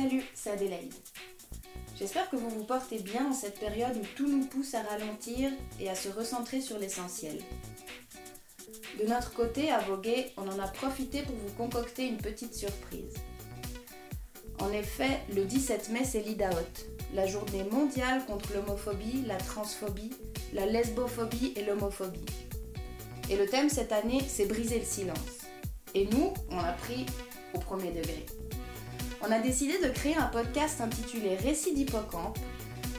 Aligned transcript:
Salut, 0.00 0.24
c'est 0.32 0.52
Adélaïde. 0.52 0.94
J'espère 1.98 2.30
que 2.30 2.36
vous 2.36 2.48
vous 2.48 2.64
portez 2.64 3.00
bien 3.00 3.26
en 3.26 3.34
cette 3.34 3.60
période 3.60 3.98
où 3.98 4.06
tout 4.16 4.26
nous 4.26 4.46
pousse 4.46 4.72
à 4.72 4.82
ralentir 4.82 5.50
et 5.78 5.90
à 5.90 5.94
se 5.94 6.08
recentrer 6.08 6.62
sur 6.62 6.78
l'essentiel. 6.78 7.38
De 8.98 9.06
notre 9.06 9.34
côté, 9.34 9.70
à 9.70 9.80
Voguer, 9.80 10.32
on 10.38 10.48
en 10.48 10.58
a 10.58 10.68
profité 10.68 11.20
pour 11.20 11.34
vous 11.34 11.52
concocter 11.54 12.06
une 12.06 12.16
petite 12.16 12.54
surprise. 12.54 13.12
En 14.58 14.72
effet, 14.72 15.20
le 15.34 15.44
17 15.44 15.90
mai, 15.90 16.04
c'est 16.04 16.22
l'Idaot, 16.22 16.46
la 17.12 17.26
journée 17.26 17.64
mondiale 17.64 18.24
contre 18.24 18.54
l'homophobie, 18.54 19.24
la 19.26 19.36
transphobie, 19.36 20.14
la 20.54 20.64
lesbophobie 20.64 21.52
et 21.56 21.64
l'homophobie. 21.66 22.24
Et 23.28 23.36
le 23.36 23.44
thème 23.44 23.68
cette 23.68 23.92
année, 23.92 24.22
c'est 24.26 24.46
briser 24.46 24.78
le 24.78 24.86
silence. 24.86 25.44
Et 25.94 26.06
nous, 26.06 26.32
on 26.50 26.58
a 26.58 26.72
pris 26.72 27.04
au 27.52 27.58
premier 27.58 27.90
degré 27.90 28.24
on 29.22 29.30
a 29.30 29.38
décidé 29.38 29.78
de 29.78 29.88
créer 29.88 30.16
un 30.16 30.26
podcast 30.26 30.80
intitulé 30.80 31.36
Récits 31.36 31.74
d'hippocampe, 31.74 32.38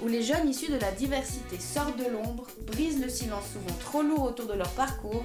où 0.02 0.08
les 0.08 0.24
jeunes 0.24 0.50
issus 0.50 0.72
de 0.72 0.78
la 0.78 0.92
diversité 0.92 1.60
sortent 1.60 1.98
de 1.98 2.10
l'ombre, 2.10 2.48
brisent 2.68 3.02
le 3.02 3.10
silence 3.10 3.46
souvent 3.54 3.78
trop 3.80 4.02
lourd 4.02 4.24
autour 4.24 4.48
de 4.48 4.54
leur 4.54 4.70
parcours, 4.72 5.24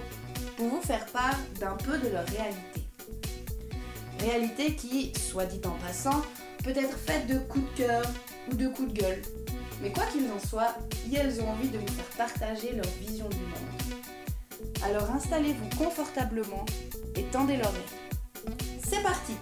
pour 0.57 0.69
vous 0.69 0.81
faire 0.81 1.07
part 1.07 1.39
d'un 1.61 1.77
peu 1.77 1.99
de 1.99 2.09
leur 2.09 2.27
réalité. 2.27 2.81
Réalité 4.21 4.75
qui, 4.75 5.13
soit 5.19 5.45
dit 5.45 5.61
en 5.67 5.77
passant, 5.87 6.23
peut 6.65 6.71
être 6.71 6.97
faite 6.97 7.27
de 7.27 7.39
coups 7.39 7.65
de 7.73 7.85
cœur 7.85 8.03
ou 8.51 8.55
de 8.55 8.69
coups 8.69 8.93
de 8.93 9.01
gueule. 9.01 9.23
Mais 9.83 9.93
quoi 9.93 10.05
qu'il 10.07 10.25
en 10.31 10.39
soit, 10.39 10.75
elles 11.15 11.41
ont 11.41 11.49
envie 11.51 11.69
de 11.69 11.79
vous 11.79 11.87
faire 11.87 12.27
partager 12.27 12.73
leur 12.73 12.87
vision 13.01 13.29
du 13.29 13.37
monde. 13.37 14.83
Alors 14.83 15.11
installez-vous 15.11 15.77
confortablement 15.77 16.65
et 17.15 17.23
tendez 17.25 17.57
l'oreille. 17.57 18.57
C'est 18.89 19.03
parti 19.03 19.35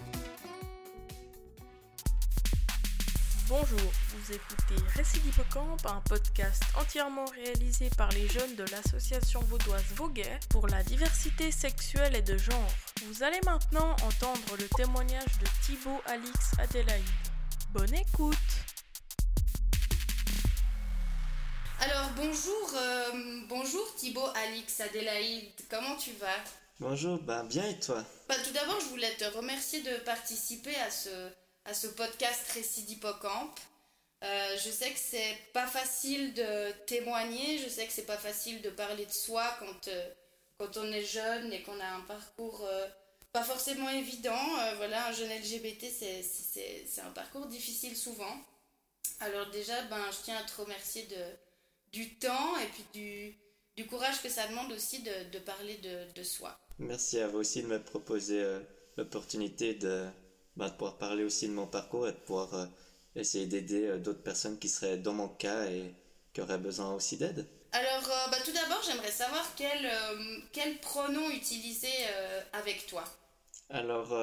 Bonjour, 3.47 3.79
vous 3.79 4.33
écoutez 4.33 4.83
Récit 4.95 5.21
d'Hippocampe, 5.21 5.85
un 5.85 6.01
podcast 6.09 6.63
entièrement 6.81 7.27
réalisé 7.27 7.91
par 7.97 8.09
les 8.13 8.27
jeunes 8.27 8.57
de 8.57 8.65
l'association 8.71 9.41
vaudoise 9.41 9.85
Voguet 9.97 10.41
pour 10.49 10.67
la 10.69 10.83
diversité 10.83 11.53
sexuelle 11.53 12.17
et 12.17 12.23
de 12.23 12.39
genre. 12.39 12.71
Vous 13.05 13.23
allez 13.23 13.41
maintenant 13.45 13.93
entendre 14.03 14.57
le 14.59 14.67
témoignage 14.77 15.39
de 15.41 15.47
Thibaut 15.63 16.01
Alix 16.07 16.53
Adélaïde. 16.59 17.05
Bonne 17.73 17.95
écoute 17.95 18.37
Alors 21.81 22.11
bonjour, 22.17 22.73
euh, 22.77 23.41
bonjour 23.49 23.95
Thibaut 23.97 24.29
Alix 24.47 24.81
Adélaïde, 24.81 25.53
comment 25.69 25.97
tu 25.97 26.13
vas? 26.13 26.43
Bonjour, 26.81 27.19
ben 27.19 27.45
bien 27.45 27.69
et 27.69 27.79
toi? 27.79 28.03
Bah, 28.27 28.37
Tout 28.43 28.53
d'abord, 28.53 28.81
je 28.81 28.87
voulais 28.87 29.15
te 29.17 29.25
remercier 29.37 29.83
de 29.83 29.99
participer 30.05 30.75
à 30.77 30.91
ce 30.91 31.11
à 31.65 31.75
ce 31.75 31.87
podcast 31.87 32.51
Récit 32.53 32.83
d'Hippocampe. 32.83 33.59
Euh, 34.23 34.57
je 34.57 34.71
sais 34.71 34.91
que 34.91 34.99
c'est 34.99 35.37
pas 35.53 35.67
facile 35.67 36.33
de 36.35 36.73
témoigner, 36.87 37.59
je 37.59 37.69
sais 37.69 37.87
que 37.87 37.93
c'est 37.93 38.07
pas 38.07 38.17
facile 38.17 38.63
de 38.63 38.71
parler 38.71 39.05
de 39.05 39.13
soi 39.13 39.45
quand, 39.59 39.89
euh, 39.89 40.09
quand 40.59 40.77
on 40.79 40.93
est 40.93 41.05
jeune 41.05 41.53
et 41.53 41.63
qu'on 41.63 41.79
a 41.81 41.87
un 41.87 42.01
parcours 42.01 42.65
euh, 42.65 42.87
pas 43.33 43.43
forcément 43.43 43.91
évident. 43.91 44.39
voilà, 44.77 45.09
un 45.09 45.13
jeune 45.13 45.29
LGBT, 45.29 45.87
c'est 45.91 47.01
un 47.05 47.11
parcours 47.11 47.47
difficile 47.47 47.97
souvent. 47.97 48.33
Alors 49.21 49.51
déjà, 49.51 49.83
ben, 49.85 50.01
je 50.13 50.25
tiens 50.25 50.37
à 50.37 50.45
te 50.45 50.61
remercier 50.61 51.09
du 51.93 52.15
temps 52.15 52.57
et 52.59 52.67
puis 52.67 52.85
du, 52.95 53.37
du 53.77 53.89
courage 53.89 54.23
que 54.23 54.29
ça 54.29 54.47
demande 54.47 54.71
aussi 54.71 55.03
de, 55.03 55.31
de 55.33 55.39
parler 55.41 55.77
de, 55.79 56.13
de, 56.15 56.23
soi. 56.23 56.57
Merci 56.79 57.19
à 57.19 57.27
vous 57.27 57.39
aussi 57.39 57.63
de 57.63 57.67
me 57.67 57.83
proposer 57.83 58.41
l'opportunité 58.97 59.75
de 59.75 60.07
bah, 60.57 60.69
de 60.69 60.75
pouvoir 60.75 60.99
parler 60.99 61.25
aussi 61.25 61.49
de 61.49 61.53
mon 61.53 61.67
parcours 61.67 62.07
et 62.07 62.13
de 62.13 62.17
pouvoir 62.17 62.55
euh, 62.55 62.67
essayer 63.17 63.47
d'aider 63.47 63.87
euh, 63.87 63.99
d'autres 63.99 64.23
personnes 64.23 64.59
qui 64.59 64.69
seraient 64.69 64.99
dans 64.99 65.13
mon 65.13 65.29
cas 65.29 65.65
et 65.67 65.95
qui 66.33 66.41
auraient 66.41 66.59
besoin 66.59 66.95
aussi 66.95 67.17
d'aide. 67.17 67.49
Alors, 67.73 68.09
euh, 68.09 68.31
bah, 68.31 68.37
tout 68.45 68.53
d'abord, 68.53 68.81
j'aimerais 68.87 69.11
savoir 69.11 69.45
quel, 69.57 69.91
quel 70.53 70.79
pronom 70.79 71.29
utiliser 71.31 71.89
avec 72.53 72.87
toi. 72.87 73.03
Alors, 73.69 74.15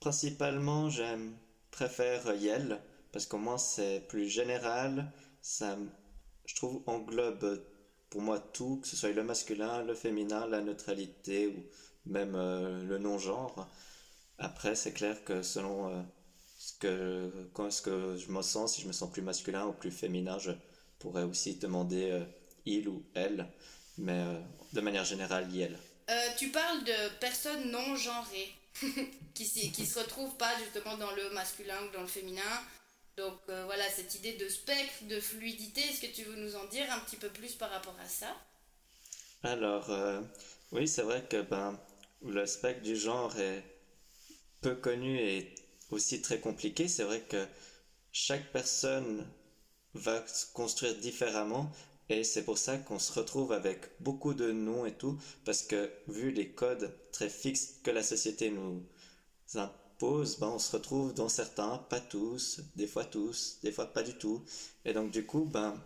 principalement, 0.00 0.90
j'aime 0.90 1.36
préfère 1.70 2.34
Yel 2.34 2.80
parce 3.12 3.26
qu'au 3.26 3.38
moins 3.38 3.58
c'est 3.58 4.00
plus 4.08 4.28
général. 4.28 5.12
Ça, 5.42 5.76
je 6.46 6.56
trouve, 6.56 6.82
englobe 6.86 7.62
pour 8.10 8.20
moi 8.20 8.40
tout, 8.40 8.80
que 8.82 8.88
ce 8.88 8.96
soit 8.96 9.10
le 9.10 9.22
masculin, 9.22 9.84
le 9.84 9.94
féminin, 9.94 10.46
la 10.46 10.60
neutralité 10.60 11.46
ou 11.46 12.10
même 12.10 12.32
le 12.34 12.98
non-genre. 12.98 13.68
Après, 14.38 14.74
c'est 14.74 14.92
clair 14.92 15.22
que 15.24 15.42
selon 15.42 15.90
euh, 15.90 16.02
ce, 16.58 16.72
que, 16.78 17.30
quand 17.54 17.68
est-ce 17.68 17.82
que 17.82 18.16
je 18.16 18.30
me 18.30 18.42
sens, 18.42 18.74
si 18.74 18.82
je 18.82 18.86
me 18.86 18.92
sens 18.92 19.10
plus 19.10 19.22
masculin 19.22 19.66
ou 19.66 19.72
plus 19.72 19.90
féminin, 19.90 20.38
je 20.38 20.52
pourrais 20.98 21.22
aussi 21.22 21.56
demander 21.56 22.10
euh, 22.10 22.24
il 22.66 22.88
ou 22.88 23.02
elle, 23.14 23.48
mais 23.98 24.12
euh, 24.12 24.40
de 24.72 24.80
manière 24.80 25.04
générale, 25.04 25.48
il. 25.54 25.76
tu 26.36 26.50
parles 26.50 26.84
de 26.84 27.18
personnes 27.18 27.70
non 27.70 27.96
genrées 27.96 28.52
qui, 29.34 29.72
qui 29.72 29.86
se 29.86 29.98
retrouvent 29.98 30.36
pas 30.36 30.52
justement 30.58 30.98
dans 30.98 31.12
le 31.12 31.30
masculin 31.30 31.78
ou 31.84 31.92
dans 31.94 32.02
le 32.02 32.06
féminin. 32.06 32.42
Donc 33.16 33.38
voilà, 33.46 33.88
cette 33.88 34.14
idée 34.16 34.34
de 34.34 34.46
spectre, 34.46 35.04
de 35.08 35.18
fluidité, 35.18 35.80
est-ce 35.80 36.02
que 36.02 36.14
tu 36.14 36.22
veux 36.24 36.36
nous 36.36 36.54
en 36.54 36.66
dire 36.66 36.84
un 36.92 36.98
petit 36.98 37.16
peu 37.16 37.30
plus 37.30 37.54
par 37.54 37.70
rapport 37.70 37.96
à 37.98 38.06
ça? 38.06 38.26
Alors, 39.42 39.90
oui, 40.70 40.86
c'est 40.86 41.00
vrai 41.00 41.24
que 41.26 41.40
ben, 41.40 41.80
le 42.22 42.44
spectre 42.44 42.82
du 42.82 42.94
genre 42.94 43.34
est 43.38 43.64
peu 44.66 44.74
connu 44.74 45.16
et 45.20 45.54
aussi 45.92 46.20
très 46.20 46.40
compliqué. 46.40 46.88
C'est 46.88 47.04
vrai 47.04 47.20
que 47.20 47.46
chaque 48.10 48.50
personne 48.50 49.24
va 49.94 50.26
se 50.26 50.52
construire 50.52 50.96
différemment 50.96 51.70
et 52.08 52.24
c'est 52.24 52.42
pour 52.42 52.58
ça 52.58 52.76
qu'on 52.76 52.98
se 52.98 53.12
retrouve 53.12 53.52
avec 53.52 53.92
beaucoup 54.00 54.34
de 54.34 54.50
noms 54.50 54.84
et 54.84 54.92
tout 54.92 55.16
parce 55.44 55.62
que 55.62 55.88
vu 56.08 56.32
les 56.32 56.48
codes 56.48 56.92
très 57.12 57.28
fixes 57.28 57.74
que 57.84 57.92
la 57.92 58.02
société 58.02 58.50
nous 58.50 58.82
impose, 59.54 60.40
ben 60.40 60.48
on 60.48 60.58
se 60.58 60.72
retrouve 60.72 61.14
dans 61.14 61.28
certains, 61.28 61.78
pas 61.78 62.00
tous, 62.00 62.60
des 62.74 62.88
fois 62.88 63.04
tous, 63.04 63.60
des 63.62 63.70
fois 63.70 63.86
pas 63.86 64.02
du 64.02 64.14
tout. 64.18 64.44
Et 64.84 64.92
donc 64.92 65.12
du 65.12 65.24
coup, 65.24 65.44
ben 65.44 65.80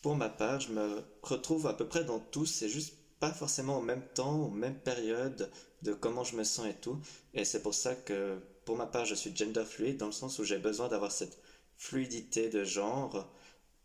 pour 0.00 0.16
ma 0.16 0.30
part, 0.30 0.60
je 0.60 0.72
me 0.72 1.04
retrouve 1.22 1.66
à 1.66 1.74
peu 1.74 1.86
près 1.86 2.04
dans 2.04 2.20
tous, 2.20 2.46
c'est 2.46 2.70
juste 2.70 2.94
pas 3.20 3.32
forcément 3.32 3.78
au 3.78 3.82
même 3.82 4.06
temps, 4.14 4.46
aux 4.46 4.50
mêmes 4.50 4.78
périodes 4.78 5.50
de 5.82 5.92
comment 5.92 6.24
je 6.24 6.36
me 6.36 6.44
sens 6.44 6.66
et 6.66 6.74
tout. 6.74 6.98
Et 7.34 7.44
c'est 7.44 7.62
pour 7.62 7.74
ça 7.74 7.94
que, 7.94 8.38
pour 8.64 8.76
ma 8.76 8.86
part, 8.86 9.04
je 9.04 9.14
suis 9.14 9.34
gender 9.34 9.64
fluide 9.64 9.96
dans 9.96 10.06
le 10.06 10.12
sens 10.12 10.38
où 10.38 10.44
j'ai 10.44 10.58
besoin 10.58 10.88
d'avoir 10.88 11.12
cette 11.12 11.38
fluidité 11.76 12.48
de 12.48 12.64
genre 12.64 13.32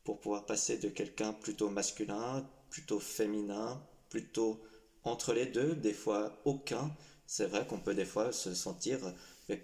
pour 0.03 0.19
pouvoir 0.19 0.45
passer 0.45 0.77
de 0.77 0.89
quelqu'un 0.89 1.33
plutôt 1.33 1.69
masculin, 1.69 2.47
plutôt 2.69 2.99
féminin, 2.99 3.81
plutôt 4.09 4.61
entre 5.03 5.33
les 5.33 5.45
deux, 5.45 5.75
des 5.75 5.93
fois 5.93 6.41
aucun. 6.45 6.91
C'est 7.25 7.45
vrai 7.45 7.65
qu'on 7.65 7.79
peut 7.79 7.95
des 7.95 8.05
fois 8.05 8.31
se 8.31 8.53
sentir 8.53 8.99
avec 9.47 9.63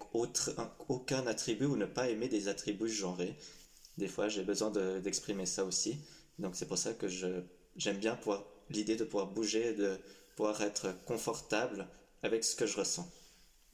aucun 0.88 1.26
attribut 1.26 1.66
ou 1.66 1.76
ne 1.76 1.86
pas 1.86 2.08
aimer 2.08 2.28
des 2.28 2.48
attributs 2.48 2.88
genrés. 2.88 3.36
Des 3.98 4.08
fois, 4.08 4.28
j'ai 4.28 4.42
besoin 4.42 4.70
d'exprimer 4.70 5.46
ça 5.46 5.64
aussi. 5.64 5.98
Donc 6.38 6.56
c'est 6.56 6.66
pour 6.66 6.78
ça 6.78 6.94
que 6.94 7.06
j'aime 7.76 7.98
bien 7.98 8.16
pouvoir 8.16 8.44
l'idée 8.70 8.96
de 8.96 9.04
pouvoir 9.04 9.26
bouger, 9.26 9.74
de 9.74 9.98
pouvoir 10.36 10.60
être 10.62 10.94
confortable 11.04 11.86
avec 12.22 12.44
ce 12.44 12.56
que 12.56 12.66
je 12.66 12.76
ressens. 12.76 13.08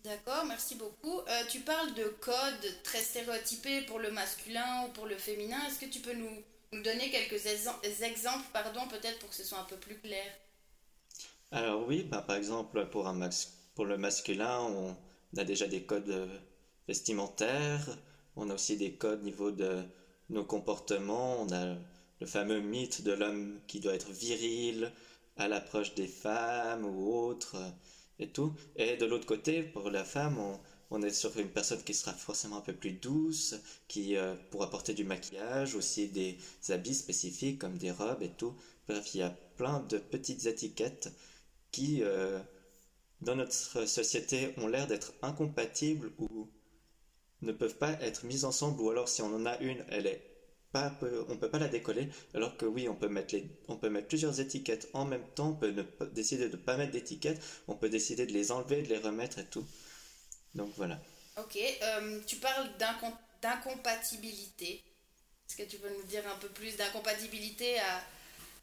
D'accord, 0.04 0.44
merci 0.46 0.76
beaucoup. 0.76 1.18
Euh, 1.20 1.42
tu 1.50 1.60
parles 1.60 1.94
de 1.94 2.04
codes 2.20 2.82
très 2.84 3.00
stéréotypés 3.00 3.82
pour 3.82 3.98
le 3.98 4.10
masculin 4.10 4.84
ou 4.86 4.92
pour 4.92 5.06
le 5.06 5.16
féminin. 5.16 5.58
Est-ce 5.66 5.80
que 5.80 5.90
tu 5.90 6.00
peux 6.00 6.14
nous, 6.14 6.30
nous 6.72 6.82
donner 6.82 7.10
quelques 7.10 7.46
exemples, 7.46 8.46
pardon, 8.52 8.86
peut-être 8.88 9.18
pour 9.18 9.30
que 9.30 9.34
ce 9.34 9.44
soit 9.44 9.58
un 9.58 9.64
peu 9.64 9.76
plus 9.76 9.98
clair? 9.98 10.26
Alors 11.50 11.86
oui, 11.86 12.04
bah, 12.04 12.22
par 12.22 12.36
exemple, 12.36 12.86
pour, 12.86 13.06
un 13.08 13.28
pour 13.74 13.84
le 13.84 13.98
masculin, 13.98 14.60
on 14.60 14.96
a 15.36 15.44
déjà 15.44 15.66
des 15.66 15.82
codes 15.82 16.10
euh, 16.10 16.38
vestimentaires, 16.86 17.98
on 18.36 18.50
a 18.50 18.54
aussi 18.54 18.76
des 18.76 18.94
codes 18.94 19.20
au 19.20 19.24
niveau 19.24 19.50
de 19.50 19.82
nos 20.28 20.44
comportements, 20.44 21.42
on 21.42 21.52
a 21.52 21.76
le 22.20 22.26
fameux 22.26 22.60
mythe 22.60 23.02
de 23.02 23.12
l'homme 23.12 23.60
qui 23.66 23.80
doit 23.80 23.94
être 23.94 24.10
viril 24.10 24.92
à 25.36 25.48
l'approche 25.48 25.94
des 25.94 26.08
femmes 26.08 26.84
ou 26.84 27.12
autres 27.12 27.56
et 28.18 28.28
tout. 28.28 28.54
Et 28.76 28.96
de 28.96 29.06
l'autre 29.06 29.26
côté, 29.26 29.62
pour 29.62 29.90
la 29.90 30.04
femme, 30.04 30.38
on, 30.90 31.02
est 31.02 31.10
sur 31.10 31.36
une 31.38 31.50
personne 31.50 31.82
qui 31.82 31.94
sera 31.94 32.12
forcément 32.12 32.58
un 32.58 32.62
peu 32.62 32.72
plus 32.72 32.92
douce, 32.92 33.54
qui 33.88 34.16
euh, 34.16 34.34
pourra 34.50 34.70
porter 34.70 34.94
du 34.94 35.04
maquillage, 35.04 35.74
aussi 35.74 36.08
des 36.08 36.38
habits 36.70 36.94
spécifiques 36.94 37.58
comme 37.58 37.76
des 37.76 37.90
robes 37.90 38.22
et 38.22 38.30
tout. 38.30 38.54
Bref, 38.88 39.14
il 39.14 39.18
y 39.18 39.22
a 39.22 39.30
plein 39.56 39.80
de 39.80 39.98
petites 39.98 40.46
étiquettes 40.46 41.12
qui, 41.70 42.02
euh, 42.02 42.40
dans 43.20 43.36
notre 43.36 43.86
société, 43.86 44.54
ont 44.56 44.68
l'air 44.68 44.86
d'être 44.86 45.12
incompatibles 45.22 46.12
ou 46.18 46.48
ne 47.42 47.52
peuvent 47.52 47.76
pas 47.76 47.92
être 48.00 48.24
mises 48.24 48.46
ensemble, 48.46 48.80
ou 48.80 48.88
alors 48.90 49.08
si 49.08 49.20
on 49.20 49.34
en 49.34 49.44
a 49.44 49.58
une, 49.58 49.84
elle 49.90 50.06
est 50.06 50.35
pas, 50.76 50.92
on 51.28 51.36
peut 51.36 51.50
pas 51.50 51.58
la 51.58 51.68
décoller, 51.68 52.08
alors 52.34 52.56
que 52.56 52.66
oui, 52.66 52.88
on 52.88 52.94
peut 52.94 53.08
mettre 53.08 53.34
les, 53.34 53.46
on 53.68 53.76
peut 53.76 53.88
mettre 53.88 54.08
plusieurs 54.08 54.38
étiquettes 54.40 54.88
en 54.92 55.04
même 55.04 55.26
temps, 55.34 55.50
on 55.50 55.54
peut 55.54 55.74
décider 56.12 56.48
de 56.48 56.56
pas 56.56 56.76
mettre 56.76 56.92
d'étiquettes, 56.92 57.40
on 57.68 57.74
peut 57.74 57.88
décider 57.88 58.26
de 58.26 58.32
les 58.32 58.52
enlever, 58.52 58.82
de 58.82 58.88
les 58.88 58.98
remettre 58.98 59.38
et 59.38 59.46
tout. 59.46 59.66
Donc 60.54 60.72
voilà. 60.76 61.00
Ok, 61.38 61.56
euh, 61.56 62.20
tu 62.26 62.36
parles 62.36 62.68
d'incompatibilité. 63.42 64.82
Est-ce 65.48 65.56
que 65.56 65.62
tu 65.62 65.78
peux 65.78 65.90
nous 65.90 66.04
dire 66.04 66.22
un 66.26 66.38
peu 66.38 66.48
plus 66.48 66.76
d'incompatibilité 66.76 67.78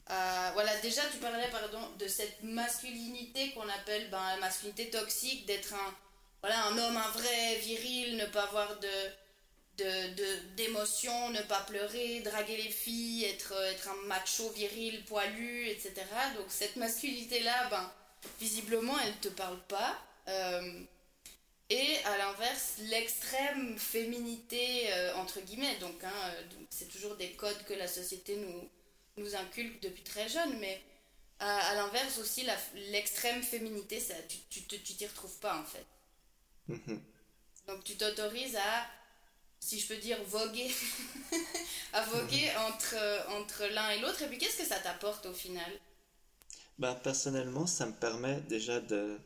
à, 0.07 0.51
Voilà, 0.53 0.75
déjà 0.81 1.01
tu 1.11 1.17
parlais 1.17 1.49
pardon, 1.49 1.81
de 1.97 2.07
cette 2.07 2.43
masculinité 2.43 3.51
qu'on 3.51 3.69
appelle 3.69 4.09
ben, 4.11 4.23
la 4.35 4.37
masculinité 4.37 4.89
toxique, 4.89 5.45
d'être 5.45 5.73
un, 5.73 5.95
voilà, 6.41 6.65
un 6.67 6.77
homme, 6.77 6.97
un 6.97 7.11
vrai 7.11 7.55
viril, 7.59 8.17
ne 8.17 8.25
pas 8.25 8.43
avoir 8.43 8.79
de 8.79 9.22
d'émotions, 9.77 11.29
de, 11.31 11.37
ne 11.37 11.41
pas 11.43 11.61
pleurer, 11.61 12.19
draguer 12.21 12.57
les 12.57 12.69
filles, 12.69 13.25
être, 13.25 13.53
être 13.71 13.89
un 13.89 14.07
macho 14.07 14.49
viril, 14.51 15.03
poilu, 15.05 15.67
etc. 15.67 15.93
Donc 16.35 16.45
cette 16.49 16.75
masculinité-là, 16.75 17.69
ben, 17.69 17.91
visiblement, 18.39 18.97
elle 18.99 19.13
ne 19.13 19.17
te 19.17 19.29
parle 19.29 19.59
pas. 19.67 19.99
Euh, 20.27 20.83
et 21.69 21.97
à 22.05 22.17
l'inverse, 22.17 22.75
l'extrême 22.89 23.77
féminité, 23.79 24.93
euh, 24.93 25.15
entre 25.15 25.39
guillemets, 25.41 25.77
donc 25.77 26.03
hein, 26.03 26.33
c'est 26.69 26.87
toujours 26.87 27.15
des 27.15 27.31
codes 27.31 27.63
que 27.65 27.73
la 27.73 27.87
société 27.87 28.35
nous, 28.35 28.69
nous 29.17 29.35
inculque 29.35 29.81
depuis 29.81 30.03
très 30.03 30.29
jeune, 30.29 30.59
mais 30.59 30.81
à, 31.39 31.73
l'inverse 31.75 32.19
aussi, 32.19 32.47
l'extrême 32.91 33.41
féminité, 33.41 33.99
ça, 33.99 34.13
tu 34.49 34.61
t'y 34.61 35.05
retrouves 35.07 35.39
pas 35.39 35.57
en 35.57 35.63
fait. 35.63 35.85
Mm-hmm. 36.69 36.99
Donc 37.67 37.83
tu 37.83 37.95
t'autorises 37.97 38.55
à 38.55 38.87
si 39.63 39.79
je 39.79 39.87
peux 39.87 39.97
dire, 39.97 40.17
voguer, 40.27 40.69
à 41.93 42.01
voguer 42.03 42.49
entre, 42.67 42.97
entre 43.29 43.65
l'un 43.73 43.89
et 43.91 43.99
l'autre. 43.99 44.21
Et 44.21 44.27
puis, 44.27 44.37
qu'est-ce 44.37 44.57
que 44.57 44.65
ça 44.65 44.79
t'apporte 44.79 45.25
au 45.25 45.33
final? 45.33 45.71
Ben, 46.77 46.95
Personnellement, 46.95 47.65
ça 47.65 47.85
me 47.85 47.93
permet 47.93 48.41
déjà 48.41 48.81
de 48.81 49.17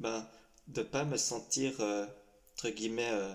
ben, 0.00 0.26
de 0.68 0.82
pas 0.82 1.04
me 1.04 1.16
sentir, 1.16 1.80
euh, 1.80 2.06
entre 2.54 2.70
guillemets, 2.70 3.10
euh, 3.12 3.32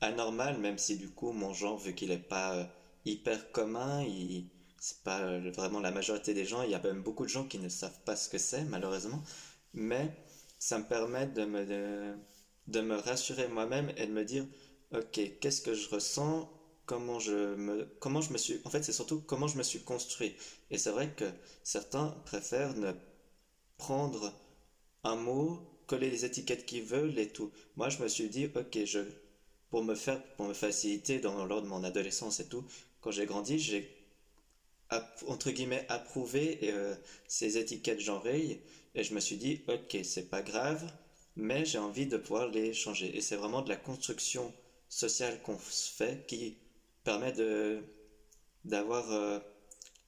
anormal, 0.00 0.58
même 0.58 0.78
si 0.78 0.96
du 0.96 1.10
coup, 1.10 1.32
mon 1.32 1.52
genre, 1.54 1.78
vu 1.78 1.94
qu'il 1.94 2.08
n'est 2.08 2.18
pas 2.18 2.54
euh, 2.56 2.64
hyper 3.04 3.52
commun, 3.52 4.02
il, 4.02 4.48
c'est 4.80 5.02
pas 5.04 5.38
vraiment 5.50 5.80
la 5.80 5.90
majorité 5.92 6.34
des 6.34 6.44
gens, 6.44 6.62
il 6.62 6.70
y 6.70 6.74
a 6.74 6.80
même 6.80 7.02
beaucoup 7.02 7.24
de 7.24 7.30
gens 7.30 7.44
qui 7.44 7.58
ne 7.58 7.68
savent 7.68 8.00
pas 8.04 8.16
ce 8.16 8.28
que 8.28 8.38
c'est, 8.38 8.64
malheureusement. 8.64 9.22
Mais 9.74 10.10
ça 10.58 10.78
me 10.78 10.84
permet 10.84 11.26
de 11.26 11.44
me, 11.44 12.16
de 12.68 12.80
me 12.80 12.96
rassurer 12.96 13.48
moi-même 13.48 13.92
et 13.96 14.06
de 14.06 14.12
me 14.12 14.24
dire 14.24 14.44
ok, 14.92 15.20
qu'est-ce 15.40 15.60
que 15.62 15.74
je 15.74 15.88
ressens, 15.88 16.50
comment 16.86 17.18
je 17.18 17.54
me, 17.54 17.84
comment 18.00 18.20
je 18.20 18.32
me 18.32 18.38
suis, 18.38 18.60
en 18.64 18.70
fait, 18.70 18.82
c'est 18.82 18.92
surtout 18.92 19.20
comment 19.20 19.46
je 19.48 19.58
me 19.58 19.62
suis 19.62 19.80
construit. 19.80 20.34
Et 20.70 20.78
c'est 20.78 20.90
vrai 20.90 21.10
que 21.14 21.24
certains 21.62 22.08
préfèrent 22.26 22.74
ne 22.76 22.92
prendre 23.78 24.32
un 25.04 25.16
mot, 25.16 25.60
coller 25.86 26.10
les 26.10 26.24
étiquettes 26.24 26.66
qu'ils 26.66 26.84
veulent 26.84 27.18
et 27.18 27.32
tout. 27.32 27.52
Moi, 27.76 27.88
je 27.90 27.98
me 28.02 28.08
suis 28.08 28.28
dit, 28.28 28.48
ok, 28.54 28.84
je, 28.84 29.00
pour 29.70 29.84
me 29.84 29.94
faire, 29.94 30.22
pour 30.36 30.46
me 30.48 30.54
faciliter 30.54 31.20
dans 31.20 31.44
lors 31.46 31.62
de 31.62 31.68
mon 31.68 31.84
adolescence 31.84 32.40
et 32.40 32.48
tout, 32.48 32.64
quand 33.00 33.10
j'ai 33.10 33.26
grandi, 33.26 33.58
j'ai 33.58 33.94
entre 35.26 35.50
guillemets 35.50 35.84
approuvé 35.88 36.58
euh, 36.64 36.94
ces 37.26 37.58
étiquettes 37.58 38.00
genrées 38.00 38.62
et 38.94 39.04
je 39.04 39.14
me 39.14 39.20
suis 39.20 39.36
dit, 39.36 39.62
ok, 39.68 39.98
c'est 40.02 40.28
pas 40.30 40.42
grave, 40.42 40.90
mais 41.36 41.64
j'ai 41.64 41.78
envie 41.78 42.06
de 42.06 42.16
pouvoir 42.16 42.48
les 42.48 42.72
changer. 42.72 43.14
Et 43.16 43.20
c'est 43.20 43.36
vraiment 43.36 43.62
de 43.62 43.68
la 43.68 43.76
construction 43.76 44.52
social 44.88 45.40
qu'on 45.42 45.58
fait 45.58 46.26
qui 46.26 46.56
permet 47.04 47.32
de 47.32 47.82
d'avoir 48.64 49.10
euh, 49.12 49.38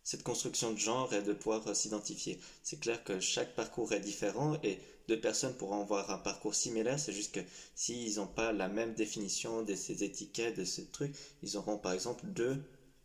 cette 0.03 0.23
construction 0.23 0.73
de 0.73 0.79
genre 0.79 1.13
et 1.15 1.23
de 1.23 1.33
pouvoir 1.33 1.67
euh, 1.69 1.75
s'identifier. 1.75 2.41
C'est 2.63 2.81
clair 2.81 3.03
que 3.05 3.21
chaque 3.21 3.55
parcours 3.55 3.93
est 3.93 4.01
différent 4.01 4.59
et 4.63 4.79
deux 5.09 5.21
personnes 5.21 5.57
pourront 5.57 5.83
avoir 5.83 6.11
un 6.11 6.19
parcours 6.19 6.55
similaire, 6.55 6.99
c'est 6.99 7.13
juste 7.13 7.35
que 7.35 7.41
s'ils 7.75 8.17
n'ont 8.17 8.27
pas 8.27 8.53
la 8.53 8.69
même 8.69 8.95
définition 8.95 9.63
de 9.63 9.75
ces 9.75 10.05
étiquettes, 10.05 10.57
de 10.57 10.65
ces 10.65 10.87
trucs, 10.87 11.17
ils 11.43 11.57
auront 11.57 11.79
par 11.79 11.93
exemple 11.93 12.27
deux 12.27 12.63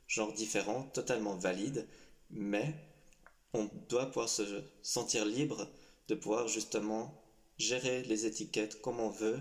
genres 0.07 0.33
différents, 0.33 0.83
totalement 0.83 1.35
valides, 1.35 1.87
mais 2.29 2.75
on 3.53 3.69
doit 3.89 4.07
pouvoir 4.07 4.29
se 4.29 4.43
sentir 4.83 5.25
libre 5.25 5.67
de 6.07 6.15
pouvoir 6.15 6.47
justement 6.47 7.23
gérer 7.57 8.03
les 8.03 8.25
étiquettes 8.25 8.81
comme 8.81 8.99
on 8.99 9.09
veut 9.09 9.39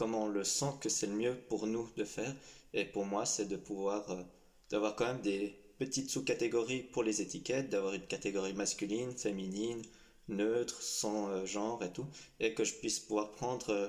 comment 0.00 0.24
on 0.24 0.28
le 0.28 0.44
sent 0.44 0.72
que 0.80 0.88
c'est 0.88 1.08
le 1.08 1.12
mieux 1.12 1.36
pour 1.50 1.66
nous 1.66 1.86
de 1.98 2.04
faire. 2.04 2.34
Et 2.72 2.86
pour 2.86 3.04
moi, 3.04 3.26
c'est 3.26 3.44
de 3.44 3.56
pouvoir, 3.56 4.10
euh, 4.10 4.22
d'avoir 4.70 4.96
quand 4.96 5.04
même 5.04 5.20
des 5.20 5.54
petites 5.78 6.08
sous-catégories 6.08 6.84
pour 6.84 7.02
les 7.02 7.20
étiquettes, 7.20 7.68
d'avoir 7.68 7.92
une 7.92 8.06
catégorie 8.06 8.54
masculine, 8.54 9.12
féminine, 9.12 9.82
neutre, 10.28 10.80
sans 10.80 11.28
euh, 11.28 11.44
genre 11.44 11.84
et 11.84 11.92
tout, 11.92 12.06
et 12.38 12.54
que 12.54 12.64
je 12.64 12.72
puisse 12.76 12.98
pouvoir 12.98 13.30
prendre 13.32 13.68
euh, 13.68 13.88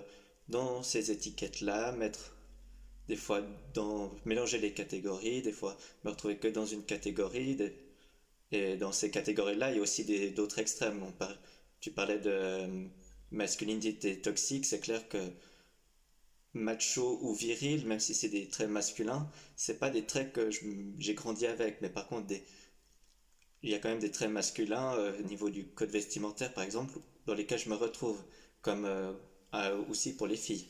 dans 0.49 0.83
ces 0.83 1.11
étiquettes-là, 1.11 1.93
mettre 1.93 2.35
des 3.07 3.15
fois 3.15 3.41
dans 3.73 4.11
mélanger 4.25 4.57
les 4.57 4.73
catégories, 4.73 5.41
des 5.41 5.53
fois 5.53 5.77
me 6.03 6.09
retrouver 6.09 6.35
que 6.35 6.49
dans 6.49 6.65
une 6.65 6.83
catégorie, 6.83 7.57
et 8.51 8.75
dans 8.75 8.91
ces 8.91 9.11
catégories-là, 9.11 9.71
il 9.71 9.77
y 9.77 9.79
a 9.79 9.81
aussi 9.81 10.03
d'autres 10.31 10.59
extrêmes. 10.59 11.01
Tu 11.79 11.89
parlais 11.91 12.19
de 12.19 12.89
masculinité 13.31 14.19
toxique, 14.19 14.65
c'est 14.65 14.81
clair 14.81 15.07
que 15.07 15.17
macho 16.53 17.19
ou 17.21 17.33
viril, 17.33 17.85
même 17.85 17.99
si 17.99 18.13
c'est 18.13 18.29
des 18.29 18.49
traits 18.49 18.69
masculins, 18.69 19.29
c'est 19.55 19.79
pas 19.79 19.89
des 19.89 20.05
traits 20.05 20.33
que 20.33 20.49
j'ai 20.97 21.13
grandi 21.13 21.45
avec. 21.45 21.81
Mais 21.81 21.89
par 21.89 22.07
contre, 22.07 22.27
des, 22.27 22.43
il 23.63 23.69
y 23.69 23.75
a 23.75 23.79
quand 23.79 23.89
même 23.89 23.99
des 23.99 24.11
traits 24.11 24.29
masculins 24.29 24.95
euh, 24.95 25.19
au 25.19 25.23
niveau 25.23 25.49
du 25.49 25.67
code 25.67 25.91
vestimentaire, 25.91 26.53
par 26.53 26.63
exemple, 26.63 26.99
dans 27.25 27.33
lesquels 27.33 27.59
je 27.59 27.69
me 27.69 27.75
retrouve, 27.75 28.21
comme 28.61 28.85
euh, 28.85 29.13
aussi 29.89 30.15
pour 30.15 30.27
les 30.27 30.37
filles. 30.37 30.67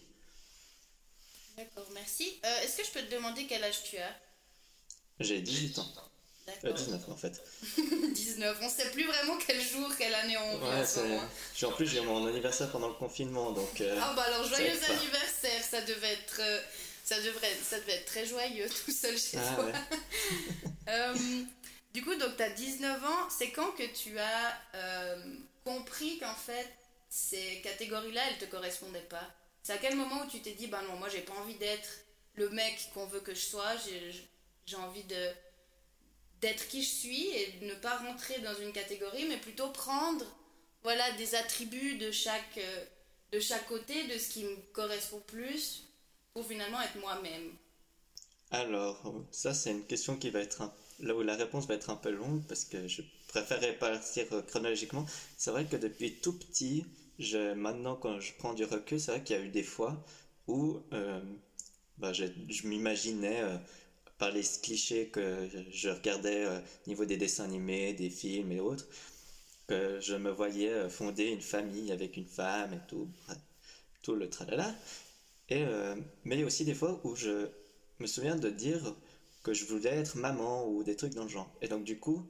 D'accord, 1.57 1.89
merci. 1.93 2.39
Euh, 2.45 2.61
est-ce 2.63 2.77
que 2.77 2.85
je 2.85 2.91
peux 2.91 3.01
te 3.01 3.15
demander 3.15 3.45
quel 3.47 3.63
âge 3.63 3.83
tu 3.83 3.97
as? 3.97 4.15
J'ai 5.19 5.41
18 5.41 5.79
ans. 5.79 6.10
19 6.63 7.01
euh, 7.07 7.11
en 7.11 7.15
fait. 7.15 7.41
19, 8.13 8.57
on 8.61 8.69
sait 8.69 8.89
plus 8.91 9.05
vraiment 9.05 9.37
quel 9.45 9.61
jour, 9.61 9.89
quelle 9.97 10.13
année 10.13 10.37
on 10.37 10.57
vit. 10.57 10.63
Ouais, 10.63 11.65
en 11.65 11.71
plus, 11.71 11.87
j'ai 11.87 12.01
mon 12.01 12.25
anniversaire 12.27 12.69
pendant 12.71 12.87
le 12.87 12.93
confinement 12.93 13.51
donc. 13.51 13.81
Euh, 13.81 13.99
ah 14.01 14.13
bah 14.15 14.23
alors, 14.23 14.45
joyeux 14.45 14.77
anniversaire, 14.89 15.63
ça 15.63 15.81
devait 15.81 16.13
être. 16.13 16.39
Euh, 16.39 16.59
ça, 17.03 17.19
devrait, 17.19 17.55
ça 17.63 17.79
devait 17.79 17.93
être 17.93 18.05
très 18.05 18.25
joyeux 18.25 18.67
tout 18.85 18.91
seul 18.91 19.17
chez 19.17 19.37
ah, 19.37 19.55
toi. 19.55 20.95
du 21.93 22.03
coup, 22.03 22.15
donc 22.15 22.37
tu 22.37 22.43
as 22.43 22.49
19 22.49 23.03
ans, 23.03 23.29
c'est 23.29 23.51
quand 23.51 23.71
que 23.71 23.83
tu 23.83 24.17
as 24.19 24.57
compris 25.63 26.19
qu'en 26.19 26.35
fait 26.35 26.67
ces 27.09 27.59
catégories-là, 27.61 28.21
elles 28.29 28.37
te 28.37 28.49
correspondaient 28.49 28.99
pas? 29.01 29.29
C'est 29.63 29.73
à 29.73 29.77
quel 29.77 29.95
moment 29.95 30.23
où 30.23 30.29
tu 30.29 30.41
t'es 30.41 30.53
dit, 30.53 30.67
bah 30.67 30.81
non, 30.87 30.95
moi 30.95 31.09
j'ai 31.09 31.21
pas 31.21 31.33
envie 31.33 31.55
d'être 31.55 31.89
le 32.35 32.49
mec 32.49 32.89
qu'on 32.93 33.05
veut 33.05 33.19
que 33.19 33.35
je 33.35 33.41
sois, 33.41 33.75
j'ai 34.65 34.75
envie 34.77 35.03
de 35.03 35.27
d'être 36.41 36.67
qui 36.67 36.81
je 36.81 36.89
suis 36.89 37.27
et 37.27 37.59
de 37.61 37.65
ne 37.67 37.75
pas 37.75 37.97
rentrer 37.97 38.39
dans 38.39 38.55
une 38.55 38.71
catégorie, 38.71 39.25
mais 39.27 39.37
plutôt 39.37 39.69
prendre 39.69 40.25
voilà, 40.83 41.11
des 41.13 41.35
attributs 41.35 41.97
de 41.97 42.11
chaque, 42.11 42.57
euh, 42.57 42.85
de 43.31 43.39
chaque 43.39 43.67
côté, 43.67 44.07
de 44.07 44.17
ce 44.17 44.29
qui 44.29 44.43
me 44.43 44.55
correspond 44.73 45.21
plus, 45.27 45.87
pour 46.33 46.47
finalement 46.47 46.81
être 46.81 46.99
moi-même. 46.99 47.51
Alors, 48.49 49.13
ça 49.31 49.53
c'est 49.53 49.71
une 49.71 49.85
question 49.85 50.17
qui 50.17 50.29
va 50.29 50.39
être 50.39 50.71
là 50.99 51.15
où 51.15 51.21
la 51.21 51.35
réponse 51.35 51.67
va 51.67 51.75
être 51.75 51.89
un 51.89 51.95
peu 51.95 52.11
longue 52.11 52.43
parce 52.47 52.65
que 52.65 52.87
je 52.87 53.01
préférerais 53.27 53.73
partir 53.73 54.25
chronologiquement. 54.47 55.05
C'est 55.37 55.51
vrai 55.51 55.65
que 55.65 55.77
depuis 55.77 56.15
tout 56.15 56.33
petit, 56.33 56.85
je, 57.17 57.53
maintenant 57.53 57.95
quand 57.95 58.19
je 58.19 58.33
prends 58.33 58.53
du 58.53 58.65
recul, 58.65 58.99
c'est 58.99 59.11
vrai 59.11 59.23
qu'il 59.23 59.35
y 59.35 59.39
a 59.39 59.41
eu 59.41 59.49
des 59.49 59.63
fois 59.63 60.03
où 60.47 60.81
euh, 60.91 61.21
bah, 61.97 62.13
je, 62.13 62.25
m'imaginais 62.65 63.41
euh, 63.41 63.57
par 64.21 64.29
les 64.29 64.43
clichés 64.61 65.07
que 65.07 65.49
je 65.71 65.89
regardais 65.89 66.45
au 66.45 66.49
euh, 66.49 66.61
niveau 66.85 67.05
des 67.05 67.17
dessins 67.17 67.43
animés, 67.43 67.93
des 67.93 68.11
films 68.11 68.51
et 68.51 68.59
autres, 68.59 68.85
que 69.65 69.99
je 69.99 70.13
me 70.13 70.29
voyais 70.29 70.69
euh, 70.69 70.89
fonder 70.89 71.25
une 71.25 71.41
famille 71.41 71.91
avec 71.91 72.17
une 72.17 72.27
femme 72.27 72.71
et 72.71 72.81
tout, 72.87 73.09
tout 74.03 74.13
le 74.13 74.29
tralala. 74.29 74.75
Et, 75.49 75.63
euh, 75.63 75.95
mais 76.23 76.35
il 76.35 76.41
y 76.41 76.43
a 76.43 76.45
aussi 76.45 76.65
des 76.65 76.75
fois 76.75 77.01
où 77.03 77.15
je 77.15 77.49
me 77.97 78.05
souviens 78.05 78.35
de 78.35 78.51
dire 78.51 78.95
que 79.41 79.55
je 79.55 79.65
voulais 79.65 79.89
être 79.89 80.17
maman 80.17 80.67
ou 80.69 80.83
des 80.83 80.95
trucs 80.95 81.15
dans 81.15 81.23
le 81.23 81.29
genre. 81.29 81.51
Et 81.63 81.67
donc 81.67 81.83
du 81.83 81.99
coup, 81.99 82.23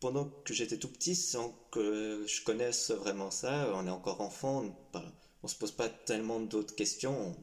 pendant 0.00 0.24
que 0.24 0.54
j'étais 0.54 0.78
tout 0.78 0.88
petit, 0.88 1.14
sans 1.14 1.50
que 1.70 2.24
je 2.26 2.42
connaisse 2.44 2.92
vraiment 2.92 3.30
ça, 3.30 3.70
on 3.74 3.86
est 3.86 3.90
encore 3.90 4.22
enfant, 4.22 4.64
on, 4.94 5.02
on 5.42 5.48
se 5.48 5.56
pose 5.56 5.72
pas 5.72 5.90
tellement 5.90 6.40
d'autres 6.40 6.74
questions, 6.74 7.36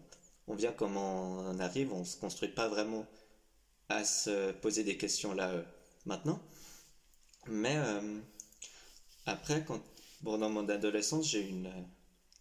on, 0.48 0.56
vient 0.56 0.72
comme 0.72 0.98
on 0.98 1.60
arrive, 1.60 1.94
on 1.94 2.04
se 2.04 2.18
construit 2.18 2.50
pas 2.50 2.68
vraiment 2.68 3.06
à 3.90 4.04
se 4.06 4.52
poser 4.52 4.84
des 4.84 4.98
questions 4.98 5.34
là 5.34 5.50
euh, 5.50 5.64
maintenant. 6.06 6.40
Mais 7.48 7.76
euh, 7.78 8.20
après, 9.26 9.64
quand, 9.66 9.82
bon, 10.22 10.38
dans 10.38 10.50
mon 10.50 10.68
adolescence, 10.70 11.30
j'ai 11.30 11.42
eu 11.42 11.50
une 11.50 11.68
euh, 11.68 11.82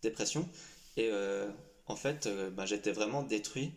dépression 0.03 0.49
et 0.97 1.11
en 1.87 1.95
fait, 1.97 2.29
ben, 2.29 2.67
j'étais 2.67 2.91
vraiment 2.91 3.23
détruit. 3.23 3.73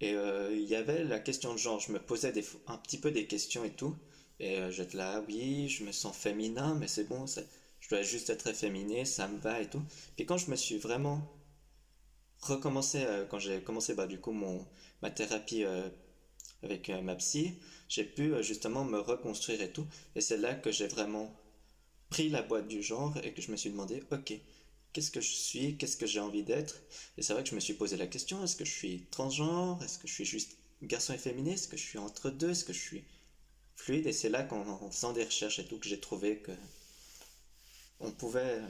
Et 0.00 0.10
il 0.10 0.64
y 0.64 0.74
avait 0.74 1.04
la 1.04 1.20
question 1.20 1.52
de 1.52 1.58
genre, 1.58 1.78
je 1.78 1.92
me 1.92 2.00
posais 2.00 2.32
un 2.66 2.76
petit 2.78 2.98
peu 2.98 3.12
des 3.12 3.28
questions 3.28 3.62
et 3.62 3.70
tout. 3.70 3.96
Et 4.40 4.58
j'étais 4.70 4.96
là, 4.98 5.22
oui, 5.28 5.68
je 5.68 5.84
me 5.84 5.92
sens 5.92 6.16
féminin, 6.16 6.74
mais 6.74 6.88
c'est 6.88 7.04
bon, 7.04 7.26
je 7.26 7.88
dois 7.88 8.02
juste 8.02 8.28
être 8.30 8.48
efféminé, 8.48 9.04
ça 9.04 9.28
me 9.28 9.38
va 9.38 9.60
et 9.62 9.70
tout. 9.70 9.82
Puis 10.16 10.26
quand 10.26 10.36
je 10.36 10.50
me 10.50 10.56
suis 10.56 10.78
vraiment 10.78 11.22
recommencé, 12.40 13.06
quand 13.30 13.38
j'ai 13.38 13.62
commencé 13.62 13.94
bah, 13.94 14.08
du 14.08 14.18
coup 14.18 14.32
mon, 14.32 14.66
ma 15.00 15.10
thérapie 15.10 15.64
avec 16.62 16.88
ma 16.88 17.14
psy, 17.16 17.54
j'ai 17.88 18.04
pu 18.04 18.32
justement 18.42 18.84
me 18.84 18.98
reconstruire 18.98 19.60
et 19.62 19.72
tout. 19.72 19.86
Et 20.14 20.20
c'est 20.20 20.36
là 20.36 20.54
que 20.54 20.70
j'ai 20.70 20.86
vraiment 20.86 21.34
pris 22.10 22.28
la 22.28 22.42
boîte 22.42 22.68
du 22.68 22.82
genre 22.82 23.16
et 23.22 23.32
que 23.32 23.42
je 23.42 23.50
me 23.50 23.56
suis 23.56 23.70
demandé, 23.70 24.02
ok, 24.10 24.34
qu'est-ce 24.92 25.10
que 25.10 25.20
je 25.20 25.30
suis, 25.30 25.76
qu'est-ce 25.76 25.96
que 25.96 26.06
j'ai 26.06 26.20
envie 26.20 26.42
d'être? 26.42 26.82
Et 27.16 27.22
c'est 27.22 27.32
vrai 27.32 27.42
que 27.42 27.50
je 27.50 27.54
me 27.54 27.60
suis 27.60 27.74
posé 27.74 27.96
la 27.96 28.06
question, 28.06 28.42
est-ce 28.44 28.56
que 28.56 28.64
je 28.64 28.72
suis 28.72 29.06
transgenre, 29.10 29.82
est-ce 29.82 29.98
que 29.98 30.06
je 30.06 30.12
suis 30.12 30.24
juste 30.24 30.56
garçon 30.82 31.14
et 31.14 31.18
féminin, 31.18 31.52
est-ce 31.52 31.68
que 31.68 31.76
je 31.76 31.82
suis 31.82 31.98
entre 31.98 32.30
deux, 32.30 32.50
est-ce 32.50 32.64
que 32.64 32.72
je 32.72 32.80
suis 32.80 33.04
fluide? 33.76 34.06
Et 34.06 34.12
c'est 34.12 34.28
là 34.28 34.42
qu'en 34.42 34.90
faisant 34.90 35.12
des 35.12 35.24
recherches 35.24 35.58
et 35.58 35.64
tout, 35.64 35.78
que 35.78 35.88
j'ai 35.88 36.00
trouvé 36.00 36.38
que 36.38 36.52
on 38.00 38.10
pouvait 38.10 38.60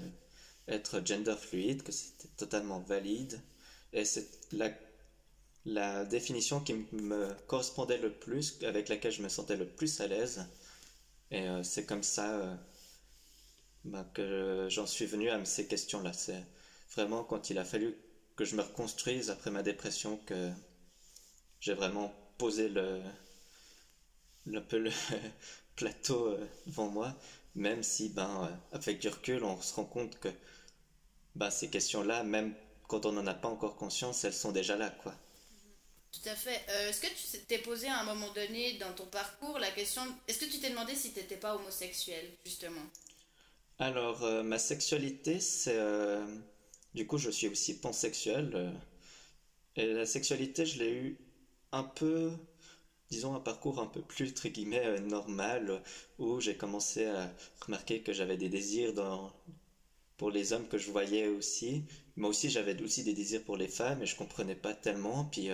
être 0.69 1.05
gender 1.05 1.35
fluide, 1.41 1.83
que 1.83 1.93
c'était 1.93 2.29
totalement 2.37 2.81
valide. 2.81 3.41
Et 3.93 4.05
c'est 4.05 4.29
la, 4.53 4.71
la 5.65 6.05
définition 6.05 6.61
qui 6.61 6.75
me 6.93 7.35
correspondait 7.47 7.99
le 7.99 8.11
plus, 8.13 8.59
avec 8.65 8.89
laquelle 8.89 9.13
je 9.13 9.23
me 9.23 9.29
sentais 9.29 9.57
le 9.57 9.67
plus 9.67 10.01
à 10.01 10.07
l'aise. 10.07 10.47
Et 11.31 11.49
euh, 11.49 11.63
c'est 11.65 11.85
comme 11.87 12.03
ça 12.05 12.33
euh, 12.41 12.55
bah, 13.85 14.05
que 14.15 14.67
j'en 14.71 14.87
suis 14.87 15.07
venu 15.07 15.31
à 15.31 15.45
ces 15.45 15.67
questions-là. 15.67 16.13
C'est 16.13 16.43
vraiment 16.95 17.25
quand 17.25 17.51
il 17.51 17.59
a 17.59 17.65
fallu 17.65 17.97
que 18.37 18.45
je 18.45 18.57
me 18.57 18.63
reconstruise 18.63 19.31
après 19.31 19.51
ma 19.51 19.63
dépression 19.63 20.19
que 20.27 20.51
j'ai 21.61 21.75
vraiment 21.75 22.13
posé 22.39 22.69
le, 22.69 23.01
un 24.55 24.61
peu 24.61 24.79
le 24.79 24.91
plateau 25.77 26.27
euh, 26.29 26.47
devant 26.67 26.89
moi, 26.89 27.15
même 27.55 27.83
si, 27.83 28.09
ben, 28.09 28.49
avec 28.73 29.01
du 29.01 29.09
recul, 29.09 29.43
on 29.45 29.61
se 29.61 29.75
rend 29.75 29.85
compte 29.85 30.19
que 30.21 30.29
ben, 31.35 31.51
ces 31.51 31.69
questions-là, 31.69 32.23
même 32.25 32.55
quand 32.89 33.05
on 33.07 33.13
n'en 33.13 33.27
a 33.27 33.35
pas 33.35 33.49
encore 33.49 33.77
conscience, 33.77 34.25
elles 34.25 34.33
sont 34.33 34.53
déjà 34.53 34.77
là, 34.77 34.89
quoi. 34.91 35.15
Tout 36.13 36.29
à 36.29 36.35
fait. 36.35 36.61
Euh, 36.69 36.91
est-ce 36.91 37.01
que 37.01 37.07
tu 37.07 37.45
t'es 37.47 37.59
posé 37.59 37.89
à 37.89 37.99
un 37.99 38.05
moment 38.05 38.31
donné 38.33 38.75
dans 38.75 38.93
ton 38.93 39.07
parcours 39.07 39.59
la 39.59 39.71
question, 39.71 40.03
est-ce 40.29 40.39
que 40.39 40.45
tu 40.45 40.61
t'es 40.61 40.71
demandé 40.71 40.95
si 40.95 41.13
tu 41.13 41.21
n'étais 41.21 41.37
pas 41.37 41.57
homosexuel, 41.57 42.31
justement? 42.45 42.83
Alors, 43.79 44.23
euh, 44.23 44.43
ma 44.43 44.59
sexualité, 44.59 45.41
c'est... 45.41 45.77
Euh, 45.77 46.25
du 46.95 47.07
coup, 47.07 47.17
je 47.17 47.31
suis 47.31 47.49
aussi 47.49 47.81
pansexuel. 47.81 48.75
Et 49.77 49.87
la 49.87 50.05
sexualité, 50.05 50.67
je 50.67 50.79
l'ai 50.79 50.93
eu 50.93 51.19
un 51.73 51.83
peu, 51.83 52.31
disons, 53.11 53.35
un 53.35 53.41
parcours 53.41 53.81
un 53.81 53.87
peu 53.87 54.03
plus, 54.03 54.31
entre 54.31 54.49
guillemets, 54.49 55.01
normal, 55.01 55.83
où 56.19 56.41
j'ai 56.41 56.57
commencé 56.59 57.07
à 57.07 57.33
remarquer 57.65 58.03
que 58.03 58.13
j'avais 58.13 58.37
des 58.37 58.51
désirs 58.51 58.93
dans, 58.93 59.33
pour 60.19 60.31
les 60.31 60.53
hommes 60.53 60.69
que 60.69 60.77
je 60.77 60.91
voyais 60.91 61.29
aussi. 61.29 61.85
Moi 62.17 62.29
aussi, 62.29 62.51
j'avais 62.51 62.81
aussi 62.83 63.03
des 63.03 63.15
désirs 63.15 63.43
pour 63.43 63.57
les 63.57 63.69
femmes, 63.69 64.03
et 64.03 64.07
je 64.07 64.17
comprenais 64.17 64.55
pas 64.55 64.75
tellement. 64.75 65.25
Puis, 65.25 65.49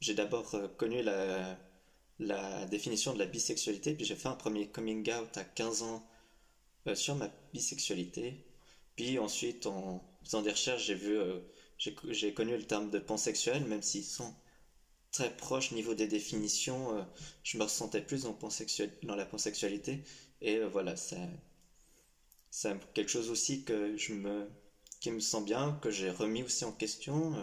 j'ai 0.00 0.14
d'abord 0.14 0.56
connu 0.76 1.02
la, 1.02 1.56
définition 2.66 3.12
de 3.14 3.18
la 3.18 3.26
bisexualité, 3.26 3.94
puis 3.94 4.04
j'ai 4.04 4.16
fait 4.16 4.28
un 4.28 4.34
premier 4.34 4.68
coming 4.68 5.10
out 5.12 5.36
à 5.36 5.44
15 5.44 5.82
ans 5.82 6.06
euh, 6.86 6.94
sur 6.94 7.14
ma 7.16 7.28
bisexualité. 7.52 8.46
Puis 8.96 9.18
ensuite, 9.18 9.66
en 9.66 10.02
faisant 10.24 10.42
des 10.42 10.50
recherches, 10.50 10.84
j'ai 10.84 10.94
vu, 10.94 11.16
euh, 11.18 11.40
j'ai 11.78 12.34
connu 12.34 12.56
le 12.56 12.64
terme 12.64 12.90
de 12.90 12.98
pansexuel, 12.98 13.64
même 13.64 13.82
s'ils 13.82 14.04
sont 14.04 14.34
très 15.12 15.34
proches 15.34 15.72
niveau 15.72 15.94
des 15.94 16.06
définitions, 16.06 16.96
euh, 16.96 17.02
je 17.42 17.58
me 17.58 17.64
ressentais 17.64 18.00
plus 18.02 18.22
dans, 18.22 18.38
dans 19.02 19.16
la 19.16 19.26
pansexualité. 19.26 20.02
Et 20.40 20.58
voilà, 20.60 20.96
c'est 20.96 21.18
quelque 22.94 23.10
chose 23.10 23.30
aussi 23.30 23.64
que 23.64 23.96
je 23.96 24.14
me, 24.14 24.48
qui 25.00 25.10
me 25.10 25.20
sent 25.20 25.42
bien, 25.42 25.78
que 25.82 25.90
j'ai 25.90 26.10
remis 26.10 26.42
aussi 26.42 26.64
en 26.64 26.72
question, 26.72 27.34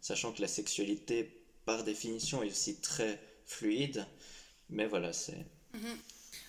sachant 0.00 0.32
que 0.32 0.42
la 0.42 0.48
sexualité, 0.48 1.39
par 1.70 1.84
définition, 1.84 2.42
est 2.42 2.50
aussi 2.50 2.80
très 2.80 3.20
fluide. 3.46 4.04
Mais 4.70 4.86
voilà, 4.86 5.12
c'est. 5.12 5.46
Mm-hmm. 5.74 5.96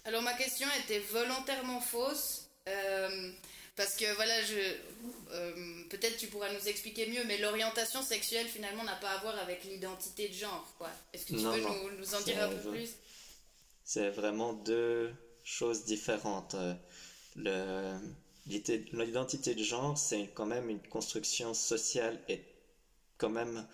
Alors 0.05 0.23
ma 0.23 0.33
question 0.33 0.67
était 0.83 0.99
volontairement 0.99 1.79
fausse. 1.79 2.47
Euh, 2.67 3.31
parce 3.75 3.95
que 3.95 4.13
voilà, 4.15 4.41
je 4.43 4.55
euh, 5.31 5.83
peut-être 5.89 6.17
tu 6.17 6.27
pourras 6.27 6.51
nous 6.51 6.67
expliquer 6.67 7.07
mieux, 7.07 7.23
mais 7.25 7.37
l'orientation 7.37 8.01
sexuelle 8.01 8.47
finalement 8.47 8.83
n'a 8.83 8.95
pas 8.95 9.11
à 9.11 9.17
voir 9.19 9.37
avec 9.37 9.63
l'identité 9.63 10.27
de 10.27 10.33
genre, 10.33 10.67
quoi. 10.79 10.89
Est-ce 11.13 11.25
que 11.25 11.33
tu 11.33 11.43
peux 11.43 11.95
nous, 11.97 12.15
en 12.15 12.21
dire 12.21 12.43
un 12.43 12.49
peu 12.49 12.71
plus? 12.71 12.89
C'est 13.83 14.09
vraiment 14.09 14.53
deux 14.53 15.13
choses 15.43 15.85
différentes. 15.85 16.55
L'identité 18.47 19.53
de 19.53 19.63
genre, 19.63 19.95
c'est 19.97 20.31
quand 20.33 20.47
même 20.47 20.69
une 20.69 20.81
construction 20.81 21.53
sociale 21.53 22.19
et 22.27 22.41
quand 23.17 23.29
même 23.29 23.67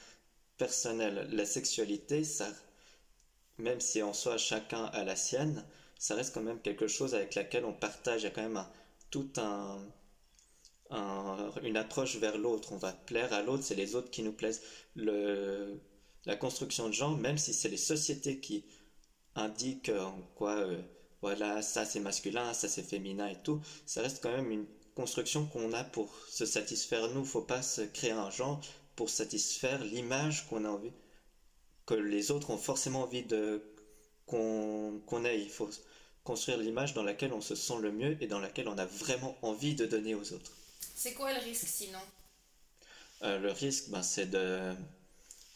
personnelle. 0.58 1.28
La 1.32 1.46
sexualité, 1.46 2.24
ça, 2.24 2.52
même 3.60 3.80
si 3.80 4.02
en 4.02 4.14
soi 4.14 4.38
chacun 4.38 4.86
a 4.86 5.04
la 5.04 5.16
sienne, 5.16 5.64
ça 6.00 6.16
reste 6.16 6.34
quand 6.34 6.42
même 6.42 6.60
quelque 6.62 6.88
chose 6.88 7.14
avec 7.16 7.36
laquelle 7.36 7.66
on 7.66 7.74
partage. 7.74 8.22
Il 8.22 8.26
y 8.26 8.28
a 8.28 8.32
quand 8.32 8.42
même 8.48 8.66
tout 9.12 9.32
un, 9.38 9.80
une 11.64 11.78
approche 11.78 12.16
vers 12.18 12.38
l'autre. 12.38 12.72
On 12.72 12.78
va 12.78 12.94
plaire 12.94 13.34
à 13.34 13.42
l'autre, 13.42 13.64
c'est 13.64 13.76
les 13.76 13.96
autres 13.96 14.10
qui 14.10 14.24
nous 14.24 14.32
plaisent. 14.34 14.62
Le, 14.96 15.80
la 16.26 16.36
construction 16.36 16.88
de 16.88 16.94
genre, 16.94 17.18
même 17.18 17.38
si 17.38 17.54
c'est 17.54 17.70
les 17.70 17.78
sociétés 17.78 18.40
qui 18.40 18.66
indiquent 19.36 19.90
en 19.90 20.22
quoi, 20.36 20.58
euh, 20.58 20.82
voilà, 21.22 21.62
ça 21.62 21.86
c'est 21.86 22.00
masculin, 22.00 22.54
ça 22.54 22.68
c'est 22.70 22.84
féminin 22.84 23.28
et 23.28 23.38
tout, 23.44 23.62
ça 23.86 24.02
reste 24.02 24.22
quand 24.24 24.32
même 24.32 24.52
une 24.52 24.68
construction 24.96 25.46
qu'on 25.48 25.74
a 25.74 25.84
pour 25.84 26.16
se 26.30 26.46
satisfaire 26.46 27.10
nous. 27.10 27.26
Faut 27.26 27.42
pas 27.42 27.62
se 27.62 27.82
créer 27.82 28.12
un 28.12 28.30
genre 28.32 28.62
pour 28.98 29.10
satisfaire 29.10 29.82
l'image 29.86 30.48
qu'on 30.48 30.66
a 30.66 30.70
envie, 30.70 30.92
que 31.86 31.94
les 31.94 32.32
autres 32.32 32.50
ont 32.50 32.58
forcément 32.58 33.04
envie 33.04 33.24
de 33.24 33.64
qu'on 34.26 35.24
ait. 35.24 35.40
Il 35.40 35.50
faut 35.50 35.70
construire 36.26 36.58
l'image 36.58 36.94
dans 36.94 37.04
laquelle 37.04 37.32
on 37.32 37.40
se 37.40 37.56
sent 37.56 37.78
le 37.80 37.94
mieux 37.94 38.22
et 38.22 38.28
dans 38.28 38.40
laquelle 38.40 38.68
on 38.68 38.78
a 38.78 38.86
vraiment 38.86 39.38
envie 39.42 39.76
de 39.76 39.86
donner 39.86 40.16
aux 40.16 40.34
autres. 40.34 40.52
C'est 40.96 41.14
quoi 41.14 41.32
le 41.32 41.40
risque 41.40 41.68
sinon? 41.68 42.00
Euh, 43.22 43.40
Le 43.40 43.52
risque, 43.52 43.90
ben, 43.90 44.04
c'est 44.04 44.26
de. 44.26 44.74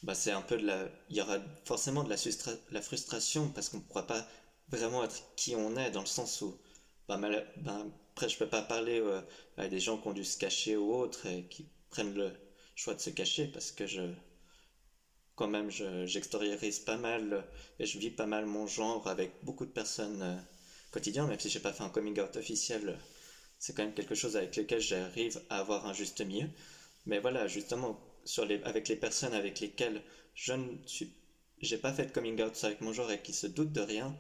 Ben, 0.03 0.13
c'est 0.13 0.31
un 0.31 0.41
peu 0.41 0.57
de 0.57 0.65
la. 0.65 0.88
Il 1.10 1.17
y 1.17 1.21
aura 1.21 1.39
forcément 1.65 2.03
de 2.03 2.10
la, 2.10 2.15
la 2.71 2.81
frustration 2.81 3.50
parce 3.50 3.67
qu'on 3.67 3.77
ne 3.77 3.81
pourra 3.81 4.07
pas 4.07 4.25
vraiment 4.69 5.03
être 5.03 5.21
qui 5.36 5.55
on 5.55 5.75
est 5.75 5.91
dans 5.91 6.01
le 6.01 6.05
sens 6.05 6.41
où. 6.41 6.57
Ben, 7.10 7.19
ben, 7.57 7.91
après, 8.13 8.29
je 8.29 8.38
peux 8.38 8.48
pas 8.48 8.62
parler 8.62 9.00
euh, 9.00 9.19
à 9.57 9.67
des 9.67 9.79
gens 9.79 9.98
qui 9.98 10.07
ont 10.07 10.13
dû 10.13 10.24
se 10.24 10.38
cacher 10.38 10.77
ou 10.77 10.93
autres 10.93 11.25
et 11.25 11.43
qui 11.50 11.65
prennent 11.89 12.13
le 12.13 12.31
choix 12.81 12.95
de 12.95 13.01
se 13.01 13.09
cacher 13.11 13.47
parce 13.47 13.71
que 13.71 13.85
je 13.85 14.01
quand 15.35 15.47
même, 15.47 15.69
j'extériorise 16.05 16.79
pas 16.79 16.97
mal 16.97 17.45
et 17.79 17.85
je 17.85 17.97
vis 17.97 18.11
pas 18.11 18.25
mal 18.25 18.45
mon 18.45 18.67
genre 18.67 19.07
avec 19.07 19.38
beaucoup 19.41 19.65
de 19.65 19.71
personnes 19.71 20.21
euh, 20.21 20.35
quotidien, 20.91 21.25
même 21.25 21.39
si 21.39 21.50
j'ai 21.50 21.59
pas 21.59 21.73
fait 21.73 21.83
un 21.83 21.89
coming 21.89 22.19
out 22.19 22.35
officiel, 22.35 23.00
c'est 23.59 23.73
quand 23.75 23.83
même 23.83 23.93
quelque 23.93 24.15
chose 24.15 24.35
avec 24.38 24.55
lequel 24.55 24.79
j'arrive 24.81 25.41
à 25.50 25.59
avoir 25.59 25.85
un 25.85 25.93
juste 25.93 26.21
milieu. 26.21 26.50
Mais 27.05 27.19
voilà, 27.19 27.47
justement, 27.47 28.01
sur 28.25 28.45
les, 28.45 28.61
avec 28.63 28.88
les 28.88 28.95
personnes 28.95 29.33
avec 29.33 29.59
lesquelles 29.59 30.03
je 30.35 30.53
ne 30.53 30.77
suis, 30.85 31.13
j'ai 31.61 31.77
pas 31.77 31.93
fait 31.93 32.05
de 32.07 32.11
coming 32.11 32.41
out 32.41 32.63
avec 32.63 32.81
mon 32.81 32.93
genre 32.93 33.11
et 33.11 33.21
qui 33.21 33.33
se 33.33 33.47
doutent 33.47 33.71
de 33.73 33.81
rien, 33.81 34.17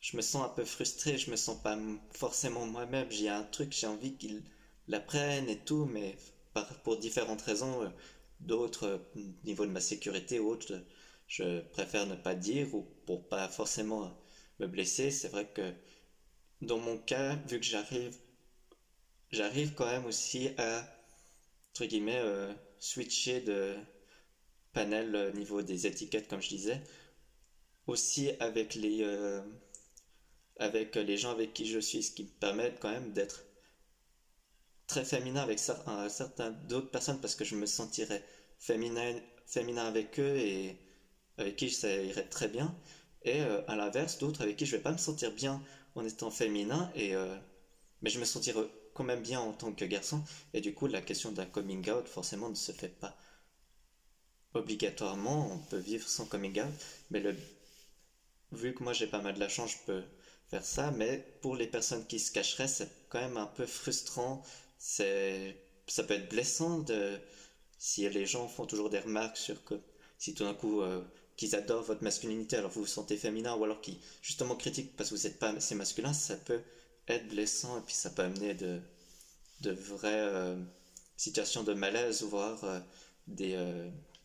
je 0.00 0.16
me 0.16 0.22
sens 0.22 0.44
un 0.44 0.50
peu 0.50 0.64
frustré, 0.64 1.18
je 1.18 1.30
me 1.30 1.36
sens 1.36 1.60
pas 1.62 1.78
forcément 2.14 2.66
moi-même, 2.66 3.10
j'ai 3.10 3.28
un 3.28 3.44
truc, 3.44 3.72
j'ai 3.72 3.86
envie 3.88 4.16
qu'ils 4.16 4.44
l'apprennent 4.88 5.48
et 5.48 5.56
tout, 5.64 5.86
mais 5.86 6.16
pour 6.84 6.96
différentes 6.96 7.42
raisons, 7.42 7.82
euh, 7.82 7.88
d'autres, 8.40 8.84
euh, 8.86 8.98
niveau 9.44 9.66
de 9.66 9.70
ma 9.72 9.80
sécurité 9.80 10.38
ou 10.38 10.48
autre, 10.48 10.84
je 11.28 11.60
préfère 11.72 12.06
ne 12.06 12.14
pas 12.16 12.34
dire 12.34 12.74
ou 12.74 12.86
pour 13.06 13.28
pas 13.28 13.48
forcément 13.48 14.16
me 14.60 14.66
blesser. 14.66 15.10
C'est 15.10 15.28
vrai 15.28 15.46
que 15.52 15.74
dans 16.62 16.78
mon 16.78 16.98
cas, 16.98 17.36
vu 17.46 17.60
que 17.60 17.66
j'arrive, 17.66 18.16
j'arrive 19.32 19.74
quand 19.74 19.84
même 19.86 20.06
aussi 20.06 20.48
à, 20.56 20.88
entre 21.72 21.86
guillemets, 21.86 22.18
euh, 22.20 22.52
switcher 22.78 23.40
de 23.40 23.76
panel 24.74 25.16
au 25.16 25.30
niveau 25.32 25.62
des 25.62 25.86
étiquettes, 25.86 26.28
comme 26.28 26.42
je 26.42 26.48
disais, 26.50 26.82
aussi 27.86 28.30
avec 28.40 28.74
les, 28.74 29.02
euh, 29.02 29.42
avec 30.58 30.96
les 30.96 31.16
gens 31.16 31.30
avec 31.30 31.52
qui 31.54 31.64
je 31.66 31.78
suis, 31.78 32.02
ce 32.02 32.10
qui 32.10 32.24
me 32.24 32.28
permet 32.40 32.74
quand 32.80 32.90
même 32.90 33.12
d'être 33.12 33.46
très 34.86 35.04
féminin 35.04 35.42
avec 35.42 35.58
certains 35.58 36.50
d'autres 36.68 36.90
personnes 36.90 37.20
parce 37.20 37.34
que 37.34 37.44
je 37.44 37.56
me 37.56 37.66
sentirais 37.66 38.22
féminin, 38.58 39.14
féminin 39.46 39.86
avec 39.86 40.18
eux 40.20 40.36
et 40.36 40.78
avec 41.38 41.56
qui 41.56 41.70
ça 41.70 41.90
irait 41.92 42.28
très 42.28 42.48
bien. 42.48 42.74
Et 43.22 43.40
euh, 43.42 43.62
à 43.68 43.76
l'inverse, 43.76 44.18
d'autres 44.18 44.42
avec 44.42 44.56
qui 44.56 44.66
je 44.66 44.76
vais 44.76 44.82
pas 44.82 44.92
me 44.92 44.98
sentir 44.98 45.32
bien 45.32 45.62
en 45.94 46.04
étant 46.04 46.30
féminin, 46.30 46.90
et, 46.94 47.14
euh, 47.14 47.36
mais 48.02 48.10
je 48.10 48.20
me 48.20 48.24
sentirais 48.24 48.68
quand 48.94 49.04
même 49.04 49.22
bien 49.22 49.40
en 49.40 49.52
tant 49.52 49.72
que 49.72 49.84
garçon. 49.84 50.22
Et 50.52 50.60
du 50.60 50.74
coup, 50.74 50.86
la 50.86 51.00
question 51.00 51.32
d'un 51.32 51.46
coming 51.46 51.88
out, 51.90 52.08
forcément, 52.08 52.48
ne 52.48 52.54
se 52.54 52.72
fait 52.72 52.88
pas 52.88 53.16
obligatoirement. 54.54 55.50
On 55.52 55.58
peut 55.58 55.78
vivre 55.78 56.08
sans 56.08 56.26
coming 56.26 56.60
out, 56.60 56.72
mais 57.10 57.22
vu 58.52 58.74
que 58.74 58.82
moi 58.82 58.92
j'ai 58.92 59.06
pas 59.06 59.20
mal 59.20 59.34
de 59.34 59.40
la 59.40 59.48
chance, 59.48 59.72
je 59.72 59.78
peux 59.86 60.02
faire 60.48 60.64
ça. 60.64 60.90
Mais 60.92 61.18
pour 61.42 61.56
les 61.56 61.66
personnes 61.66 62.06
qui 62.06 62.18
se 62.18 62.32
cacheraient, 62.32 62.68
c'est 62.68 62.90
quand 63.08 63.20
même 63.20 63.36
un 63.36 63.46
peu 63.46 63.66
frustrant. 63.66 64.42
C'est, 64.86 65.56
ça 65.86 66.04
peut 66.04 66.12
être 66.12 66.28
blessant 66.28 66.80
de 66.80 67.18
si 67.78 68.06
les 68.06 68.26
gens 68.26 68.48
font 68.48 68.66
toujours 68.66 68.90
des 68.90 68.98
remarques 68.98 69.38
sur 69.38 69.64
que 69.64 69.80
si 70.18 70.34
tout 70.34 70.44
d'un 70.44 70.52
coup 70.52 70.82
qu'ils 71.36 71.56
adorent 71.56 71.84
votre 71.84 72.02
masculinité 72.02 72.56
alors 72.56 72.70
vous 72.70 72.82
vous 72.82 72.86
sentez 72.86 73.16
féminin 73.16 73.54
ou 73.54 73.64
alors 73.64 73.80
qu'ils 73.80 73.98
justement 74.20 74.56
critiquent 74.56 74.94
parce 74.94 75.08
que 75.08 75.14
vous 75.14 75.22
n'êtes 75.22 75.38
pas 75.38 75.50
assez 75.50 75.74
masculin, 75.74 76.12
ça 76.12 76.36
peut 76.36 76.60
être 77.08 77.28
blessant 77.28 77.78
et 77.78 77.80
puis 77.80 77.94
ça 77.94 78.10
peut 78.10 78.22
amener 78.22 78.52
de, 78.52 78.78
de 79.62 79.70
vraies 79.70 80.54
situations 81.16 81.62
de 81.62 81.72
malaise, 81.72 82.22
voire 82.22 82.82
des 83.26 83.56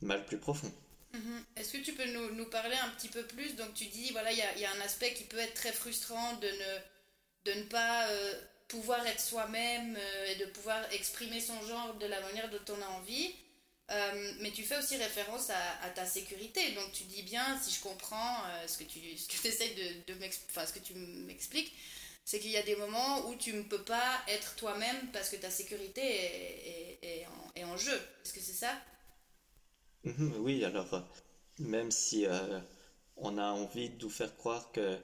mal 0.01 0.25
plus 0.25 0.39
profonds. 0.39 0.74
Mhm. 1.13 1.44
Est-ce 1.56 1.74
que 1.74 1.84
tu 1.84 1.94
peux 1.94 2.06
nous, 2.12 2.36
nous, 2.36 2.50
parler 2.50 2.75
un 2.75 2.89
petit 2.89 3.08
peu 3.08 3.24
plus? 3.24 3.56
Donc 3.56 3.74
tu 3.74 3.86
dis, 3.86 4.12
voilà, 4.12 4.32
il 4.32 4.38
y, 4.38 4.66
a, 4.66 4.72
un 4.72 4.82
aspect 4.82 5.13
qui 5.13 5.24
peut 5.24 5.39
être 5.39 5.56
très 5.56 5.72
frustrant 5.72 6.36
de 6.38 6.48
ne, 6.48 7.51
de 7.51 7.60
ne 7.60 7.63
pas 7.63 8.08
euh, 8.10 8.34
pouvoir 8.69 9.05
être 9.07 9.19
soi-même 9.21 9.97
euh, 9.97 10.25
et 10.27 10.35
de 10.38 10.45
pouvoir 10.45 10.81
exprimer 10.93 11.41
son 11.41 11.61
genre 11.67 11.95
de 11.95 12.05
la 12.07 12.21
manière 12.21 12.49
dont 12.49 12.73
on 12.73 12.81
a 12.81 12.88
envie. 12.99 13.35
Euh, 13.91 14.33
mais 14.41 14.51
tu 14.51 14.63
fais 14.63 14.77
aussi 14.77 14.97
référence 14.97 15.49
à, 15.49 15.85
à, 15.85 15.89
ta 15.89 16.05
sécurité. 16.05 16.71
Donc 16.73 16.91
tu 16.93 17.03
dis 17.05 17.23
bien, 17.23 17.59
si 17.61 17.73
je 17.75 17.81
comprends 17.81 18.38
ce 18.67 18.77
que 18.77 18.83
tu 18.85 19.17
ce 19.17 19.27
que 19.27 19.47
essaies 19.47 19.73
de, 20.07 20.13
de 20.13 20.19
enfin, 20.49 20.65
ce 20.67 20.73
que 20.73 20.79
tu 20.79 20.93
m'expliques, 20.95 21.73
c'est 22.25 22.39
qu'il 22.39 22.51
y 22.51 22.57
a 22.57 22.63
des 22.63 22.75
moments 22.75 23.27
où 23.29 23.35
tu 23.35 23.53
ne 23.53 23.63
peux 23.63 23.83
pas 23.83 24.21
être 24.27 24.55
toi-même 24.55 25.11
parce 25.11 25.29
que 25.29 25.38
ta 25.38 25.49
sécurité 25.49 26.01
est, 26.01 26.99
est, 27.01 27.25
en, 27.27 27.51
est 27.55 27.63
en 27.63 27.77
jeu. 27.77 27.99
Est-ce 28.23 28.33
que 28.33 28.39
c'est 28.41 28.53
ça? 28.53 28.73
Mhm, 30.03 30.33
oui, 30.39 30.65
alors 30.65 30.93
euh, 30.93 31.01
même 31.59 31.91
si 31.91 32.25
euh, 32.25 32.59
on 33.17 33.38
a 33.38 33.51
envie 33.51 33.89
de 33.89 34.03
vous 34.03 34.09
faire 34.09 34.35
croire 34.38 34.71
que 34.73 34.97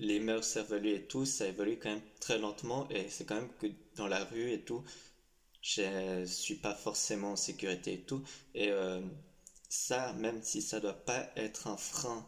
les 0.00 0.20
mœurs 0.20 0.56
évoluent 0.56 0.94
et 0.96 1.06
tout, 1.06 1.24
ça 1.26 1.46
évolue 1.48 1.78
quand 1.78 1.90
même 1.90 2.02
très 2.20 2.38
lentement 2.38 2.88
et 2.90 3.08
c'est 3.10 3.24
quand 3.24 3.36
même 3.36 3.50
que 3.60 3.68
dans 3.96 4.08
la 4.08 4.24
rue 4.24 4.52
et 4.52 4.60
tout, 4.60 4.84
je 5.62 6.24
suis 6.26 6.56
pas 6.56 6.74
forcément 6.74 7.32
en 7.32 7.36
sécurité 7.36 7.94
et 7.94 8.00
tout. 8.02 8.22
Et 8.54 8.70
euh, 8.70 9.00
ça, 9.68 10.12
même 10.14 10.42
si 10.42 10.62
ça 10.62 10.80
doit 10.80 10.94
pas 10.94 11.26
être 11.36 11.68
un 11.68 11.76
frein 11.78 12.26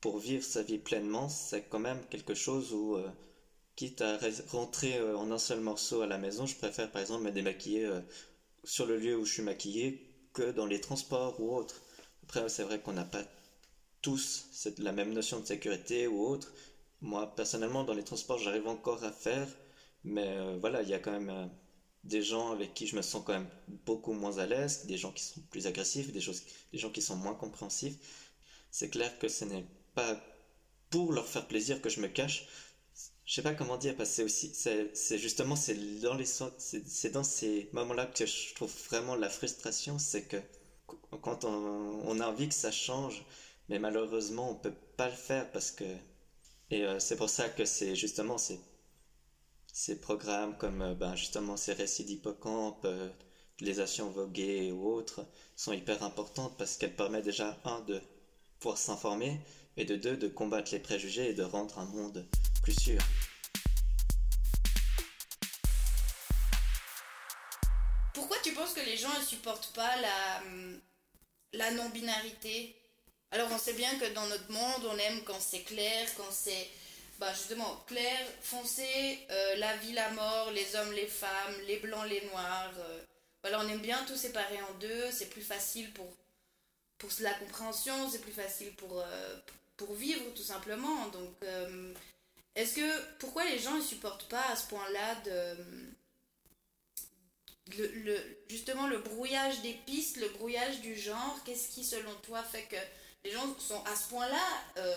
pour 0.00 0.18
vivre 0.18 0.44
sa 0.44 0.62
vie 0.62 0.78
pleinement, 0.78 1.28
c'est 1.28 1.62
quand 1.68 1.80
même 1.80 2.04
quelque 2.10 2.34
chose 2.34 2.72
où, 2.74 2.98
quitte 3.76 4.00
à 4.02 4.18
rentrer 4.48 5.00
en 5.14 5.30
un 5.30 5.38
seul 5.38 5.60
morceau 5.60 6.00
à 6.02 6.06
la 6.06 6.18
maison, 6.18 6.46
je 6.46 6.56
préfère 6.56 6.90
par 6.90 7.02
exemple 7.02 7.24
me 7.24 7.30
démaquiller 7.30 7.88
sur 8.64 8.86
le 8.86 8.96
lieu 8.96 9.16
où 9.16 9.24
je 9.24 9.32
suis 9.34 9.42
maquillé 9.42 10.00
que 10.32 10.50
dans 10.50 10.66
les 10.66 10.80
transports 10.80 11.40
ou 11.40 11.54
autres. 11.56 11.82
Après, 12.24 12.48
c'est 12.48 12.64
vrai 12.64 12.80
qu'on 12.80 12.92
n'a 12.92 13.04
pas 13.04 13.24
tous 14.02 14.46
la 14.78 14.92
même 14.92 15.12
notion 15.12 15.40
de 15.40 15.46
sécurité 15.46 16.06
ou 16.06 16.22
autre. 16.26 16.52
Moi, 17.00 17.34
personnellement, 17.36 17.84
dans 17.84 17.94
les 17.94 18.02
transports, 18.02 18.38
j'arrive 18.38 18.66
encore 18.66 19.04
à 19.04 19.12
faire, 19.12 19.48
mais 20.04 20.26
euh, 20.28 20.56
voilà, 20.60 20.82
il 20.82 20.88
y 20.88 20.94
a 20.94 20.98
quand 20.98 21.12
même 21.12 21.30
euh, 21.30 21.46
des 22.04 22.22
gens 22.22 22.52
avec 22.52 22.74
qui 22.74 22.86
je 22.86 22.96
me 22.96 23.02
sens 23.02 23.22
quand 23.24 23.32
même 23.34 23.48
beaucoup 23.86 24.12
moins 24.12 24.38
à 24.38 24.46
l'aise, 24.46 24.86
des 24.86 24.96
gens 24.96 25.12
qui 25.12 25.22
sont 25.24 25.40
plus 25.50 25.66
agressifs, 25.66 26.12
des, 26.12 26.20
choses, 26.20 26.42
des 26.72 26.78
gens 26.78 26.90
qui 26.90 27.02
sont 27.02 27.16
moins 27.16 27.34
compréhensifs. 27.34 27.96
C'est 28.70 28.90
clair 28.90 29.18
que 29.18 29.28
ce 29.28 29.44
n'est 29.44 29.66
pas 29.94 30.20
pour 30.90 31.12
leur 31.12 31.26
faire 31.26 31.46
plaisir 31.46 31.80
que 31.80 31.88
je 31.88 32.00
me 32.00 32.08
cache. 32.08 32.46
Je 33.24 33.34
sais 33.34 33.42
pas 33.42 33.54
comment 33.54 33.76
dire, 33.76 33.96
parce 33.96 34.10
que 34.10 34.14
c'est 34.16 34.22
aussi, 34.22 34.54
c'est 34.94 35.18
justement, 35.18 35.56
c'est 35.56 35.74
dans 36.00 36.14
les, 36.14 36.24
c'est 36.26 37.10
dans 37.10 37.24
ces 37.24 37.68
moments-là 37.72 38.06
que 38.06 38.24
je 38.24 38.54
trouve 38.54 38.72
vraiment 38.88 39.16
la 39.16 39.28
frustration, 39.28 39.98
c'est 39.98 40.22
que 40.26 40.36
quand 41.20 41.44
on, 41.44 41.50
on, 42.04 42.20
a 42.20 42.26
envie 42.28 42.48
que 42.48 42.54
ça 42.54 42.70
change, 42.70 43.24
mais 43.68 43.78
malheureusement 43.78 44.50
on 44.50 44.54
peut 44.54 44.74
pas 44.96 45.08
le 45.08 45.14
faire 45.14 45.50
parce 45.50 45.70
que, 45.72 45.84
et 46.70 46.84
euh, 46.84 46.98
c'est 46.98 47.16
pour 47.16 47.30
ça 47.30 47.48
que 47.48 47.64
c'est 47.64 47.94
justement 47.94 48.38
ces, 48.38 48.60
programmes 50.00 50.56
comme 50.58 50.82
euh, 50.82 50.94
ben 50.94 51.14
justement 51.14 51.56
ces 51.56 51.72
récits 51.72 52.04
d'hippocampe, 52.04 52.84
euh, 52.84 53.08
les 53.60 53.78
actions 53.80 54.10
voguées 54.10 54.72
ou 54.72 54.86
autres 54.88 55.26
sont 55.54 55.72
hyper 55.72 56.02
importantes 56.02 56.56
parce 56.58 56.76
qu'elles 56.76 56.96
permettent 56.96 57.24
déjà 57.24 57.58
un 57.64 57.80
de 57.82 58.00
pouvoir 58.58 58.78
s'informer 58.78 59.40
et 59.76 59.84
de 59.84 59.96
deux 59.96 60.16
de 60.16 60.28
combattre 60.28 60.72
les 60.72 60.80
préjugés 60.80 61.30
et 61.30 61.34
de 61.34 61.44
rendre 61.44 61.78
un 61.78 61.84
monde 61.84 62.26
plus 62.62 62.78
sûr. 62.78 63.00
Pourquoi 68.12 68.38
tu 68.42 68.52
penses 68.54 68.72
que 68.72 68.84
les 68.84 68.96
gens 68.96 69.14
ne 69.16 69.24
supportent 69.24 69.72
pas 69.74 70.00
la, 70.00 70.42
hum, 70.46 70.80
la 71.52 71.70
non-binarité? 71.70 72.74
Alors 73.32 73.48
on 73.52 73.58
sait 73.58 73.74
bien 73.74 73.98
que 73.98 74.12
dans 74.14 74.26
notre 74.26 74.50
monde, 74.50 74.86
on 74.88 74.98
aime 74.98 75.22
quand 75.24 75.40
c'est 75.40 75.62
clair, 75.62 76.08
quand 76.16 76.30
c'est 76.30 76.68
bah 77.18 77.32
justement 77.32 77.82
clair, 77.86 78.18
foncé, 78.42 79.18
euh, 79.30 79.56
la 79.56 79.76
vie, 79.78 79.92
la 79.92 80.10
mort, 80.10 80.50
les 80.50 80.76
hommes, 80.76 80.92
les 80.92 81.06
femmes, 81.06 81.54
les 81.66 81.78
blancs, 81.78 82.06
les 82.08 82.24
noirs. 82.26 82.72
Euh. 82.78 83.02
voilà, 83.42 83.60
on 83.60 83.68
aime 83.68 83.80
bien 83.80 84.04
tout 84.06 84.16
séparer 84.16 84.60
en 84.60 84.74
deux, 84.78 85.10
c'est 85.10 85.30
plus 85.30 85.42
facile 85.42 85.92
pour, 85.92 86.06
la 87.20 87.32
compréhension, 87.34 88.10
c'est 88.10 88.20
plus 88.20 88.32
facile 88.32 88.74
pour, 88.74 89.00
euh, 89.00 89.36
vivre 89.94 90.22
tout 90.34 90.42
simplement. 90.42 91.08
Donc 91.08 91.34
est-ce 92.54 92.76
que 92.76 93.16
pourquoi 93.18 93.44
les 93.44 93.58
gens 93.58 93.74
ne 93.74 93.82
supportent 93.82 94.28
pas 94.28 94.44
à 94.50 94.56
ce 94.56 94.66
point-là 94.68 95.14
de 95.26 95.56
justement 98.48 98.86
le 98.86 98.98
brouillage 98.98 99.60
des 99.62 99.74
pistes, 99.86 100.16
le 100.18 100.28
brouillage 100.30 100.80
du 100.80 100.96
genre? 100.96 101.38
Qu'est-ce 101.44 101.68
qui 101.68 101.84
selon 101.84 102.14
toi 102.22 102.42
fait 102.42 102.64
que 102.64 102.76
les 103.26 103.32
gens 103.32 103.58
sont 103.58 103.82
à 103.84 103.96
ce 103.96 104.08
point-là 104.10 104.46
euh, 104.78 104.96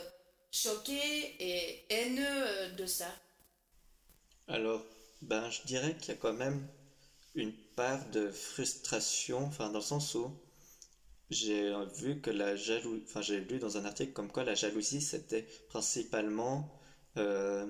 choqués 0.51 1.35
et 1.39 1.85
haineux 1.89 2.23
euh, 2.27 2.71
de 2.75 2.85
ça 2.85 3.11
Alors, 4.47 4.83
ben 5.21 5.49
je 5.49 5.63
dirais 5.63 5.95
qu'il 5.97 6.09
y 6.09 6.17
a 6.17 6.19
quand 6.19 6.33
même 6.33 6.67
une 7.33 7.53
part 7.75 8.07
de 8.09 8.29
frustration, 8.31 9.45
enfin 9.45 9.69
dans 9.69 9.79
le 9.79 9.83
sens 9.83 10.13
où 10.13 10.31
j'ai 11.31 11.73
vu 11.95 12.21
que 12.21 12.29
la 12.29 12.55
jalousie, 12.55 13.03
enfin 13.07 13.21
j'ai 13.21 13.39
lu 13.39 13.59
dans 13.59 13.77
un 13.77 13.85
article 13.85 14.13
comme 14.13 14.31
quoi 14.31 14.43
la 14.43 14.55
jalousie 14.55 15.01
c'était 15.01 15.47
principalement 15.69 16.79
euh, 17.17 17.67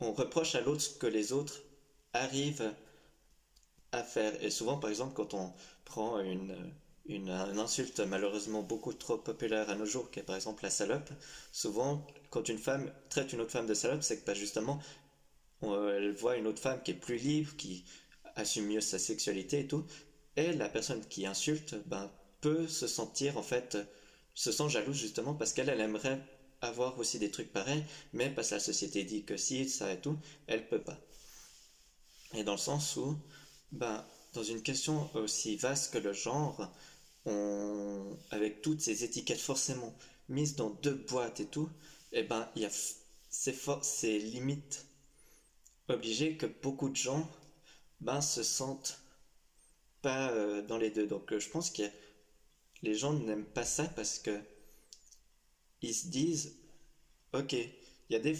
on 0.00 0.12
reproche 0.12 0.54
à 0.54 0.60
l'autre 0.60 0.80
ce 0.80 0.98
que 0.98 1.06
les 1.06 1.32
autres 1.32 1.60
arrivent 2.12 2.74
à 3.92 4.02
faire. 4.02 4.42
Et 4.42 4.50
souvent, 4.50 4.78
par 4.78 4.90
exemple, 4.90 5.14
quand 5.14 5.34
on 5.34 5.52
prend 5.84 6.20
une, 6.20 6.74
une, 7.06 7.30
insulte 7.30 8.00
malheureusement 8.00 8.62
beaucoup 8.62 8.92
trop 8.92 9.18
populaire 9.18 9.68
à 9.70 9.74
nos 9.74 9.84
jours, 9.84 10.10
qui 10.10 10.20
est 10.20 10.24
par 10.24 10.36
exemple 10.36 10.62
la 10.62 10.70
salope, 10.70 11.10
souvent, 11.52 12.06
quand 12.30 12.48
une 12.48 12.58
femme 12.58 12.90
traite 13.10 13.32
une 13.32 13.40
autre 13.40 13.52
femme 13.52 13.66
de 13.66 13.74
salope, 13.74 14.02
c'est 14.02 14.18
que 14.18 14.24
pas 14.24 14.34
justement, 14.34 14.80
elle 15.62 16.12
voit 16.12 16.36
une 16.36 16.46
autre 16.46 16.60
femme 16.60 16.82
qui 16.82 16.92
est 16.92 16.94
plus 16.94 17.16
libre, 17.16 17.56
qui 17.56 17.84
assume 18.36 18.66
mieux 18.66 18.80
sa 18.80 18.98
sexualité 18.98 19.60
et 19.60 19.66
tout, 19.66 19.84
et 20.36 20.52
la 20.52 20.68
personne 20.68 21.04
qui 21.06 21.26
insulte 21.26 21.76
ben, 21.86 22.10
peut 22.40 22.66
se 22.66 22.86
sentir 22.86 23.38
en 23.38 23.42
fait, 23.42 23.78
se 24.34 24.50
sent 24.50 24.68
jalouse 24.68 24.96
justement 24.96 25.34
parce 25.34 25.52
qu'elle 25.52 25.68
elle 25.68 25.80
aimerait 25.80 26.20
avoir 26.60 26.98
aussi 26.98 27.18
des 27.18 27.30
trucs 27.30 27.52
pareils, 27.52 27.84
mais 28.12 28.30
parce 28.30 28.48
que 28.48 28.54
la 28.54 28.60
société 28.60 29.04
dit 29.04 29.24
que 29.24 29.36
si, 29.36 29.68
ça 29.68 29.92
et 29.92 30.00
tout, 30.00 30.18
elle 30.46 30.66
peut 30.66 30.82
pas. 30.82 30.98
Et 32.34 32.42
dans 32.42 32.52
le 32.52 32.58
sens 32.58 32.96
où, 32.96 33.16
ben, 33.72 34.04
dans 34.32 34.42
une 34.42 34.62
question 34.62 35.08
aussi 35.14 35.56
vaste 35.56 35.92
que 35.92 35.98
le 35.98 36.12
genre, 36.12 36.72
avec 37.26 38.62
toutes 38.62 38.80
ces 38.80 39.04
étiquettes 39.04 39.40
forcément 39.40 39.94
mises 40.28 40.56
dans 40.56 40.70
deux 40.70 40.94
boîtes 40.94 41.40
et 41.40 41.46
tout, 41.46 41.70
et 42.12 42.20
eh 42.20 42.22
ben, 42.22 42.48
il 42.56 42.62
y 42.62 42.64
a 42.64 42.70
ces, 43.30 44.18
limites 44.18 44.86
obligées 45.88 46.36
que 46.36 46.46
beaucoup 46.46 46.88
de 46.88 46.96
gens 46.96 47.28
ben, 48.00 48.20
se 48.20 48.42
sentent 48.42 49.00
pas 50.02 50.30
euh, 50.30 50.62
dans 50.62 50.78
les 50.78 50.90
deux. 50.90 51.06
Donc 51.06 51.32
euh, 51.32 51.40
je 51.40 51.48
pense 51.48 51.70
que 51.70 51.82
les 52.82 52.94
gens 52.94 53.12
n'aiment 53.12 53.44
pas 53.44 53.64
ça 53.64 53.84
parce 53.84 54.18
que 54.18 54.38
ils 55.82 55.94
se 55.94 56.06
disent, 56.08 56.56
ok, 57.32 57.52
il 57.52 57.72
y 58.10 58.16
a 58.16 58.20
des 58.20 58.34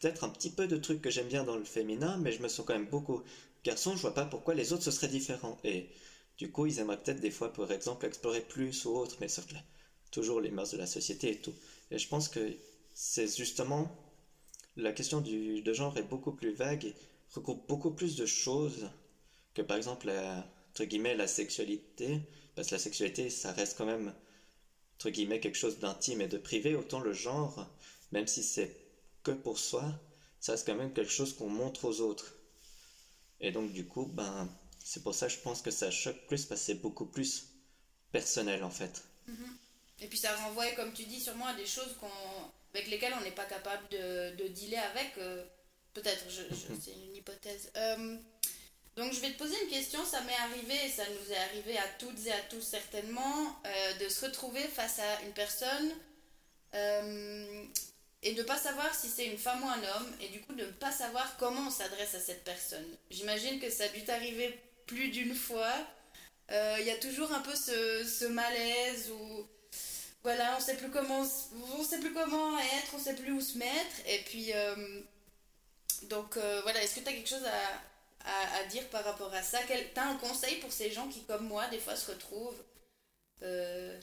peut-être 0.00 0.24
un 0.24 0.28
petit 0.28 0.50
peu 0.50 0.66
de 0.66 0.76
trucs 0.76 1.00
que 1.00 1.10
j'aime 1.10 1.28
bien 1.28 1.44
dans 1.44 1.56
le 1.56 1.64
féminin, 1.64 2.18
mais 2.18 2.32
je 2.32 2.42
me 2.42 2.48
sens 2.48 2.66
quand 2.66 2.74
même 2.74 2.88
beaucoup 2.88 3.22
garçon, 3.64 3.94
je 3.94 4.02
vois 4.02 4.14
pas 4.14 4.24
pourquoi 4.24 4.54
les 4.54 4.72
autres 4.72 4.82
ce 4.82 4.90
seraient 4.90 5.08
différents. 5.08 5.58
Et 5.64 5.88
du 6.42 6.50
coup, 6.50 6.66
ils 6.66 6.78
aimeraient 6.80 7.00
peut-être 7.02 7.20
des 7.20 7.30
fois, 7.30 7.52
par 7.52 7.70
exemple, 7.72 8.06
explorer 8.06 8.40
plus 8.42 8.84
ou 8.86 8.96
autre, 8.96 9.16
mais 9.20 9.28
sauf 9.28 9.46
que 9.46 9.54
toujours 10.10 10.40
les 10.40 10.50
mœurs 10.50 10.72
de 10.72 10.76
la 10.76 10.86
société 10.86 11.30
et 11.30 11.40
tout. 11.40 11.54
Et 11.90 11.98
je 11.98 12.08
pense 12.08 12.28
que 12.28 12.44
c'est 12.94 13.28
justement 13.36 13.84
la 14.76 14.92
question 14.92 15.20
du, 15.20 15.62
de 15.62 15.72
genre 15.72 15.96
est 15.98 16.02
beaucoup 16.02 16.32
plus 16.32 16.52
vague 16.52 16.84
et 16.86 16.94
regroupe 17.34 17.66
beaucoup 17.68 17.92
plus 17.92 18.16
de 18.16 18.26
choses 18.26 18.90
que 19.54 19.62
par 19.62 19.76
exemple 19.76 20.06
la, 20.06 20.46
entre 20.70 20.84
guillemets 20.84 21.14
la 21.14 21.26
sexualité 21.26 22.20
parce 22.54 22.68
que 22.68 22.74
la 22.74 22.78
sexualité 22.78 23.30
ça 23.30 23.52
reste 23.52 23.76
quand 23.78 23.86
même 23.86 24.14
entre 24.96 25.10
guillemets 25.10 25.40
quelque 25.40 25.56
chose 25.58 25.78
d'intime 25.78 26.20
et 26.22 26.28
de 26.28 26.38
privé, 26.38 26.74
autant 26.76 27.00
le 27.00 27.12
genre, 27.12 27.66
même 28.12 28.26
si 28.26 28.42
c'est 28.42 28.76
que 29.24 29.32
pour 29.32 29.58
soi, 29.58 29.94
ça 30.40 30.52
reste 30.52 30.66
quand 30.66 30.76
même 30.76 30.92
quelque 30.92 31.12
chose 31.12 31.34
qu'on 31.34 31.48
montre 31.48 31.84
aux 31.86 32.00
autres. 32.00 32.34
Et 33.40 33.50
donc 33.50 33.72
du 33.72 33.86
coup, 33.86 34.06
ben, 34.06 34.48
c'est 34.84 35.02
pour 35.02 35.14
ça 35.14 35.26
que 35.26 35.32
je 35.32 35.38
pense 35.38 35.62
que 35.62 35.70
ça 35.70 35.90
choque 35.90 36.26
plus 36.26 36.44
parce 36.44 36.60
que 36.60 36.66
c'est 36.66 36.74
beaucoup 36.74 37.06
plus 37.06 37.44
personnel 38.10 38.62
en 38.64 38.70
fait. 38.70 39.02
Mm-hmm. 39.28 40.04
Et 40.04 40.06
puis 40.08 40.18
ça 40.18 40.34
renvoie, 40.36 40.70
comme 40.72 40.92
tu 40.92 41.04
dis, 41.04 41.20
sûrement 41.20 41.46
à 41.46 41.54
des 41.54 41.66
choses 41.66 41.96
avec 42.74 42.88
lesquelles 42.88 43.14
on 43.18 43.22
n'est 43.22 43.30
pas 43.30 43.44
capable 43.44 43.88
de, 43.90 44.34
de 44.36 44.48
dealer 44.48 44.78
avec. 44.78 45.16
Euh, 45.18 45.44
peut-être, 45.94 46.24
je, 46.28 46.42
mm-hmm. 46.42 46.80
c'est 46.80 46.92
une 46.92 47.16
hypothèse. 47.16 47.70
Euh, 47.76 48.16
Donc 48.96 49.12
je 49.12 49.20
vais 49.20 49.32
te 49.32 49.38
poser 49.38 49.54
une 49.62 49.70
question, 49.70 50.04
ça 50.04 50.20
m'est 50.22 50.36
arrivé, 50.36 50.74
et 50.86 50.90
ça 50.90 51.04
nous 51.08 51.32
est 51.32 51.38
arrivé 51.38 51.78
à 51.78 51.88
toutes 51.98 52.26
et 52.26 52.32
à 52.32 52.40
tous 52.50 52.60
certainement, 52.60 53.56
euh, 53.64 53.94
de 54.04 54.08
se 54.08 54.26
retrouver 54.26 54.62
face 54.68 54.98
à 54.98 55.22
une 55.22 55.32
personne 55.32 55.92
et 58.22 58.32
de 58.34 58.38
ne 58.40 58.46
pas 58.46 58.56
savoir 58.56 58.94
si 58.94 59.08
c'est 59.08 59.26
une 59.26 59.36
femme 59.36 59.62
ou 59.62 59.68
un 59.68 59.82
homme, 59.82 60.12
et 60.20 60.28
du 60.28 60.40
coup 60.40 60.54
de 60.54 60.64
ne 60.64 60.70
pas 60.70 60.92
savoir 60.92 61.36
comment 61.38 61.66
on 61.68 61.70
s'adresse 61.70 62.14
à 62.14 62.20
cette 62.20 62.44
personne. 62.44 62.86
J'imagine 63.10 63.60
que 63.60 63.68
ça 63.70 63.84
a 63.84 63.88
dû 63.88 64.04
t'arriver 64.04 64.58
plus 64.86 65.08
d'une 65.10 65.34
fois. 65.34 65.72
Euh, 66.50 66.76
il 66.80 66.86
y 66.86 66.90
a 66.90 66.96
toujours 66.96 67.32
un 67.32 67.40
peu 67.40 67.54
ce, 67.54 68.26
malaise 68.26 69.10
où 69.10 69.46
voilà, 70.22 70.56
on 70.56 70.60
sait 70.60 70.76
plus 70.76 70.90
comment 70.90 71.24
on 71.78 71.82
sait 71.82 71.98
plus 71.98 72.12
comment 72.12 72.58
être, 72.58 72.94
on 72.94 72.98
sait 72.98 73.14
plus 73.14 73.32
où 73.32 73.40
se 73.40 73.58
mettre, 73.58 73.96
et 74.06 74.18
puis 74.18 74.52
donc 76.08 76.36
voilà, 76.62 76.82
est-ce 76.82 76.96
que 76.96 77.00
tu 77.00 77.08
as 77.08 77.12
quelque 77.12 77.28
chose 77.28 77.44
à 77.44 78.64
dire 78.70 78.88
par 78.90 79.04
rapport 79.04 79.32
à 79.34 79.42
ça? 79.42 79.58
T'as 79.94 80.04
un 80.04 80.16
conseil 80.16 80.56
pour 80.56 80.72
ces 80.72 80.90
gens 80.90 81.08
qui, 81.08 81.22
comme 81.24 81.46
moi, 81.46 81.66
des 81.68 81.78
fois 81.78 81.96
se 81.96 82.10
retrouvent 82.10 82.62
euh, 83.42 83.98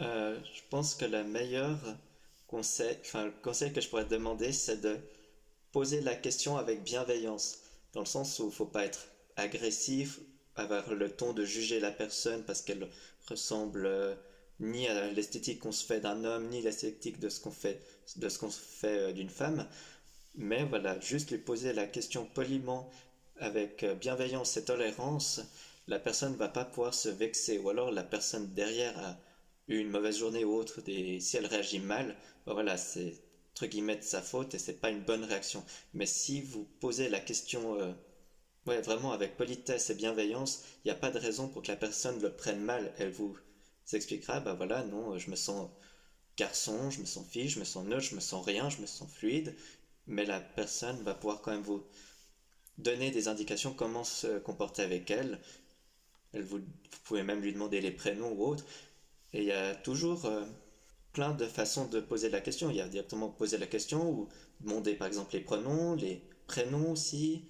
euh, 0.00 0.38
Je 0.54 0.62
pense 0.70 0.94
que 0.94 1.04
le 1.04 1.24
meilleur 1.24 1.78
conseil, 2.46 2.96
enfin, 3.00 3.26
le 3.26 3.30
conseil 3.42 3.72
que 3.72 3.80
je 3.80 3.88
pourrais 3.88 4.04
te 4.04 4.10
demander, 4.10 4.52
c'est 4.52 4.80
de 4.80 4.98
poser 5.72 6.00
la 6.00 6.14
question 6.14 6.56
avec 6.56 6.82
bienveillance, 6.82 7.58
dans 7.92 8.00
le 8.00 8.06
sens 8.06 8.38
où 8.38 8.50
faut 8.50 8.66
pas 8.66 8.84
être 8.84 9.08
agressif, 9.36 10.20
avoir 10.56 10.92
le 10.94 11.10
ton 11.10 11.32
de 11.32 11.44
juger 11.44 11.80
la 11.80 11.90
personne 11.92 12.44
parce 12.44 12.62
qu'elle 12.62 12.88
ressemble 13.28 13.86
euh, 13.86 14.14
ni 14.60 14.88
à 14.88 15.10
l'esthétique 15.12 15.60
qu'on 15.60 15.72
se 15.72 15.84
fait 15.84 16.00
d'un 16.00 16.24
homme, 16.24 16.48
ni 16.48 16.60
l'esthétique 16.62 17.18
de 17.20 17.28
ce 17.28 17.40
qu'on 17.40 17.50
fait, 17.50 17.80
de 18.16 18.28
ce 18.28 18.38
qu'on 18.38 18.50
fait 18.50 19.12
d'une 19.12 19.30
femme. 19.30 19.68
Mais 20.34 20.64
voilà, 20.64 20.98
juste 21.00 21.30
lui 21.30 21.38
poser 21.38 21.72
la 21.72 21.86
question 21.86 22.24
poliment, 22.24 22.90
avec 23.36 23.82
euh, 23.82 23.94
bienveillance 23.94 24.56
et 24.56 24.64
tolérance, 24.64 25.40
la 25.86 25.98
personne 25.98 26.32
ne 26.32 26.38
va 26.38 26.48
pas 26.48 26.64
pouvoir 26.64 26.94
se 26.94 27.08
vexer. 27.08 27.58
Ou 27.58 27.70
alors 27.70 27.90
la 27.90 28.04
personne 28.04 28.52
derrière 28.54 28.98
a 28.98 29.18
eu 29.68 29.78
une 29.78 29.90
mauvaise 29.90 30.18
journée 30.18 30.44
ou 30.44 30.54
autre, 30.54 30.80
et 30.86 31.20
si 31.20 31.36
elle 31.36 31.46
réagit 31.46 31.78
mal, 31.78 32.16
ben 32.46 32.52
voilà, 32.54 32.76
c'est 32.76 33.14
entre 33.58 33.66
guillemets 33.66 33.96
de 33.96 34.02
sa 34.02 34.22
faute 34.22 34.54
et 34.54 34.58
c'est 34.58 34.80
pas 34.80 34.90
une 34.90 35.02
bonne 35.02 35.24
réaction. 35.24 35.64
Mais 35.92 36.06
si 36.06 36.40
vous 36.40 36.64
posez 36.78 37.08
la 37.08 37.18
question 37.18 37.74
euh, 37.80 37.92
ouais, 38.66 38.80
vraiment 38.80 39.12
avec 39.12 39.36
politesse 39.36 39.90
et 39.90 39.94
bienveillance, 39.94 40.62
il 40.84 40.88
n'y 40.88 40.92
a 40.92 40.94
pas 40.94 41.10
de 41.10 41.18
raison 41.18 41.48
pour 41.48 41.62
que 41.62 41.68
la 41.68 41.76
personne 41.76 42.22
le 42.22 42.30
prenne 42.30 42.60
mal. 42.60 42.92
Elle 42.98 43.10
vous 43.10 43.36
expliquera, 43.92 44.38
bah 44.38 44.54
voilà, 44.54 44.84
non, 44.84 45.18
je 45.18 45.30
me 45.30 45.36
sens 45.36 45.70
garçon, 46.36 46.90
je 46.90 47.00
me 47.00 47.04
sens 47.06 47.26
fille, 47.28 47.48
je 47.48 47.58
me 47.58 47.64
sens 47.64 47.84
neutre, 47.84 48.06
je 48.06 48.14
me 48.14 48.20
sens 48.20 48.46
rien, 48.46 48.70
je 48.70 48.78
me 48.80 48.86
sens 48.86 49.10
fluide 49.12 49.56
mais 50.08 50.24
la 50.24 50.40
personne 50.40 51.02
va 51.02 51.14
pouvoir 51.14 51.42
quand 51.42 51.52
même 51.52 51.62
vous 51.62 51.84
donner 52.78 53.10
des 53.10 53.28
indications 53.28 53.72
comment 53.72 54.04
se 54.04 54.38
comporter 54.38 54.82
avec 54.82 55.10
elle. 55.10 55.40
elle 56.32 56.42
vous, 56.42 56.60
pouvez 57.04 57.22
même 57.22 57.42
lui 57.42 57.52
demander 57.52 57.80
les 57.80 57.90
prénoms 57.90 58.32
ou 58.32 58.44
autres. 58.46 58.64
Et 59.32 59.40
il 59.40 59.44
y 59.44 59.52
a 59.52 59.74
toujours 59.74 60.24
euh, 60.26 60.44
de 61.18 61.46
façons 61.46 61.86
de 61.86 62.00
poser 62.00 62.28
la 62.28 62.40
question. 62.40 62.70
Il 62.70 62.76
y 62.76 62.80
a 62.80 62.88
directement 62.88 63.28
poser 63.28 63.58
la 63.58 63.66
question 63.66 64.10
ou 64.10 64.28
demander 64.60 64.94
par 64.94 65.06
exemple 65.08 65.34
les 65.34 65.40
pronoms, 65.40 65.94
les 65.94 66.22
prénoms 66.46 66.92
aussi. 66.92 67.48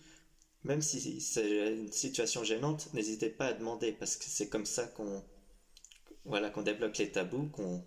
Même 0.64 0.82
si 0.82 1.20
c'est 1.20 1.68
une 1.68 1.92
situation 1.92 2.42
gênante, 2.44 2.92
n'hésitez 2.92 3.30
pas 3.30 3.46
à 3.46 3.52
demander 3.52 3.92
parce 3.92 4.16
que 4.16 4.24
c'est 4.26 4.48
comme 4.48 4.66
ça 4.66 4.86
qu'on 4.86 5.22
voilà, 6.24 6.50
qu'on 6.50 6.62
débloque 6.62 6.98
les 6.98 7.10
tabous, 7.10 7.48
qu'on 7.48 7.82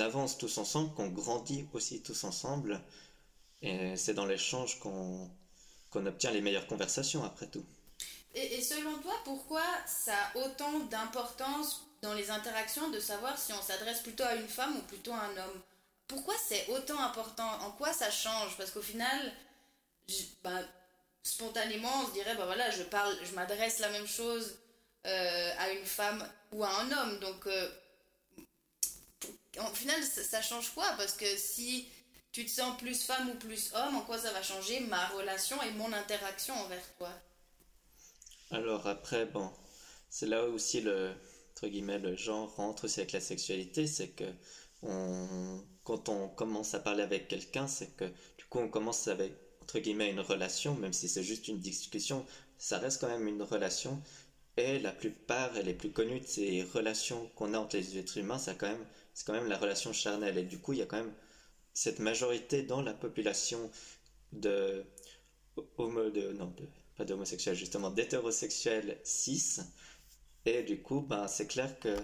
avance 0.00 0.38
tous 0.38 0.58
ensemble, 0.58 0.94
qu'on 0.94 1.08
grandit 1.08 1.68
aussi 1.72 2.02
tous 2.02 2.24
ensemble. 2.24 2.82
Et 3.62 3.96
c'est 3.96 4.14
dans 4.14 4.26
l'échange 4.26 4.78
qu'on 4.80 5.30
obtient 5.94 6.30
les 6.30 6.40
meilleures 6.40 6.66
conversations, 6.66 7.24
après 7.24 7.46
tout. 7.48 7.64
Et, 8.34 8.60
selon 8.60 8.98
toi, 8.98 9.14
pourquoi 9.24 9.62
ça 9.86 10.12
a 10.14 10.38
autant 10.38 10.80
d'importance 10.90 11.85
dans 12.06 12.14
les 12.14 12.30
interactions 12.30 12.88
de 12.90 13.00
savoir 13.00 13.36
si 13.36 13.52
on 13.52 13.60
s'adresse 13.60 14.00
plutôt 14.00 14.22
à 14.22 14.36
une 14.36 14.48
femme 14.48 14.76
ou 14.76 14.82
plutôt 14.82 15.12
à 15.12 15.22
un 15.22 15.36
homme. 15.36 15.60
Pourquoi 16.06 16.34
c'est 16.48 16.68
autant 16.68 17.00
important? 17.00 17.50
En 17.62 17.72
quoi 17.72 17.92
ça 17.92 18.12
change? 18.12 18.56
Parce 18.56 18.70
qu'au 18.70 18.80
final, 18.80 19.32
bah, 20.44 20.60
spontanément, 21.24 21.90
on 22.02 22.06
se 22.06 22.12
dirait, 22.12 22.36
bah 22.36 22.46
voilà, 22.46 22.70
je 22.70 22.84
parle, 22.84 23.12
je 23.24 23.34
m'adresse 23.34 23.80
la 23.80 23.88
même 23.88 24.06
chose 24.06 24.56
euh, 25.04 25.52
à 25.58 25.70
une 25.70 25.84
femme 25.84 26.24
ou 26.52 26.62
à 26.62 26.70
un 26.80 26.92
homme. 26.92 27.18
Donc, 27.18 27.44
euh, 27.48 27.68
au 29.58 29.74
final, 29.74 30.00
ça, 30.04 30.22
ça 30.22 30.42
change 30.42 30.70
quoi? 30.74 30.88
Parce 30.96 31.14
que 31.14 31.36
si 31.36 31.88
tu 32.30 32.46
te 32.46 32.50
sens 32.50 32.78
plus 32.78 33.04
femme 33.04 33.30
ou 33.30 33.34
plus 33.34 33.74
homme, 33.74 33.96
en 33.96 34.02
quoi 34.02 34.16
ça 34.16 34.30
va 34.30 34.44
changer 34.44 34.78
ma 34.78 35.08
relation 35.08 35.60
et 35.64 35.72
mon 35.72 35.92
interaction 35.92 36.54
envers 36.54 36.86
toi? 36.98 37.10
Alors 38.52 38.86
après, 38.86 39.26
bon, 39.26 39.50
c'est 40.08 40.26
là 40.26 40.44
aussi 40.44 40.82
le, 40.82 41.12
entre 41.56 41.68
guillemets, 41.68 41.98
le 41.98 42.14
genre 42.16 42.54
rentre 42.56 42.84
aussi 42.84 43.00
avec 43.00 43.12
la 43.12 43.20
sexualité, 43.20 43.86
c'est 43.86 44.08
que 44.08 44.24
quand 45.84 46.08
on 46.08 46.28
commence 46.28 46.74
à 46.74 46.80
parler 46.80 47.02
avec 47.02 47.28
quelqu'un, 47.28 47.66
c'est 47.66 47.94
que 47.96 48.04
du 48.38 48.44
coup 48.48 48.58
on 48.58 48.68
commence 48.68 49.08
avec, 49.08 49.34
entre 49.62 49.78
guillemets, 49.78 50.10
une 50.10 50.20
relation, 50.20 50.74
même 50.74 50.92
si 50.92 51.08
c'est 51.08 51.22
juste 51.22 51.48
une 51.48 51.58
discussion, 51.58 52.24
ça 52.58 52.78
reste 52.78 53.00
quand 53.00 53.08
même 53.08 53.26
une 53.28 53.42
relation. 53.42 54.00
Et 54.58 54.78
la 54.78 54.92
plupart 54.92 55.56
et 55.56 55.62
les 55.62 55.74
plus 55.74 55.90
connues 55.92 56.20
de 56.20 56.26
ces 56.26 56.62
relations 56.62 57.28
qu'on 57.36 57.54
a 57.54 57.58
entre 57.58 57.76
les 57.76 57.98
êtres 57.98 58.18
humains, 58.18 58.38
c'est 58.38 58.56
quand 58.56 58.68
même, 58.68 58.86
c'est 59.14 59.26
quand 59.26 59.34
même 59.34 59.48
la 59.48 59.58
relation 59.58 59.92
charnelle. 59.92 60.38
Et 60.38 60.44
du 60.44 60.58
coup, 60.58 60.72
il 60.72 60.78
y 60.80 60.82
a 60.82 60.86
quand 60.86 60.96
même 60.98 61.14
cette 61.74 61.98
majorité 62.00 62.62
dans 62.62 62.82
la 62.82 62.94
population 62.94 63.70
de 64.32 64.84
homo 65.76 66.10
de 66.10 66.32
non 66.32 66.54
pas 66.96 67.04
d'homosexuels 67.04 67.54
justement 67.54 67.90
d'hétérosexuels 67.90 68.98
cis 69.04 69.58
et 70.46 70.62
du 70.62 70.80
coup 70.80 71.00
ben 71.00 71.28
c'est 71.28 71.46
clair 71.46 71.78
que 71.80 71.96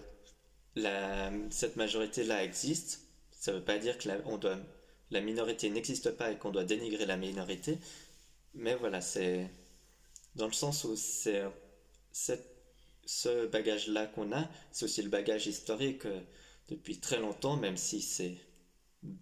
cette 1.51 1.77
majorité 1.77 2.25
là 2.25 2.45
existe. 2.45 3.09
Ça 3.31 3.53
veut 3.53 3.65
pas 3.65 3.79
dire 3.79 3.99
que 3.99 4.09
la, 4.09 4.19
on 4.27 4.39
doit 4.39 4.59
la 5.11 5.21
minorité 5.21 5.71
n'existe 5.71 6.11
pas 6.13 6.33
et 6.33 6.39
qu'on 6.39 6.51
doit 6.51 6.65
dénigrer 6.65 7.07
la 7.07 7.17
minorité. 7.17 7.79
Mais 8.55 8.75
voilà 8.75 9.01
c'est 9.01 9.51
dans 10.35 10.47
le 10.47 10.53
sens 10.53 10.85
où 10.85 10.97
c'est 10.97 11.43
ce 13.05 13.47
bagage 13.47 13.89
là 13.89 14.07
qu'on 14.07 14.33
a. 14.33 14.49
C'est 14.71 14.85
aussi 14.87 15.03
le 15.03 15.11
bagage 15.11 15.47
historique 15.47 16.07
euh, 16.07 16.21
depuis 16.69 17.01
très 17.01 17.19
longtemps 17.19 17.57
même 17.57 17.77
si 17.77 18.01
c'est 18.01 18.37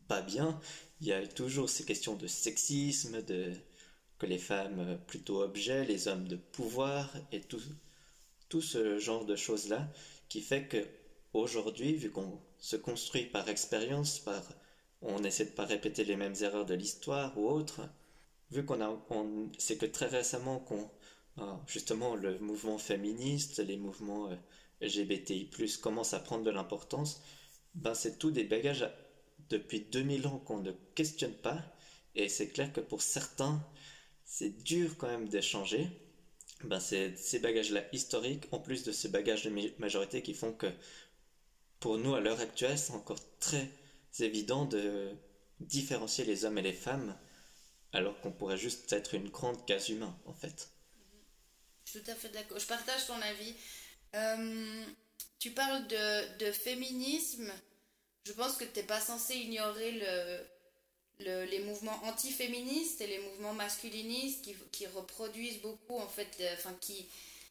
pas 0.09 0.22
bien, 0.22 0.61
il 1.00 1.06
y 1.09 1.12
a 1.12 1.26
toujours 1.26 1.70
ces 1.70 1.85
questions 1.85 2.14
de 2.14 2.26
sexisme, 2.26 3.22
de 3.22 3.52
que 4.18 4.26
les 4.26 4.38
femmes 4.38 4.98
plutôt 5.06 5.42
objets, 5.42 5.87
les 5.87 6.06
hommes 6.06 6.28
de 6.28 6.37
pouvoir 6.37 7.11
et 7.33 7.40
tout, 7.40 7.62
tout 8.50 8.60
ce 8.60 8.98
genre 8.98 9.24
de 9.24 9.36
choses-là 9.36 9.88
qui 10.28 10.42
fait 10.42 10.68
que 10.68 10.86
aujourd'hui, 11.32 11.94
vu 11.94 12.10
qu'on 12.10 12.38
se 12.58 12.76
construit 12.76 13.24
par 13.24 13.48
expérience, 13.48 14.18
par 14.18 14.42
on 15.00 15.24
essaie 15.24 15.46
de 15.46 15.50
pas 15.50 15.64
répéter 15.64 16.04
les 16.04 16.16
mêmes 16.16 16.34
erreurs 16.42 16.66
de 16.66 16.74
l'histoire 16.74 17.38
ou 17.38 17.48
autre, 17.48 17.80
vu 18.50 18.66
qu'on 18.66 18.82
a 18.82 19.06
c'est 19.56 19.78
que 19.78 19.86
très 19.86 20.06
récemment 20.06 20.58
qu'on 20.58 20.90
justement 21.66 22.16
le 22.16 22.38
mouvement 22.38 22.78
féministe, 22.78 23.60
les 23.60 23.78
mouvements 23.78 24.30
euh, 24.30 24.36
LGBTI+ 24.82 25.48
commencent 25.80 26.14
à 26.14 26.20
prendre 26.20 26.44
de 26.44 26.50
l'importance, 26.50 27.22
ben 27.74 27.94
c'est 27.94 28.18
tout 28.18 28.30
des 28.30 28.44
bagages 28.44 28.86
depuis 29.48 29.80
2000 29.80 30.26
ans 30.26 30.38
qu'on 30.38 30.60
ne 30.60 30.72
questionne 30.94 31.34
pas. 31.34 31.62
Et 32.14 32.28
c'est 32.28 32.48
clair 32.48 32.72
que 32.72 32.80
pour 32.80 33.02
certains, 33.02 33.64
c'est 34.24 34.62
dur 34.62 34.96
quand 34.98 35.06
même 35.06 35.28
d'échanger. 35.28 35.88
Ben, 36.64 36.80
c'est 36.80 37.16
ces 37.16 37.38
bagages-là 37.38 37.82
historiques, 37.92 38.46
en 38.52 38.58
plus 38.58 38.84
de 38.84 38.92
ces 38.92 39.08
bagages 39.08 39.44
de 39.44 39.72
majorité 39.78 40.22
qui 40.22 40.34
font 40.34 40.52
que 40.52 40.70
pour 41.78 41.96
nous, 41.98 42.14
à 42.14 42.20
l'heure 42.20 42.40
actuelle, 42.40 42.78
c'est 42.78 42.92
encore 42.92 43.20
très 43.38 43.70
évident 44.18 44.66
de 44.66 45.10
différencier 45.60 46.24
les 46.24 46.44
hommes 46.44 46.58
et 46.58 46.62
les 46.62 46.72
femmes, 46.72 47.16
alors 47.92 48.20
qu'on 48.20 48.32
pourrait 48.32 48.58
juste 48.58 48.92
être 48.92 49.14
une 49.14 49.30
grande 49.30 49.64
case 49.66 49.88
humain, 49.88 50.14
en 50.26 50.34
fait. 50.34 50.70
Tout 51.90 52.02
à 52.06 52.14
fait 52.14 52.28
d'accord. 52.28 52.58
Je 52.58 52.66
partage 52.66 53.06
ton 53.06 53.20
avis. 53.20 53.54
Euh, 54.14 54.84
tu 55.38 55.52
parles 55.52 55.86
de, 55.88 56.44
de 56.44 56.52
féminisme 56.52 57.50
je 58.26 58.32
pense 58.32 58.56
que 58.56 58.64
tu 58.64 58.78
n'es 58.78 58.86
pas 58.86 59.00
censé 59.00 59.34
ignorer 59.34 59.92
le, 59.92 60.40
les 61.20 61.61
mouvements 61.61 61.98
antiféministes 62.04 63.00
et 63.00 63.06
les 63.06 63.18
mouvements 63.18 63.54
masculinistes 63.54 64.42
qui, 64.42 64.56
qui 64.72 64.87
reproduisent 64.87 65.61
beaucoup, 65.61 65.96
en 65.98 66.09
fait, 66.09 66.28
enfin, 66.54 66.74
qui, 66.80 67.06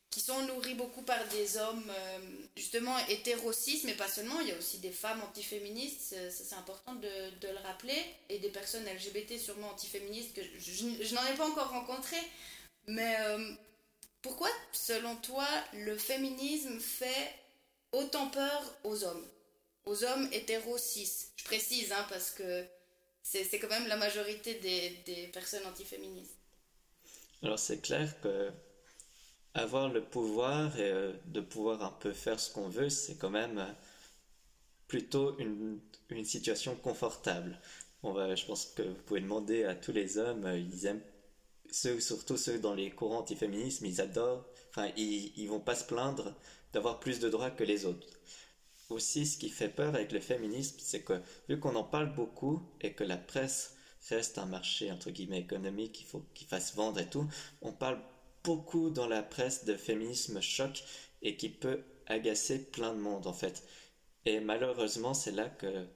qui 0.09 0.21
sont 0.21 0.41
nourris 0.43 0.73
beaucoup 0.73 1.03
par 1.03 1.27
des 1.27 1.57
hommes 1.57 1.89
euh, 1.89 2.19
justement 2.55 2.97
hétérocis, 3.07 3.81
mais 3.85 3.93
pas 3.93 4.07
seulement, 4.07 4.39
il 4.41 4.47
y 4.47 4.51
a 4.51 4.57
aussi 4.57 4.79
des 4.79 4.91
femmes 4.91 5.21
antiféministes, 5.21 6.15
c'est 6.31 6.55
important 6.55 6.95
de, 6.95 7.39
de, 7.41 7.47
le 7.47 7.57
rappeler, 7.63 8.03
et 8.29 8.39
des 8.39 8.49
personnes 8.49 8.85
LGBT 8.85 9.37
sûrement 9.37 9.69
antiféministes 9.69 10.33
que 10.33 10.41
je, 10.41 11.13
n'en 11.13 11.25
ai 11.25 11.35
pas 11.35 11.47
encore 11.47 11.69
rencontré. 11.69 12.17
Mais 12.87 13.17
euh, 13.19 13.53
pourquoi, 14.23 14.49
selon 14.71 15.15
toi, 15.17 15.47
le 15.73 15.95
féminisme 15.95 16.79
fait 16.79 17.35
autant 17.91 18.29
peur 18.29 18.75
aux 18.83 19.03
hommes? 19.03 19.27
Aux 19.85 20.03
hommes 20.03 20.27
hétéros 20.31 20.77
cis. 20.77 21.27
Je 21.35 21.43
précise, 21.43 21.91
hein, 21.91 22.05
parce 22.09 22.31
que 22.31 22.65
c'est 23.23 23.59
quand 23.59 23.69
même 23.69 23.87
la 23.87 23.97
majorité 23.97 24.55
des, 24.55 25.27
personnes 25.33 25.65
antiféministes. 25.65 26.37
Alors 27.43 27.59
c'est 27.59 27.81
clair 27.81 28.19
que 28.21 28.51
avoir 29.53 29.89
le 29.89 30.03
pouvoir 30.03 30.77
et 30.79 30.91
euh, 30.91 31.13
de 31.25 31.41
pouvoir 31.41 31.83
un 31.83 31.91
peu 31.91 32.13
faire 32.13 32.39
ce 32.39 32.51
qu'on 32.53 32.69
veut, 32.69 32.89
c'est 32.89 33.17
quand 33.17 33.29
même 33.29 33.57
euh, 33.57 33.71
plutôt 34.87 35.37
une, 35.39 35.79
situation 36.23 36.75
confortable. 36.75 37.59
On 38.03 38.13
va, 38.13 38.35
je 38.35 38.45
pense 38.45 38.67
que 38.67 38.81
vous 38.81 39.01
pouvez 39.05 39.21
demander 39.21 39.63
à 39.63 39.75
tous 39.75 39.91
les 39.91 40.17
hommes, 40.17 40.45
euh, 40.45 40.57
ils 40.57 40.85
aiment 40.85 41.01
ceux, 41.71 41.99
surtout 41.99 42.37
ceux 42.37 42.59
dans 42.59 42.73
les 42.73 42.91
courants 42.91 43.19
antiféminisme, 43.19 43.85
ils 43.85 44.01
adorent, 44.01 44.45
enfin, 44.69 44.91
ils, 44.97 45.33
ils 45.37 45.47
vont 45.47 45.59
pas 45.59 45.75
se 45.75 45.85
plaindre 45.85 46.35
d'avoir 46.73 46.99
plus 46.99 47.19
de 47.19 47.29
droits 47.29 47.51
que 47.51 47.63
les 47.63 47.85
autres. 47.85 48.07
Aussi, 48.89 49.25
ce 49.25 49.37
qui 49.37 49.49
fait 49.49 49.69
peur 49.69 49.93
avec 49.95 50.11
le 50.11 50.19
féminisme, 50.19 50.77
c'est 50.79 51.03
que 51.03 51.21
vu 51.47 51.59
qu'on 51.59 51.75
en 51.75 51.83
parle 51.83 52.13
beaucoup 52.13 52.61
et 52.81 52.93
que 52.93 53.03
la 53.03 53.17
presse 53.17 53.75
reste 54.09 54.37
un 54.37 54.45
marché 54.45 54.91
entre 54.91 55.11
guillemets 55.11 55.39
économique, 55.41 56.01
il 56.01 56.05
faut 56.05 56.25
qu'il 56.33 56.47
fasse 56.47 56.75
vendre 56.75 56.99
et 56.99 57.09
tout, 57.09 57.27
on 57.61 57.71
parle 57.71 58.01
beaucoup 58.43 58.89
dans 58.89 59.07
la 59.07 59.21
presse 59.21 59.65
de 59.65 59.75
féminisme 59.75 60.41
choc 60.41 60.83
et 61.21 61.37
qui 61.37 61.49
peut 61.49 61.83
agacer 62.07 62.59
plein 62.71 62.93
de 62.93 62.99
monde 62.99 63.27
en 63.27 63.33
fait. 63.33 63.63
Et 64.25 64.39
malheureusement, 64.39 65.13
c'est 65.13 65.31
là 65.31 65.49
que 65.49 65.87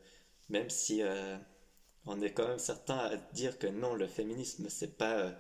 même 0.50 0.70
si 0.70 1.02
euh, 1.02 1.38
on 2.06 2.22
est 2.22 2.32
quand 2.32 2.48
même 2.48 2.60
certain 2.60 2.98
à 2.98 3.16
dire 3.34 3.58
que 3.60 3.68
non, 3.68 3.96
le 3.96 4.08
féminisme 4.08 4.68
c'est 4.70 4.98
pas 4.98 5.14
euh, 5.14 5.32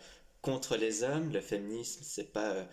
contre 0.41 0.75
les 0.77 1.03
hommes, 1.03 1.31
le 1.31 1.41
féminisme 1.41 2.01
c'est 2.03 2.31
pas 2.33 2.51
euh, 2.53 2.65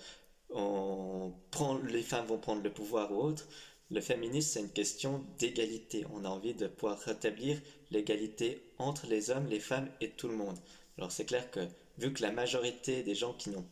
on 0.51 1.33
prend 1.51 1.79
les 1.79 2.03
femmes 2.03 2.27
vont 2.27 2.39
prendre 2.39 2.63
le 2.63 2.73
pouvoir 2.73 3.13
ou 3.13 3.23
autre. 3.23 3.47
Le 3.91 4.01
féminisme 4.01 4.51
c'est 4.53 4.61
une 4.61 4.73
question 4.73 5.25
d'égalité. 5.39 6.07
On 6.13 6.25
a 6.25 6.29
envie 6.29 6.55
de 6.55 6.67
pouvoir 6.69 6.99
rétablir 7.01 7.61
l'égalité 7.91 8.63
entre 8.79 9.07
les 9.07 9.31
hommes, 9.31 9.47
les 9.47 9.61
femmes 9.61 9.91
et 10.01 10.11
tout 10.11 10.29
le 10.29 10.37
monde. 10.37 10.59
Alors 10.97 11.13
c'est 11.13 11.27
clair 11.27 11.51
que 11.51 11.61
vu 11.99 12.13
que 12.13 12.23
la 12.23 12.33
majorité 12.33 13.03
des 13.03 13.15
gens 13.15 13.35
qui 13.35 13.51
n'ont 13.51 13.67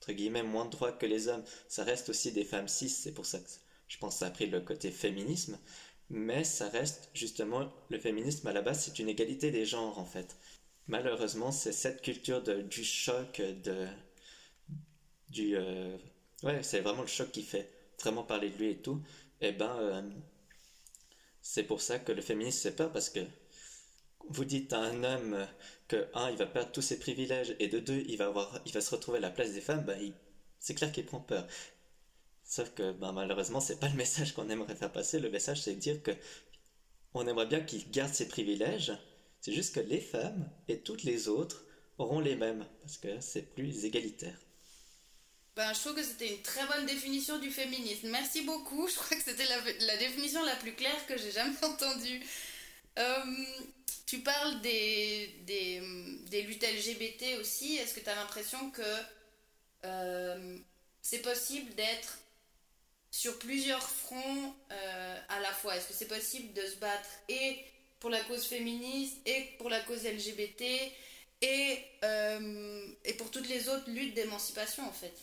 entre 0.00 0.12
guillemets 0.12 0.42
moins 0.42 0.66
de 0.66 0.70
droits 0.70 0.92
que 0.92 1.06
les 1.06 1.28
hommes, 1.28 1.44
ça 1.68 1.84
reste 1.84 2.08
aussi 2.10 2.32
des 2.32 2.44
femmes 2.44 2.68
cis, 2.68 2.88
c'est 2.88 3.12
pour 3.12 3.26
ça 3.26 3.38
que 3.38 3.48
je 3.88 3.98
pense 3.98 4.14
que 4.14 4.18
ça 4.20 4.26
a 4.26 4.30
pris 4.30 4.46
le 4.46 4.60
côté 4.60 4.90
féminisme, 4.90 5.58
mais 6.10 6.44
ça 6.44 6.68
reste 6.68 7.08
justement 7.14 7.72
le 7.88 7.98
féminisme 7.98 8.46
à 8.46 8.52
la 8.52 8.62
base, 8.62 8.84
c'est 8.84 8.98
une 8.98 9.08
égalité 9.08 9.50
des 9.50 9.64
genres 9.64 9.98
en 9.98 10.04
fait. 10.04 10.36
Malheureusement, 10.88 11.50
c'est 11.50 11.72
cette 11.72 12.02
culture 12.02 12.42
de, 12.42 12.62
du 12.62 12.84
choc, 12.84 13.40
de 13.40 13.86
du 15.28 15.56
euh, 15.56 15.96
ouais, 16.42 16.62
c'est 16.62 16.80
vraiment 16.80 17.02
le 17.02 17.08
choc 17.08 17.30
qui 17.32 17.42
fait 17.42 17.68
vraiment 18.00 18.22
parler 18.22 18.50
de 18.50 18.56
lui 18.58 18.70
et 18.70 18.76
tout. 18.76 19.02
Eh 19.40 19.52
ben, 19.52 19.76
euh, 19.80 20.02
c'est 21.42 21.64
pour 21.64 21.80
ça 21.80 21.98
que 21.98 22.12
le 22.12 22.22
féminisme 22.22 22.62
fait 22.62 22.76
peur 22.76 22.92
parce 22.92 23.10
que 23.10 23.20
vous 24.28 24.44
dites 24.44 24.72
à 24.72 24.80
un 24.80 25.04
homme 25.04 25.46
que 25.88 26.08
un, 26.14 26.30
il 26.30 26.36
va 26.36 26.46
perdre 26.46 26.72
tous 26.72 26.82
ses 26.82 26.98
privilèges 26.98 27.54
et 27.60 27.68
de 27.68 27.78
deux, 27.78 28.02
il 28.08 28.16
va 28.16 28.26
avoir, 28.26 28.60
il 28.66 28.72
va 28.72 28.80
se 28.80 28.90
retrouver 28.94 29.18
à 29.18 29.20
la 29.20 29.30
place 29.30 29.52
des 29.52 29.60
femmes, 29.60 29.84
ben, 29.84 30.12
c'est 30.58 30.74
clair 30.74 30.92
qu'il 30.92 31.06
prend 31.06 31.20
peur. 31.20 31.46
Sauf 32.44 32.70
que 32.74 32.92
ben, 32.92 33.12
malheureusement, 33.12 33.60
c'est 33.60 33.80
pas 33.80 33.88
le 33.88 33.96
message 33.96 34.32
qu'on 34.34 34.48
aimerait 34.48 34.76
faire 34.76 34.92
passer. 34.92 35.18
Le 35.20 35.30
message, 35.30 35.62
c'est 35.62 35.74
de 35.74 35.80
dire 35.80 36.02
que 36.02 36.12
on 37.14 37.26
aimerait 37.26 37.46
bien 37.46 37.60
qu'il 37.60 37.90
garde 37.90 38.14
ses 38.14 38.28
privilèges. 38.28 38.92
C'est 39.40 39.52
juste 39.52 39.74
que 39.74 39.80
les 39.80 40.00
femmes 40.00 40.50
et 40.68 40.80
toutes 40.80 41.04
les 41.04 41.28
autres 41.28 41.64
auront 41.98 42.20
les 42.20 42.36
mêmes 42.36 42.66
parce 42.82 42.98
que 42.98 43.20
c'est 43.20 43.54
plus 43.54 43.84
égalitaire. 43.84 44.38
Ben, 45.56 45.72
je 45.72 45.80
trouve 45.80 45.94
que 45.94 46.02
c'était 46.02 46.28
une 46.28 46.42
très 46.42 46.66
bonne 46.66 46.84
définition 46.84 47.38
du 47.38 47.50
féminisme. 47.50 48.10
Merci 48.10 48.42
beaucoup. 48.42 48.86
Je 48.88 48.94
crois 48.94 49.16
que 49.16 49.22
c'était 49.22 49.46
la, 49.46 49.96
définition 49.96 50.44
la 50.44 50.54
plus 50.56 50.74
claire 50.74 51.06
que 51.06 51.16
j'ai 51.16 51.32
jamais 51.32 51.56
entendue. 51.64 52.22
Euh, 52.98 53.24
tu 54.04 54.18
parles 54.18 54.60
des, 54.60 55.34
des, 55.46 55.80
des, 56.28 56.42
luttes 56.42 56.62
LGBT 56.62 57.40
aussi. 57.40 57.76
Est-ce 57.76 57.94
que 57.94 58.00
tu 58.00 58.10
as 58.10 58.14
l'impression 58.14 58.70
que 58.70 58.82
euh, 59.84 60.58
c'est 61.00 61.20
possible 61.20 61.74
d'être 61.74 62.18
sur 63.10 63.38
plusieurs 63.38 63.88
fronts 63.88 64.54
euh, 64.72 65.20
à 65.30 65.40
la 65.40 65.52
fois? 65.52 65.74
Est-ce 65.76 65.88
que 65.88 65.94
c'est 65.94 66.08
possible 66.08 66.52
de 66.52 66.66
se 66.66 66.76
battre 66.76 67.08
et 67.30 67.64
pour 67.98 68.10
la 68.10 68.20
cause 68.24 68.44
féministe 68.44 69.16
et 69.24 69.54
pour 69.58 69.70
la 69.70 69.80
cause 69.80 70.04
LGBT 70.04 70.62
et, 71.40 71.84
et 73.04 73.12
pour 73.14 73.30
toutes 73.30 73.48
les 73.48 73.70
autres 73.70 73.88
luttes 73.90 74.14
d'émancipation 74.14 74.86
en 74.86 74.92
fait? 74.92 75.14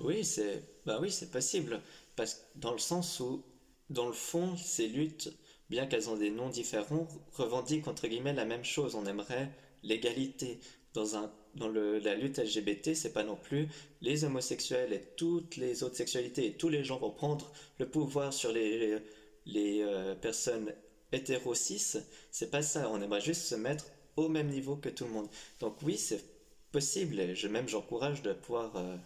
Oui, 0.00 0.24
c'est 0.24 0.62
bah 0.86 0.98
oui, 1.00 1.14
possible 1.30 1.80
parce 2.16 2.46
dans 2.56 2.72
le 2.72 2.78
sens 2.78 3.20
où 3.20 3.42
dans 3.90 4.06
le 4.06 4.12
fond, 4.12 4.56
ces 4.56 4.86
luttes, 4.88 5.32
bien 5.68 5.86
qu'elles 5.86 6.08
ont 6.10 6.16
des 6.16 6.30
noms 6.30 6.48
différents, 6.48 7.08
revendiquent 7.32 7.88
entre 7.88 8.06
guillemets 8.06 8.32
la 8.32 8.44
même 8.44 8.64
chose. 8.64 8.94
On 8.94 9.06
aimerait 9.06 9.50
l'égalité. 9.82 10.60
Dans 10.94 11.16
un 11.16 11.32
dans 11.54 11.68
le, 11.68 11.98
la 11.98 12.14
lutte 12.14 12.38
LGBT, 12.38 12.94
c'est 12.94 13.12
pas 13.12 13.24
non 13.24 13.36
plus 13.36 13.68
les 14.00 14.24
homosexuels 14.24 14.92
et 14.92 15.02
toutes 15.16 15.56
les 15.56 15.82
autres 15.82 15.96
sexualités 15.96 16.46
et 16.46 16.52
tous 16.52 16.68
les 16.68 16.84
gens 16.84 16.98
vont 16.98 17.10
prendre 17.10 17.52
le 17.78 17.88
pouvoir 17.88 18.32
sur 18.32 18.52
les 18.52 18.98
les 19.46 19.82
euh, 19.82 20.14
personnes 20.14 20.72
hétéro 21.12 21.54
cis. 21.54 21.98
C'est 22.30 22.50
pas 22.50 22.62
ça. 22.62 22.90
On 22.90 23.00
aimerait 23.02 23.20
juste 23.20 23.42
se 23.42 23.54
mettre 23.54 23.86
au 24.16 24.28
même 24.28 24.48
niveau 24.48 24.76
que 24.76 24.88
tout 24.88 25.04
le 25.04 25.10
monde. 25.10 25.28
Donc 25.60 25.76
oui, 25.82 25.96
c'est 25.96 26.24
possible. 26.72 27.20
Et 27.20 27.34
je 27.34 27.48
même 27.48 27.68
j'encourage 27.68 28.22
de 28.22 28.32
pouvoir 28.32 28.76
euh, 28.76 28.96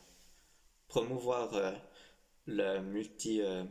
promouvoir 0.88 1.54
euh, 1.54 1.72
le 2.46 2.80
multi 2.80 3.40
euh, 3.42 3.64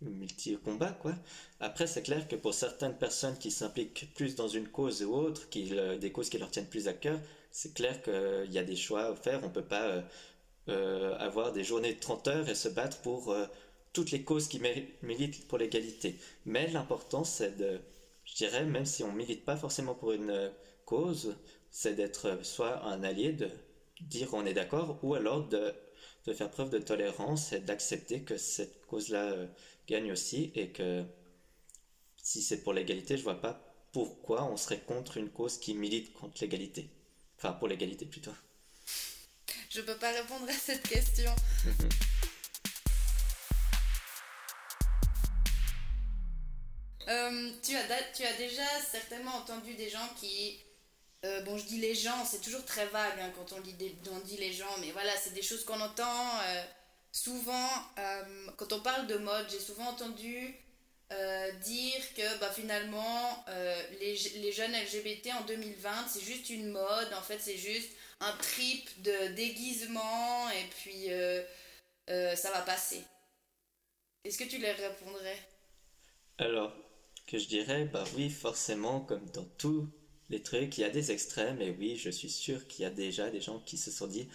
multi 0.00 0.56
combat 0.58 0.92
quoi. 0.92 1.14
Après 1.60 1.86
c'est 1.86 2.02
clair 2.02 2.28
que 2.28 2.36
pour 2.36 2.54
certaines 2.54 2.96
personnes 2.96 3.36
qui 3.38 3.50
s'impliquent 3.50 4.14
plus 4.14 4.36
dans 4.36 4.48
une 4.48 4.68
cause 4.68 5.02
ou 5.02 5.14
autre, 5.14 5.48
qui 5.48 5.76
euh, 5.76 5.98
des 5.98 6.12
causes 6.12 6.30
qui 6.30 6.38
leur 6.38 6.50
tiennent 6.50 6.68
plus 6.68 6.88
à 6.88 6.92
cœur, 6.92 7.18
c'est 7.50 7.74
clair 7.74 8.00
qu'il 8.02 8.52
y 8.52 8.58
a 8.58 8.62
des 8.62 8.76
choix 8.76 9.06
à 9.06 9.14
faire. 9.14 9.40
On 9.44 9.50
peut 9.50 9.66
pas 9.66 10.04
avoir 11.18 11.52
des 11.52 11.64
journées 11.64 11.94
de 11.94 11.98
30 11.98 12.28
heures 12.28 12.48
et 12.50 12.54
se 12.54 12.68
battre 12.68 12.98
pour 13.00 13.34
toutes 13.94 14.10
les 14.10 14.22
causes 14.22 14.48
qui 14.48 14.60
militent 15.02 15.48
pour 15.48 15.56
l'égalité. 15.56 16.18
Mais 16.44 16.68
l'important 16.68 17.24
c'est 17.24 17.56
de 17.56 17.80
je 18.24 18.34
dirais 18.36 18.64
même 18.66 18.84
si 18.84 19.02
on 19.02 19.12
milite 19.12 19.44
pas 19.46 19.56
forcément 19.56 19.94
pour 19.94 20.12
une 20.12 20.52
cause, 20.84 21.36
c'est 21.70 21.94
d'être 21.94 22.44
soit 22.44 22.84
un 22.84 23.02
allié 23.02 23.32
de 23.32 23.48
dire 24.00 24.34
on 24.34 24.46
est 24.46 24.54
d'accord 24.54 24.98
ou 25.02 25.14
alors 25.14 25.46
de 25.48 25.74
de 26.28 26.34
faire 26.34 26.50
preuve 26.50 26.70
de 26.70 26.78
tolérance 26.78 27.52
et 27.52 27.60
d'accepter 27.60 28.22
que 28.22 28.36
cette 28.36 28.84
cause-là 28.86 29.32
euh, 29.32 29.46
gagne 29.86 30.12
aussi 30.12 30.52
et 30.54 30.68
que 30.68 31.04
si 32.22 32.42
c'est 32.42 32.62
pour 32.62 32.74
l'égalité, 32.74 33.16
je 33.16 33.22
vois 33.22 33.40
pas 33.40 33.64
pourquoi 33.92 34.44
on 34.44 34.56
serait 34.58 34.80
contre 34.80 35.16
une 35.16 35.30
cause 35.30 35.58
qui 35.58 35.74
milite 35.74 36.12
contre 36.12 36.36
l'égalité. 36.42 36.90
Enfin, 37.38 37.52
pour 37.52 37.66
l'égalité 37.66 38.04
plutôt. 38.04 38.34
Je 39.70 39.80
peux 39.80 39.96
pas 39.96 40.12
répondre 40.12 40.46
à 40.48 40.52
cette 40.52 40.86
question. 40.86 41.34
Euh, 47.10 47.50
tu, 47.62 47.74
as, 47.74 48.02
tu 48.14 48.22
as 48.22 48.36
déjà 48.36 48.66
certainement 48.92 49.34
entendu 49.36 49.72
des 49.72 49.88
gens 49.88 50.06
qui 50.20 50.60
euh, 51.24 51.40
bon, 51.42 51.58
je 51.58 51.64
dis 51.64 51.78
les 51.78 51.94
gens, 51.94 52.24
c'est 52.24 52.40
toujours 52.40 52.64
très 52.64 52.86
vague 52.86 53.18
hein, 53.20 53.32
quand 53.34 53.52
on 53.52 53.60
dit, 53.60 53.74
on 54.12 54.20
dit 54.20 54.36
les 54.36 54.52
gens, 54.52 54.76
mais 54.80 54.92
voilà, 54.92 55.10
c'est 55.16 55.34
des 55.34 55.42
choses 55.42 55.64
qu'on 55.64 55.80
entend 55.80 56.40
euh, 56.46 56.62
souvent. 57.10 57.68
Euh, 57.98 58.46
quand 58.56 58.72
on 58.72 58.80
parle 58.80 59.08
de 59.08 59.16
mode, 59.16 59.46
j'ai 59.50 59.58
souvent 59.58 59.88
entendu 59.88 60.54
dire 61.62 62.14
que 62.14 62.38
bah, 62.38 62.50
finalement, 62.50 63.42
les, 63.98 64.14
les, 64.36 64.52
jeunes 64.52 64.72
LGBT 64.72 65.32
en 65.40 65.46
2020, 65.46 66.06
c'est 66.06 66.20
juste 66.20 66.50
une 66.50 66.68
mode, 66.68 67.12
en 67.14 67.22
fait, 67.22 67.38
c'est 67.38 67.56
juste 67.56 67.90
un 68.20 68.32
trip 68.32 69.02
de 69.02 69.28
déguisement, 69.28 70.50
et 70.50 70.66
puis 70.68 71.08
ça 72.06 72.50
va 72.50 72.60
passer. 72.60 73.02
Est-ce 74.22 74.36
que 74.36 74.44
tu 74.44 74.58
leur 74.58 74.76
répondrais? 74.76 75.38
Alors, 76.36 76.76
que 77.26 77.38
je 77.38 77.46
dirais, 77.46 77.86
bah 77.86 78.04
oui, 78.14 78.28
forcément, 78.28 79.00
comme 79.00 79.30
dans 79.30 79.46
tout 79.56 79.90
les 80.30 80.42
trucs, 80.42 80.78
il 80.78 80.82
y 80.82 80.84
a 80.84 80.90
des 80.90 81.10
extrêmes, 81.10 81.60
et 81.60 81.70
oui, 81.70 81.96
je 81.96 82.10
suis 82.10 82.30
sûr 82.30 82.66
qu'il 82.66 82.82
y 82.82 82.86
a 82.86 82.90
déjà 82.90 83.30
des 83.30 83.40
gens 83.40 83.60
qui 83.60 83.76
se 83.78 83.90
sont 83.90 84.06
dit, 84.06 84.28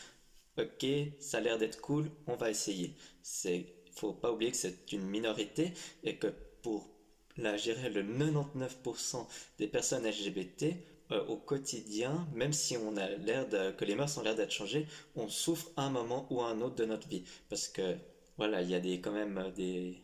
ok, 0.58 0.86
ça 1.20 1.38
a 1.38 1.42
l'air 1.42 1.58
d'être 1.58 1.82
cool, 1.82 2.10
on 2.28 2.36
va 2.36 2.50
essayer. 2.50 2.96
C'est, 3.22 3.74
faut 3.96 4.14
pas 4.14 4.32
oublier 4.32 4.52
que 4.52 4.58
c'est 4.58 4.92
une 4.92 5.06
minorité, 5.06 5.74
et 6.04 6.18
que 6.18 6.28
pour 6.62 6.90
la 7.38 7.58
gérer 7.58 7.90
le 7.90 8.04
99% 8.04 9.28
des 9.58 9.68
personnes 9.68 10.08
LGBT, 10.08 10.76
euh, 11.12 11.26
au 11.28 11.38
quotidien, 11.38 12.28
même 12.34 12.54
si 12.54 12.78
on 12.78 12.96
a 12.98 13.10
l'air 13.10 13.48
que 13.76 13.86
les 13.86 13.96
mœurs 13.96 14.18
ont 14.18 14.22
l'air 14.22 14.36
d'être 14.36 14.52
changées, 14.52 14.88
on 15.16 15.28
souffre 15.28 15.70
un 15.78 15.90
moment 15.90 16.28
ou 16.30 16.42
un 16.42 16.62
autre 16.62 16.76
de 16.76 16.86
notre 16.86 17.08
vie. 17.08 17.24
Parce 17.50 17.68
que, 17.68 17.98
voilà, 18.38 18.62
il 18.62 18.70
y 18.70 18.76
a 18.76 18.80
des, 18.80 19.02
quand 19.02 19.12
même 19.12 19.52
des, 19.56 20.02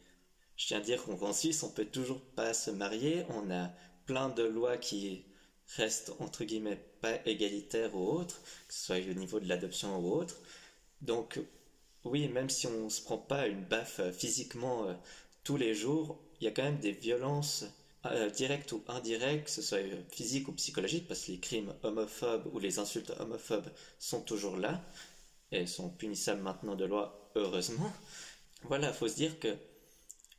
je 0.56 0.67
tiens 0.67 0.78
à 0.80 0.82
dire 0.82 1.04
qu'en 1.04 1.34
Suisse, 1.34 1.63
on 1.63 1.71
peut 1.71 1.86
toujours 1.86 2.21
pas 2.36 2.54
se 2.54 2.69
marier, 2.69 3.23
on 3.30 3.49
a 3.49 3.71
plein 4.06 4.30
de 4.30 4.43
lois 4.43 4.78
qui 4.78 5.23
reste 5.77 6.13
entre 6.19 6.43
guillemets 6.43 6.82
pas 7.01 7.19
égalitaire 7.25 7.95
ou 7.95 8.08
autre, 8.08 8.41
que 8.67 8.73
ce 8.73 8.86
soit 8.86 8.97
au 8.97 9.13
niveau 9.13 9.39
de 9.39 9.47
l'adoption 9.47 9.97
ou 9.99 10.13
autre. 10.13 10.38
Donc 11.01 11.39
oui, 12.05 12.27
même 12.27 12.49
si 12.49 12.67
on 12.67 12.89
se 12.89 13.01
prend 13.01 13.17
pas 13.17 13.47
une 13.47 13.63
baffe 13.63 13.99
euh, 13.99 14.12
physiquement 14.12 14.88
euh, 14.88 14.93
tous 15.43 15.58
les 15.58 15.75
jours, 15.75 16.19
il 16.39 16.45
y 16.45 16.47
a 16.47 16.51
quand 16.51 16.63
même 16.63 16.79
des 16.79 16.91
violences 16.91 17.65
euh, 18.05 18.29
directs 18.29 18.71
ou 18.71 18.82
indirects, 18.88 19.45
que 19.45 19.51
ce 19.51 19.62
soit 19.62 19.79
physique 20.10 20.47
ou 20.47 20.53
psychologique, 20.53 21.08
parce 21.08 21.25
que 21.25 21.32
les 21.32 21.39
crimes 21.39 21.73
homophobes 21.84 22.47
ou 22.53 22.60
les 22.60 22.79
insultes 22.79 23.12
homophobes 23.19 23.69
sont 23.99 24.21
toujours 24.21 24.58
là 24.58 24.82
et 25.51 25.67
sont 25.67 25.89
punissables 25.89 26.41
maintenant 26.41 26.75
de 26.75 26.86
loi, 26.86 27.32
heureusement. 27.36 27.91
Voilà, 28.63 28.93
faut 28.93 29.08
se 29.08 29.15
dire 29.15 29.39
que 29.39 29.58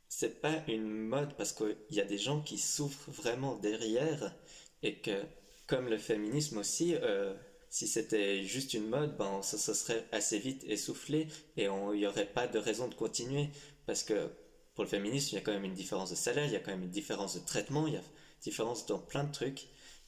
c'est 0.09 0.41
pas 0.41 0.63
une 0.67 0.87
mode 0.87 1.35
parce 1.37 1.53
qu'il 1.53 1.75
y 1.91 2.01
a 2.01 2.05
des 2.05 2.17
gens 2.17 2.41
qui 2.41 2.57
souffrent 2.57 3.11
vraiment 3.11 3.55
derrière 3.55 4.33
et 4.83 4.99
que, 5.01 5.23
comme 5.67 5.87
le 5.87 5.97
féminisme 5.97 6.57
aussi, 6.57 6.95
euh, 6.95 7.33
si 7.69 7.87
c'était 7.87 8.43
juste 8.43 8.73
une 8.73 8.87
mode, 8.87 9.17
ben, 9.17 9.41
ça, 9.41 9.57
serait 9.57 10.05
assez 10.11 10.39
vite 10.39 10.63
essoufflé 10.65 11.27
et 11.57 11.65
il 11.65 11.97
n'y 11.97 12.05
aurait 12.05 12.25
pas 12.25 12.47
de 12.47 12.59
raison 12.59 12.87
de 12.87 12.95
continuer. 12.95 13.49
Parce 13.85 14.03
que 14.03 14.29
pour 14.75 14.83
le 14.83 14.89
féminisme, 14.89 15.29
il 15.31 15.35
y 15.35 15.37
a 15.37 15.41
quand 15.41 15.53
même 15.53 15.65
une 15.65 15.73
différence 15.73 16.09
de 16.09 16.15
salaire, 16.15 16.45
il 16.45 16.53
y 16.53 16.55
a 16.55 16.59
quand 16.59 16.71
même 16.71 16.83
une 16.83 16.89
différence 16.89 17.35
de 17.35 17.45
traitement, 17.45 17.87
il 17.87 17.93
y 17.93 17.97
a 17.97 18.03
différence 18.41 18.85
dans 18.85 18.99
plein 18.99 19.23
de 19.23 19.31
trucs. 19.31 19.67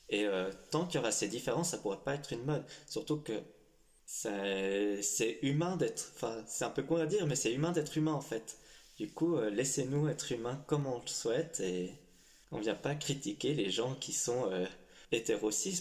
Et 0.09 0.25
euh, 0.25 0.51
tant 0.71 0.85
qu'il 0.85 0.95
y 0.95 0.99
aura 0.99 1.11
ces 1.11 1.27
différences, 1.27 1.69
ça 1.69 1.77
pourrait 1.77 2.03
pas 2.03 2.15
être 2.15 2.33
une 2.33 2.43
mode. 2.43 2.65
Surtout 2.87 3.21
que 3.21 3.41
c'est 4.05 5.39
humain 5.41 5.77
d'être. 5.77 6.11
Enfin, 6.15 6.43
c'est 6.47 6.65
un 6.65 6.69
peu 6.69 6.83
con 6.83 6.97
à 6.97 7.05
dire, 7.05 7.25
mais 7.27 7.35
c'est 7.35 7.53
humain 7.53 7.71
d'être 7.71 7.97
humain 7.97 8.13
en 8.13 8.21
fait. 8.21 8.57
Du 8.97 9.11
coup, 9.11 9.37
euh, 9.37 9.49
laissez-nous 9.49 10.07
être 10.07 10.31
humains 10.31 10.63
comme 10.67 10.85
on 10.85 10.99
le 10.99 11.07
souhaite 11.07 11.59
et 11.61 11.93
on 12.53 12.59
vient 12.59 12.75
pas 12.75 12.95
critiquer 12.95 13.53
les 13.53 13.69
gens 13.69 13.95
qui 13.95 14.13
sont 14.13 14.51
euh, 14.51 14.65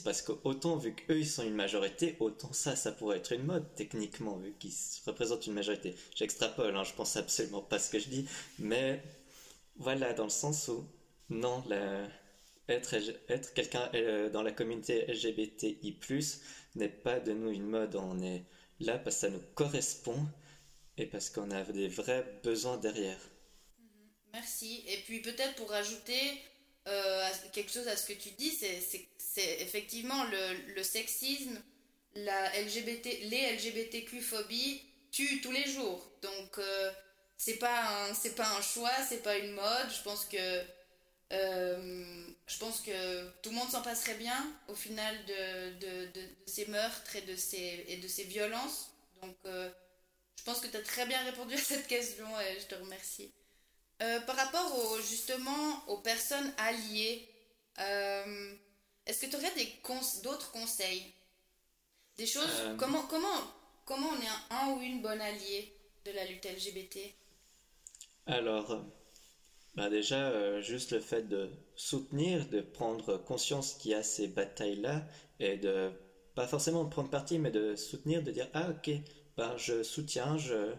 parce 0.04 0.20
que 0.22 0.32
autant 0.44 0.76
vu 0.76 0.94
qu'eux 0.94 1.20
ils 1.20 1.26
sont 1.26 1.42
une 1.42 1.54
majorité, 1.54 2.16
autant 2.20 2.52
ça, 2.52 2.76
ça 2.76 2.92
pourrait 2.92 3.18
être 3.18 3.32
une 3.32 3.44
mode 3.44 3.74
techniquement 3.74 4.37
vu 4.37 4.52
qu'ils 4.58 4.74
représentent 5.06 5.46
une 5.46 5.54
majorité. 5.54 5.94
J'extrapole, 6.14 6.76
hein, 6.76 6.85
je 6.85 6.92
pense 6.92 7.16
absolument 7.16 7.62
pas 7.62 7.78
ce 7.78 7.90
que 7.90 7.98
je 7.98 8.08
dis, 8.08 8.26
mais 8.58 9.02
voilà, 9.76 10.12
dans 10.12 10.24
le 10.24 10.30
sens 10.30 10.68
où 10.68 10.85
non, 11.30 11.64
être, 12.68 12.94
être 13.28 13.54
quelqu'un 13.54 13.90
euh, 13.94 14.28
dans 14.28 14.42
la 14.42 14.52
communauté 14.52 15.06
LGBTI+, 15.06 15.98
n'est 16.74 16.88
pas 16.88 17.20
de 17.20 17.32
nous 17.32 17.50
une 17.50 17.66
mode, 17.66 17.96
on 17.96 18.20
est 18.22 18.44
là 18.80 18.98
parce 18.98 19.16
que 19.16 19.20
ça 19.22 19.30
nous 19.30 19.42
correspond 19.54 20.26
et 20.98 21.06
parce 21.06 21.30
qu'on 21.30 21.50
a 21.50 21.62
des 21.64 21.88
vrais 21.88 22.40
besoins 22.42 22.76
derrière. 22.76 23.18
Merci. 24.35 24.85
Et 24.88 24.98
puis 25.06 25.20
peut-être 25.20 25.54
pour 25.56 25.70
rajouter, 25.70 26.16
euh, 26.88 27.29
quelque 27.53 27.71
chose 27.71 27.87
à 27.88 27.97
ce 27.97 28.07
que 28.07 28.12
tu 28.12 28.31
dis, 28.31 28.51
c'est 28.51 29.61
effectivement 29.61 30.25
le, 30.75 30.83
sexisme, 30.83 31.61
la 32.14 32.61
LGBT, 32.61 33.07
les 33.25 33.57
LGBTQ-phobies 33.57 34.83
tuent 35.11 35.40
tous 35.40 35.53
les 35.53 35.71
jours. 35.71 36.11
Donc, 36.23 36.59
euh, 36.59 36.90
c'est 37.37 37.57
pas 37.57 38.09
un, 38.09 38.14
c'est 38.14 38.35
pas 38.35 38.49
un 38.57 38.62
choix, 38.62 38.92
c'est 39.09 39.23
pas 39.23 39.37
une 39.38 39.53
mode. 39.53 39.90
Je 39.97 40.03
pense 40.03 40.25
que 40.25 40.62
euh, 41.33 42.27
je 42.47 42.59
pense 42.59 42.81
que 42.81 43.31
tout 43.42 43.51
le 43.51 43.57
monde 43.57 43.71
s'en 43.71 43.83
passerait 43.83 44.16
bien 44.16 44.53
au 44.68 44.75
final 44.75 45.16
de, 45.27 46.07
de, 46.07 46.23
ces 46.47 46.66
meurtres 46.66 47.16
et 47.16 47.23
de 47.23 47.37
ces, 47.37 47.85
et 47.88 47.97
de 47.97 48.09
ces 48.09 48.25
violences. 48.25 48.90
Donc, 49.23 49.37
je 49.45 50.42
pense 50.45 50.61
que 50.61 50.66
tu 50.66 50.77
as 50.77 50.83
très 50.83 51.07
bien 51.07 51.23
répondu 51.25 51.55
à 51.55 51.59
cette 51.59 51.87
question 51.87 52.27
et 52.40 52.61
je 52.61 52.66
te 52.66 52.75
remercie. 52.75 53.33
Euh, 54.02 54.20
par 54.20 54.34
rapport 54.34 54.78
au, 54.78 55.00
justement 55.00 55.84
aux 55.86 55.98
personnes 55.98 56.52
alliées, 56.58 57.28
euh, 57.78 58.54
est-ce 59.06 59.26
que 59.26 59.30
tu 59.30 59.36
aurais 59.36 59.52
d'autres 60.24 60.50
conseils? 60.50 61.04
Des 62.16 62.26
choses 62.26 62.50
euh. 62.62 62.76
comment, 62.76 63.02
comment, 63.02 63.28
comment 63.84 64.08
on 64.08 64.20
est 64.20 64.54
un, 64.62 64.72
ou 64.72 64.80
une 64.82 65.02
bonne 65.02 65.20
alliée 65.20 65.72
de 66.04 66.10
la 66.10 66.24
lutte 66.24 66.44
LGBT 66.44 66.98
Alors, 68.26 68.84
bah 69.76 69.88
déjà, 69.88 70.60
juste 70.60 70.90
le 70.90 71.00
fait 71.00 71.28
de 71.28 71.50
soutenir, 71.76 72.48
de 72.48 72.60
prendre 72.60 73.18
conscience 73.18 73.74
qu'il 73.74 73.92
y 73.92 73.94
a 73.94 74.02
ces 74.02 74.26
batailles-là 74.26 75.06
et 75.38 75.58
de 75.58 75.92
pas 76.34 76.48
forcément 76.48 76.82
de 76.82 76.90
prendre 76.90 77.08
parti, 77.08 77.38
mais 77.38 77.52
de 77.52 77.76
soutenir, 77.76 78.22
de 78.22 78.32
dire 78.32 78.48
Ah, 78.52 78.70
ok, 78.70 78.90
bah, 79.36 79.56
je 79.58 79.84
soutiens, 79.84 80.36
je 80.38 80.74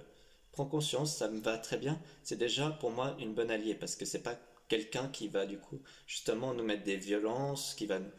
prends 0.54 0.66
conscience, 0.66 1.18
ça 1.18 1.28
me 1.28 1.42
va 1.42 1.58
très 1.58 1.78
bien, 1.78 2.00
c'est 2.24 2.38
déjà 2.38 2.70
pour 2.70 2.92
moi 2.92 3.16
une 3.20 3.34
bonne 3.34 3.52
alliée 3.52 3.76
parce 3.76 3.96
que 3.96 4.06
c'est 4.06 4.24
pas 4.24 4.38
quelqu'un 4.70 5.10
qui 5.10 5.28
va 5.28 5.46
du 5.46 5.60
coup 5.60 5.82
justement 6.08 6.54
nous 6.54 6.64
mettre 6.64 6.84
des 6.84 6.96
violences, 6.96 7.76
qui 7.76 7.86
va 7.86 8.00
nous 8.00 8.12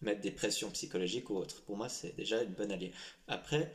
mettre 0.00 0.20
des 0.20 0.30
pressions 0.30 0.70
psychologiques 0.70 1.30
ou 1.30 1.36
autres. 1.36 1.62
Pour 1.62 1.76
moi, 1.76 1.88
c'est 1.88 2.16
déjà 2.16 2.42
une 2.42 2.52
bonne 2.52 2.72
alliée. 2.72 2.92
Après, 3.28 3.72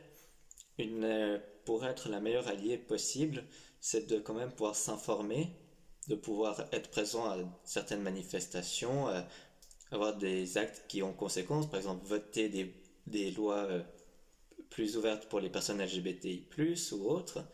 euh, 0.78 1.38
pour 1.64 1.84
être 1.86 2.08
la 2.08 2.20
meilleure 2.20 2.48
alliée 2.48 2.78
possible, 2.78 3.44
c'est 3.80 4.06
de 4.08 4.18
quand 4.18 4.34
même 4.34 4.50
pouvoir 4.50 4.74
s'informer, 4.74 5.52
de 6.08 6.14
pouvoir 6.14 6.66
être 6.72 6.90
présent 6.90 7.24
à 7.26 7.38
certaines 7.64 8.02
manifestations, 8.02 9.08
euh, 9.08 9.20
avoir 9.90 10.16
des 10.16 10.58
actes 10.58 10.84
qui 10.88 11.02
ont 11.02 11.12
conséquences, 11.12 11.68
par 11.68 11.78
exemple 11.78 12.06
voter 12.06 12.48
des, 12.48 12.74
des 13.06 13.30
lois 13.30 13.64
euh, 13.64 13.82
plus 14.70 14.96
ouvertes 14.96 15.28
pour 15.28 15.40
les 15.40 15.50
personnes 15.50 15.82
LGBTI+, 15.82 16.46
ou 16.92 17.10
autres. 17.10 17.44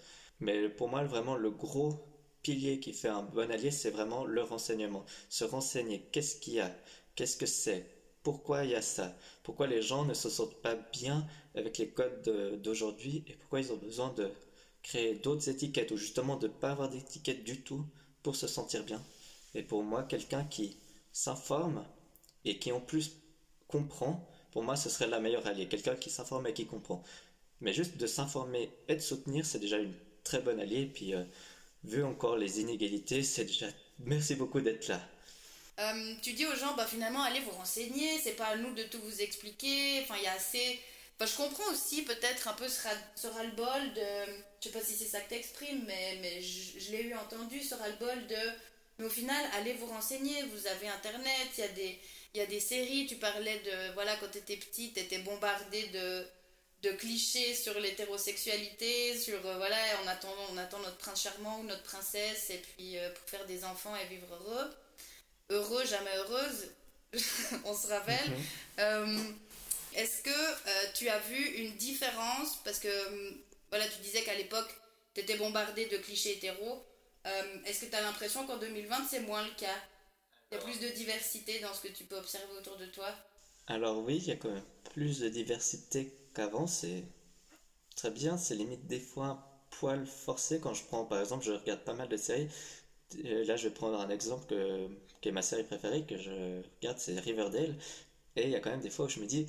Mais 0.41 0.69
pour 0.69 0.89
moi, 0.89 1.05
vraiment, 1.05 1.37
le 1.37 1.51
gros 1.51 1.99
pilier 2.43 2.79
qui 2.81 2.93
fait 2.93 3.09
un 3.09 3.23
bon 3.23 3.51
allié, 3.51 3.71
c'est 3.71 3.91
vraiment 3.91 4.25
le 4.25 4.43
renseignement. 4.43 5.05
Se 5.29 5.45
renseigner, 5.45 6.09
qu'est-ce 6.13 6.37
qu'il 6.37 6.55
y 6.55 6.61
a, 6.61 6.75
qu'est-ce 7.15 7.37
que 7.37 7.47
c'est, 7.47 7.87
pourquoi 8.23 8.65
il 8.65 8.71
y 8.71 8.75
a 8.75 8.83
ça, 8.83 9.17
pourquoi 9.43 9.67
les 9.67 9.83
gens 9.83 10.05
ne 10.05 10.15
se 10.15 10.29
sentent 10.29 10.61
pas 10.63 10.75
bien 10.93 11.27
avec 11.55 11.79
les 11.79 11.89
codes 11.89 12.61
d'aujourd'hui? 12.63 13.25
Et 13.27 13.35
pourquoi 13.35 13.61
ils 13.61 13.73
ont 13.73 13.77
besoin 13.77 14.11
de 14.13 14.31
créer 14.83 15.15
d'autres 15.15 15.49
étiquettes 15.49 15.91
ou 15.91 15.97
justement 15.97 16.37
de 16.37 16.49
ne 16.49 16.53
pas 16.53 16.71
avoir 16.71 16.89
d'étiquette 16.89 17.45
du 17.45 17.63
tout 17.63 17.85
pour 18.23 18.37
se 18.37 18.47
sentir 18.47 18.85
bien? 18.85 19.03
Et 19.55 19.63
pour 19.63 19.83
moi, 19.83 20.03
quelqu'un 20.03 20.45
qui 20.45 20.77
s'informe 21.13 21.85
et 22.45 22.59
qui 22.59 22.73
en 22.73 22.81
plus 22.81 23.13
comprend, 23.69 24.29
pour 24.53 24.63
moi, 24.63 24.77
ce 24.77 24.89
serait 24.89 25.09
la 25.09 25.21
meilleure 25.21 25.47
alliée. 25.47 25.69
Quelqu'un 25.69 25.97
qui 25.97 26.11
s'informe 26.11 26.47
et 26.47 26.53
qui 26.55 26.67
comprend. 26.67 27.03
Mais 27.61 27.73
juste 27.73 27.97
de 27.97 28.07
s'informer 28.07 28.71
et 28.89 28.97
de 28.97 29.01
soutenir, 29.01 29.47
c'est 29.47 29.59
déjà 29.59 29.79
une 29.79 29.95
très 30.27 30.41
bon 30.41 30.61
allié. 30.61 30.91
Puis, 30.93 31.15
euh, 31.15 31.23
vu 31.85 32.05
encore 32.05 32.37
les 32.37 32.61
inégalités, 32.61 33.23
c'est 33.23 33.45
déjà. 33.45 33.67
Merci 34.01 34.35
beaucoup 34.35 34.61
d'être 34.61 34.89
là. 34.89 35.01
Euh, 35.79 36.15
tu 36.23 36.33
dis 36.33 36.47
aux 36.47 36.57
gens, 36.57 36.75
bah 36.75 36.87
finalement, 36.87 37.23
allez 37.23 37.41
vous 37.41 37.51
renseigner, 37.51 38.19
c'est 38.23 38.33
pas 38.33 38.47
à 38.47 38.57
nous 38.57 38.75
de 38.75 38.83
tout 38.85 39.01
vous 39.03 39.23
expliquer. 39.23 40.01
Enfin, 40.03 40.17
il 40.19 40.25
y 40.25 40.27
a 40.27 40.33
assez. 40.33 40.79
Je 41.19 41.37
comprends 41.37 41.71
aussi 41.73 42.03
peut-être 42.03 42.49
un 42.49 42.53
peu 42.53 42.69
ce, 42.69 43.27
ras-le-bol 43.27 43.95
de. 43.95 44.33
Je 44.61 44.69
sais 44.69 44.71
pas 44.71 44.85
si 44.85 44.95
c'est 44.95 45.07
ça 45.07 45.21
que 45.21 45.31
t'exprimes, 45.31 45.85
mais, 45.87 46.19
mais 46.21 46.43
je, 46.43 46.93
l'ai 46.93 47.05
eu 47.05 47.15
entendu, 47.15 47.63
ce 47.63 47.75
ras-le-bol 47.75 48.27
de. 48.27 48.53
Mais 48.99 49.07
au 49.07 49.11
final, 49.11 49.43
allez 49.55 49.75
vous 49.75 49.87
renseigner, 49.87 50.43
vous 50.53 50.67
avez 50.67 50.89
internet, 50.89 51.49
il 51.57 51.61
y 51.61 51.65
a 51.65 51.69
des. 51.69 51.99
Il 52.35 52.39
y 52.41 52.43
a 52.43 52.47
des 52.47 52.61
séries, 52.61 53.07
tu 53.07 53.17
parlais 53.17 53.61
de, 53.61 53.95
voilà, 53.95 54.15
quand 54.17 54.31
tu 54.31 54.37
étais 54.37 54.57
petite, 54.57 54.93
tu 54.93 55.01
étais 55.01 55.21
bombardée 55.21 55.87
de, 55.87 56.27
de 56.87 56.93
clichés 56.93 57.55
sur 57.55 57.79
l'hétérosexualité, 57.81 59.19
sur 59.19 59.45
euh, 59.45 59.57
voilà, 59.57 59.77
on 60.05 60.09
attend, 60.09 60.33
on 60.53 60.57
attend 60.57 60.79
notre 60.79 60.99
prince 60.99 61.23
charmant 61.23 61.61
ou 61.61 61.65
notre 61.65 61.83
princesse, 61.83 62.51
et 62.51 62.59
puis 62.59 62.97
euh, 62.97 63.11
pour 63.11 63.29
faire 63.29 63.47
des 63.47 63.65
enfants 63.65 63.95
et 63.97 64.07
vivre 64.07 64.27
heureux. 64.33 64.71
Heureux, 65.51 65.85
jamais 65.85 66.15
heureuse, 66.17 66.71
on 67.65 67.77
se 67.77 67.89
rappelle. 67.89 68.31
Mhm. 68.31 68.45
Euh, 68.79 69.19
est-ce 69.95 70.23
que 70.23 70.93
tu 70.93 71.09
as 71.09 71.19
vu 71.21 71.43
une 71.43 71.75
différence? 71.77 72.59
Parce 72.65 72.79
que 72.79 72.89
voilà, 73.71 73.87
tu 73.89 74.01
disais 74.03 74.23
qu'à 74.23 74.35
l'époque, 74.35 74.69
tu 75.15 75.23
étais 75.23 75.37
bombardé 75.37 75.87
de 75.87 75.97
clichés 75.97 76.33
hétéros. 76.33 76.85
Est-ce 77.65 77.87
que 77.87 77.87
tu 77.87 77.97
as 77.97 78.03
l'impression 78.03 78.47
qu'en 78.47 78.59
2020, 78.59 79.07
c'est 79.09 79.21
moins 79.21 79.43
le 79.43 79.51
cas? 79.59 79.81
Il 80.51 80.59
y 80.59 80.59
a 80.59 80.63
plus 80.63 80.79
de 80.81 80.89
diversité 80.89 81.61
dans 81.61 81.73
ce 81.73 81.81
que 81.81 81.89
tu 81.89 82.05
peux 82.05 82.17
observer 82.17 82.53
autour 82.59 82.77
de 82.77 82.87
toi? 82.87 83.09
Alors 83.69 83.99
oui, 83.99 84.19
il 84.19 84.29
y 84.29 84.33
a 84.33 84.37
quand 84.37 84.51
même 84.51 84.63
plus 84.93 85.21
de 85.21 85.31
diversité 85.31 86.13
qu'avant, 86.37 86.67
c'est 86.67 87.05
très 87.97 88.11
bien. 88.11 88.37
C'est 88.39 88.55
limite 88.55 88.87
des 88.87 89.01
fois 89.01 89.27
un 89.27 89.45
poil 89.71 90.07
forcé 90.07 90.61
quand 90.61 90.75
je 90.75 90.85
prends, 90.85 91.05
par 91.05 91.21
exemple, 91.21 91.45
je 91.45 91.53
regarde 91.53 91.81
pas 91.85 91.95
mal 91.95 92.09
de 92.09 92.17
séries. 92.17 92.49
Là, 93.25 93.57
je 93.57 93.69
vais 93.69 93.75
prendre 93.75 94.01
un 94.01 94.11
exemple 94.11 94.47
que, 94.47 94.89
qui 95.21 95.29
est 95.29 95.33
ma 95.33 95.43
série 95.43 95.65
préférée 95.65 96.05
que 96.07 96.17
je 96.19 96.63
regarde, 96.77 96.99
c'est 96.99 97.19
Riverdale. 97.21 97.77
Et 98.37 98.45
il 98.45 98.51
y 98.51 98.57
a 98.57 98.61
quand 98.61 98.71
même 98.71 98.81
des 98.81 98.91
fois 98.91 99.07
où 99.07 99.09
je 99.09 99.21
me 99.21 99.27
dis, 99.27 99.47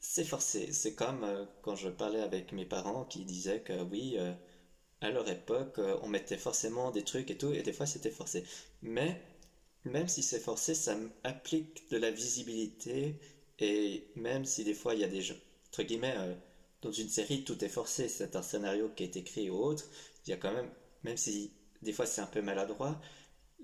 c'est 0.00 0.24
forcé. 0.24 0.72
C'est 0.72 0.94
comme 0.94 1.24
euh, 1.24 1.44
quand 1.62 1.76
je 1.76 1.88
parlais 1.90 2.20
avec 2.20 2.52
mes 2.52 2.66
parents 2.66 3.04
qui 3.04 3.24
disaient 3.24 3.60
que 3.62 3.82
oui, 3.84 4.16
euh, 4.18 4.32
à 5.02 5.10
leur 5.10 5.28
époque, 5.30 5.78
euh, 5.78 5.98
on 6.02 6.08
mettait 6.08 6.38
forcément 6.38 6.90
des 6.90 7.04
trucs 7.04 7.30
et 7.30 7.38
tout, 7.38 7.52
et 7.52 7.62
des 7.62 7.72
fois 7.72 7.86
c'était 7.86 8.10
forcé. 8.10 8.44
Mais 8.82 9.20
même 9.84 10.08
si 10.08 10.22
c'est 10.22 10.40
forcé, 10.40 10.74
ça 10.74 10.96
applique 11.24 11.88
de 11.90 11.98
la 11.98 12.10
visibilité, 12.10 13.16
et 13.60 14.04
même 14.16 14.44
si 14.44 14.64
des 14.64 14.74
fois 14.74 14.94
il 14.94 15.00
y 15.00 15.04
a 15.04 15.08
des 15.08 15.22
gens 15.22 15.36
entre 15.72 15.84
guillemets, 15.84 16.14
euh, 16.18 16.34
dans 16.82 16.92
une 16.92 17.08
série, 17.08 17.44
tout 17.44 17.64
est 17.64 17.68
forcé. 17.68 18.08
C'est 18.08 18.36
un 18.36 18.42
scénario 18.42 18.90
qui 18.94 19.04
est 19.04 19.16
écrit 19.16 19.48
ou 19.48 19.56
autre. 19.56 19.84
Il 20.26 20.30
y 20.30 20.32
a 20.34 20.36
quand 20.36 20.52
même, 20.52 20.70
même 21.02 21.16
si 21.16 21.52
des 21.80 21.92
fois 21.92 22.04
c'est 22.04 22.20
un 22.20 22.26
peu 22.26 22.42
maladroit, 22.42 23.00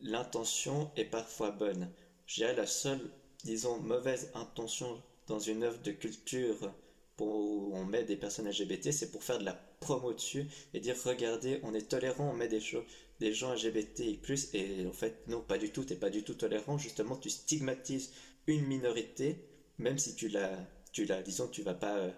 l'intention 0.02 0.90
est 0.96 1.04
parfois 1.04 1.50
bonne. 1.50 1.90
Je 2.26 2.36
dirais 2.36 2.54
la 2.54 2.66
seule, 2.66 3.10
disons, 3.44 3.78
mauvaise 3.80 4.30
intention 4.34 5.02
dans 5.26 5.38
une 5.38 5.62
œuvre 5.64 5.82
de 5.82 5.92
culture 5.92 6.72
pour, 7.16 7.28
où 7.28 7.72
on 7.74 7.84
met 7.84 8.04
des 8.04 8.16
personnes 8.16 8.48
LGBT, 8.48 8.90
c'est 8.90 9.10
pour 9.10 9.22
faire 9.22 9.38
de 9.38 9.44
la 9.44 9.54
promo 9.80 10.14
dessus 10.14 10.46
et 10.72 10.80
dire 10.80 10.96
regardez, 11.04 11.60
on 11.62 11.74
est 11.74 11.88
tolérant, 11.88 12.30
on 12.30 12.34
met 12.34 12.48
des 12.48 12.60
choses 12.60 12.84
des 13.20 13.34
gens 13.34 13.52
LGBTI+, 13.52 14.20
et 14.54 14.86
en 14.86 14.92
fait, 14.92 15.26
non, 15.26 15.40
pas 15.40 15.58
du 15.58 15.70
tout, 15.70 15.84
t'es 15.84 15.96
pas 15.96 16.10
du 16.10 16.22
tout 16.22 16.34
tolérant, 16.34 16.78
justement, 16.78 17.16
tu 17.16 17.30
stigmatises 17.30 18.12
une 18.46 18.64
minorité, 18.66 19.44
même 19.78 19.98
si 19.98 20.14
tu 20.14 20.28
la, 20.28 20.56
disons, 21.04 21.48
tu 21.48 21.62
vas 21.62 21.74
pas, 21.74 21.96
euh, 21.96 22.10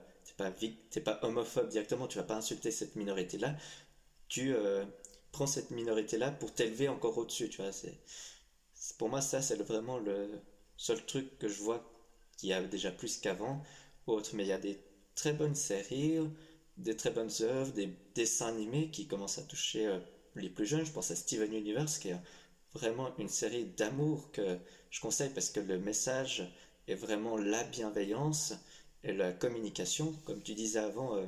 t'es 0.90 1.00
pas, 1.00 1.18
homophobe 1.22 1.68
directement, 1.68 2.06
tu 2.06 2.18
vas 2.18 2.24
pas 2.24 2.36
insulter 2.36 2.70
cette 2.70 2.96
minorité-là, 2.96 3.56
tu 4.28 4.54
euh, 4.54 4.84
prends 5.32 5.46
cette 5.46 5.70
minorité-là 5.70 6.30
pour 6.30 6.52
t'élever 6.54 6.88
encore 6.88 7.16
au-dessus, 7.18 7.48
tu 7.48 7.62
vois, 7.62 7.72
c'est, 7.72 7.98
pour 8.98 9.08
moi, 9.08 9.20
ça, 9.20 9.42
c'est 9.42 9.56
vraiment 9.56 9.98
le 9.98 10.40
seul 10.76 11.04
truc 11.04 11.38
que 11.38 11.48
je 11.48 11.62
vois 11.62 11.84
qui 12.36 12.52
a 12.52 12.62
déjà 12.62 12.90
plus 12.90 13.18
qu'avant, 13.18 13.62
autre, 14.06 14.30
mais 14.34 14.44
il 14.44 14.48
y 14.48 14.52
a 14.52 14.58
des 14.58 14.80
très 15.14 15.32
bonnes 15.32 15.54
séries, 15.54 16.18
des 16.78 16.96
très 16.96 17.10
bonnes 17.10 17.30
œuvres, 17.42 17.72
des 17.72 17.90
dessins 18.14 18.48
animés 18.48 18.90
qui 18.90 19.06
commencent 19.06 19.38
à 19.38 19.42
toucher 19.42 19.86
euh, 19.86 19.98
les 20.34 20.48
plus 20.48 20.66
jeunes. 20.66 20.84
Je 20.84 20.92
pense 20.92 21.10
à 21.10 21.16
Steven 21.16 21.52
Universe 21.52 21.98
qui 21.98 22.08
est 22.08 22.20
vraiment 22.74 23.14
une 23.18 23.28
série 23.28 23.64
d'amour 23.64 24.30
que 24.32 24.58
je 24.90 25.00
conseille 25.00 25.30
parce 25.30 25.50
que 25.50 25.60
le 25.60 25.78
message 25.78 26.50
est 26.88 26.94
vraiment 26.94 27.36
la 27.36 27.62
bienveillance 27.64 28.54
la 29.04 29.32
communication. 29.32 30.14
Comme 30.24 30.42
tu 30.42 30.54
disais 30.54 30.78
avant, 30.78 31.16
euh, 31.16 31.26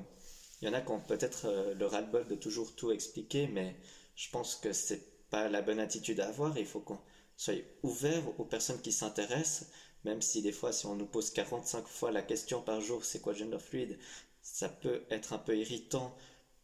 il 0.60 0.66
y 0.66 0.68
en 0.68 0.74
a 0.74 0.80
qui 0.80 0.90
ont 0.90 1.00
peut-être 1.00 1.46
euh, 1.46 1.74
le 1.74 1.86
ras-le-bol 1.86 2.26
de 2.28 2.34
toujours 2.34 2.74
tout 2.74 2.92
expliquer, 2.92 3.46
mais 3.48 3.76
je 4.16 4.30
pense 4.30 4.56
que 4.56 4.72
c'est 4.72 5.28
pas 5.30 5.48
la 5.48 5.62
bonne 5.62 5.80
attitude 5.80 6.20
à 6.20 6.28
avoir. 6.28 6.56
Il 6.58 6.66
faut 6.66 6.80
qu'on 6.80 7.00
soit 7.36 7.54
ouvert 7.82 8.22
aux 8.38 8.44
personnes 8.44 8.80
qui 8.80 8.92
s'intéressent, 8.92 9.68
même 10.04 10.22
si 10.22 10.42
des 10.42 10.52
fois, 10.52 10.72
si 10.72 10.86
on 10.86 10.94
nous 10.94 11.06
pose 11.06 11.30
45 11.30 11.86
fois 11.86 12.10
la 12.12 12.22
question 12.22 12.62
par 12.62 12.80
jour, 12.80 13.04
c'est 13.04 13.20
quoi 13.20 13.32
gender 13.32 13.58
fluide, 13.58 13.98
ça 14.42 14.68
peut 14.68 15.02
être 15.10 15.32
un 15.32 15.38
peu 15.38 15.56
irritant. 15.56 16.14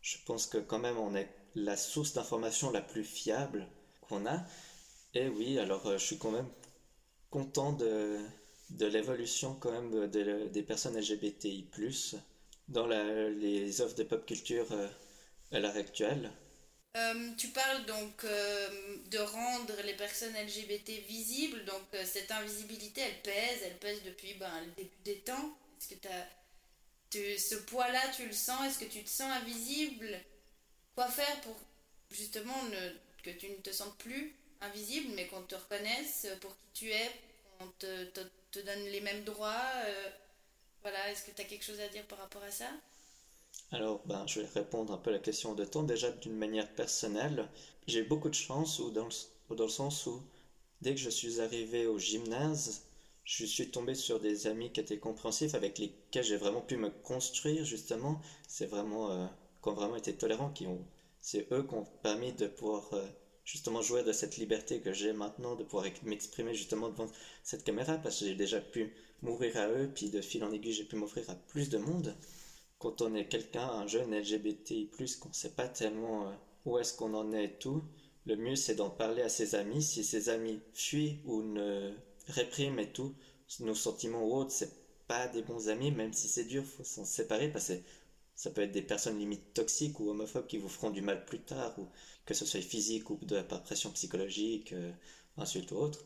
Je 0.01 0.19
pense 0.27 0.47
que 0.47 0.59
quand 0.59 0.79
même, 0.79 0.99
on 0.99 1.15
est 1.15 1.29
la 1.55 1.77
source 1.77 2.13
d'information 2.13 2.71
la 2.71 2.83
plus 2.83 3.05
fiable 3.05 3.69
qu'on 4.03 4.27
a. 4.27 4.45
Et 5.15 5.29
oui, 5.29 5.59
alors 5.59 5.87
euh, 5.87 5.99
je 5.99 6.05
suis 6.05 6.19
quand 6.19 6.31
même 6.31 6.49
content 7.31 7.73
de, 7.73 8.19
de 8.71 8.87
l'évolution 8.87 9.55
quand 9.55 9.73
même 9.73 10.09
des 10.09 10.63
personnes 10.63 10.99
LGBTI+, 10.99 11.67
dans 12.69 12.87
les 12.87 13.81
offres 13.81 13.95
de 13.95 14.03
pop 14.05 14.27
culture 14.27 14.71
euh, 14.73 14.89
à 15.53 15.61
l'heure 15.61 15.77
actuelle. 15.77 16.31
Euh, 16.97 17.31
tu 17.37 17.49
parles 17.49 17.87
donc 17.87 18.25
de 18.25 19.19
rendre 19.19 19.75
les 19.85 19.95
personnes 19.95 20.35
LGBT 20.35 20.91
visibles, 21.07 21.65
donc 21.65 21.83
cette 22.05 22.31
invisibilité 22.31 23.03
elle 23.03 23.23
pèse, 23.23 23.63
elle 23.65 23.79
pèse 23.79 24.03
depuis 24.05 24.35
ben, 24.35 24.51
le 24.67 24.73
début 24.73 25.03
des 25.05 25.19
temps. 25.21 25.57
Est-ce 25.81 25.95
que 25.95 27.39
ce 27.39 27.55
poids-là 27.55 28.01
tu 28.17 28.27
le 28.27 28.33
sens? 28.33 28.67
Est-ce 28.67 28.79
que 28.79 28.91
tu 28.91 29.05
te 29.05 29.09
sens 29.09 29.31
invisible? 29.43 30.19
Quoi 30.95 31.09
faire 31.09 31.41
pour 31.43 31.57
justement 32.11 32.55
que 33.23 33.31
tu 33.31 33.49
ne 33.49 33.57
te 33.57 33.71
sentes 33.71 33.97
plus 33.99 34.35
invisible, 34.61 35.13
mais 35.15 35.27
qu'on 35.27 35.43
te 35.43 35.55
reconnaisse 35.55 36.27
pour 36.41 36.51
qui 36.57 36.87
tu 36.87 36.91
es, 36.91 37.11
qu'on 37.59 37.69
te, 37.79 38.05
te, 38.53 38.59
donne 38.61 38.85
les 38.93 39.01
mêmes 39.01 39.25
droits 39.25 39.63
euh, 39.87 40.09
Voilà, 40.83 41.11
est-ce 41.11 41.25
que 41.25 41.31
tu 41.33 41.43
as 41.43 41.45
quelque 41.45 41.65
chose 41.65 41.81
à 41.81 41.89
dire 41.89 42.07
par 42.07 42.19
rapport 42.19 42.43
à 42.43 42.51
ça? 42.51 42.67
Alors, 43.73 44.01
ben, 44.07 44.27
je 44.27 44.41
vais 44.41 44.47
répondre 44.47 44.93
un 44.93 44.99
peu 44.99 45.11
à 45.11 45.15
la 45.15 45.19
question 45.19 45.55
de 45.55 45.65
temps. 45.65 45.83
Déjà, 45.83 46.11
d'une 46.11 46.37
manière 46.37 46.73
personnelle, 46.75 47.49
j'ai 47.87 48.03
beaucoup 48.03 48.29
de 48.29 48.35
chance 48.35 48.79
ou 48.79 48.91
dans, 48.91 49.07
le, 49.07 49.57
dans 49.57 49.65
le 49.65 49.71
sens 49.71 50.07
où, 50.07 50.23
dès 50.81 50.95
que 50.95 51.01
je 51.01 51.11
suis 51.11 51.41
arrivé 51.41 51.87
au 51.87 51.99
gymnase, 51.99 52.85
je 53.25 53.45
suis 53.45 53.71
tombé 53.71 53.95
sur 53.95 54.21
des 54.21 54.47
amis 54.47 54.73
qui 54.73 54.81
étaient 54.81 54.99
compréhensifs, 54.99 55.55
avec 55.55 55.79
lesquels 55.79 56.25
j'ai 56.25 56.37
vraiment 56.37 56.63
pu 56.63 56.77
me 56.77 56.91
construire, 56.91 57.65
justement. 57.65 58.21
C'est 58.49 58.67
vraiment 58.67 59.11
euh, 59.11 59.27
qui 59.63 59.69
ont 59.69 59.75
vraiment 59.75 59.97
été 59.97 60.15
tolérants, 60.17 60.51
qui 60.51 60.67
ont, 60.67 60.85
c'est 61.21 61.47
eux 61.53 61.63
qui 61.67 61.75
ont 61.75 61.85
permis 62.03 62.33
de 62.33 62.47
pouvoir 62.47 62.93
euh, 62.95 63.07
justement 63.49 63.81
jouer 63.81 64.03
de 64.03 64.13
cette 64.13 64.37
liberté 64.37 64.81
que 64.81 64.93
j'ai 64.93 65.15
maintenant, 65.15 65.57
de 65.57 65.65
pouvoir 65.65 65.87
m'exprimer 66.03 66.53
justement 66.53 66.91
devant 66.91 67.09
cette 67.43 67.65
caméra, 67.65 67.97
parce 67.97 68.21
que 68.21 68.27
j'ai 68.27 68.35
déjà 68.35 68.61
pu 68.61 68.93
m'ouvrir 69.23 69.57
à 69.57 69.69
eux, 69.69 69.91
puis 69.95 70.11
de 70.11 70.21
fil 70.21 70.45
en 70.45 70.53
aiguille, 70.53 70.75
j'ai 70.75 70.85
pu 70.85 70.97
m'ouvrir 70.97 71.29
à 71.31 71.35
plus 71.35 71.71
de 71.71 71.79
monde. 71.79 72.15
Quand 72.79 73.01
on 73.01 73.15
est 73.15 73.27
quelqu'un, 73.27 73.67
un 73.67 73.87
jeune 73.87 74.15
LGBTI+, 74.15 74.91
qu'on 75.19 75.33
sait 75.33 75.55
pas 75.55 75.67
tellement 75.67 76.29
euh, 76.29 76.33
où 76.67 76.79
est-ce 76.79 76.95
qu'on 76.95 77.15
en 77.15 77.33
est 77.33 77.45
et 77.45 77.59
tout, 77.59 77.83
le 78.27 78.37
mieux 78.37 78.55
c'est 78.55 78.75
d'en 78.75 78.91
parler 78.91 79.23
à 79.23 79.31
ses 79.31 79.55
amis. 79.55 79.83
Si 79.83 80.05
ses 80.05 80.29
amis 80.29 80.61
fuient 80.75 81.21
ou 81.25 81.43
ne 81.43 81.95
répriment 82.27 82.79
et 82.79 82.93
tout, 82.93 83.15
nos 83.61 83.75
sentiments 83.75 84.27
ou 84.27 84.35
autres, 84.35 84.53
c'est 84.53 84.73
pas 85.07 85.27
des 85.27 85.43
bons 85.43 85.71
amis, 85.71 85.91
même 85.91 86.13
si 86.13 86.29
c'est 86.29 86.45
dur, 86.45 86.65
faut 86.67 86.85
s'en 86.85 87.07
séparer 87.07 87.49
parce 87.49 87.69
que 87.69 87.81
ça 88.39 88.51
peut 88.51 88.61
être 88.61 88.73
des 88.73 88.83
personnes 88.83 89.19
limite 89.19 89.53
toxiques 89.53 89.99
ou 89.99 90.11
homophobes 90.11 90.47
qui 90.47 90.59
vous 90.59 90.69
feront 90.69 90.91
du 90.91 91.03
mal 91.03 91.25
plus 91.25 91.41
tard, 91.41 91.77
ou 91.77 91.89
que 92.29 92.35
ce 92.35 92.45
soit 92.45 92.61
physique 92.61 93.09
ou 93.09 93.17
par 93.49 93.63
pression 93.63 93.91
psychologique, 93.91 94.75
euh, 94.75 94.93
insulte 95.39 95.73
ou 95.73 95.77
autre. 95.77 96.05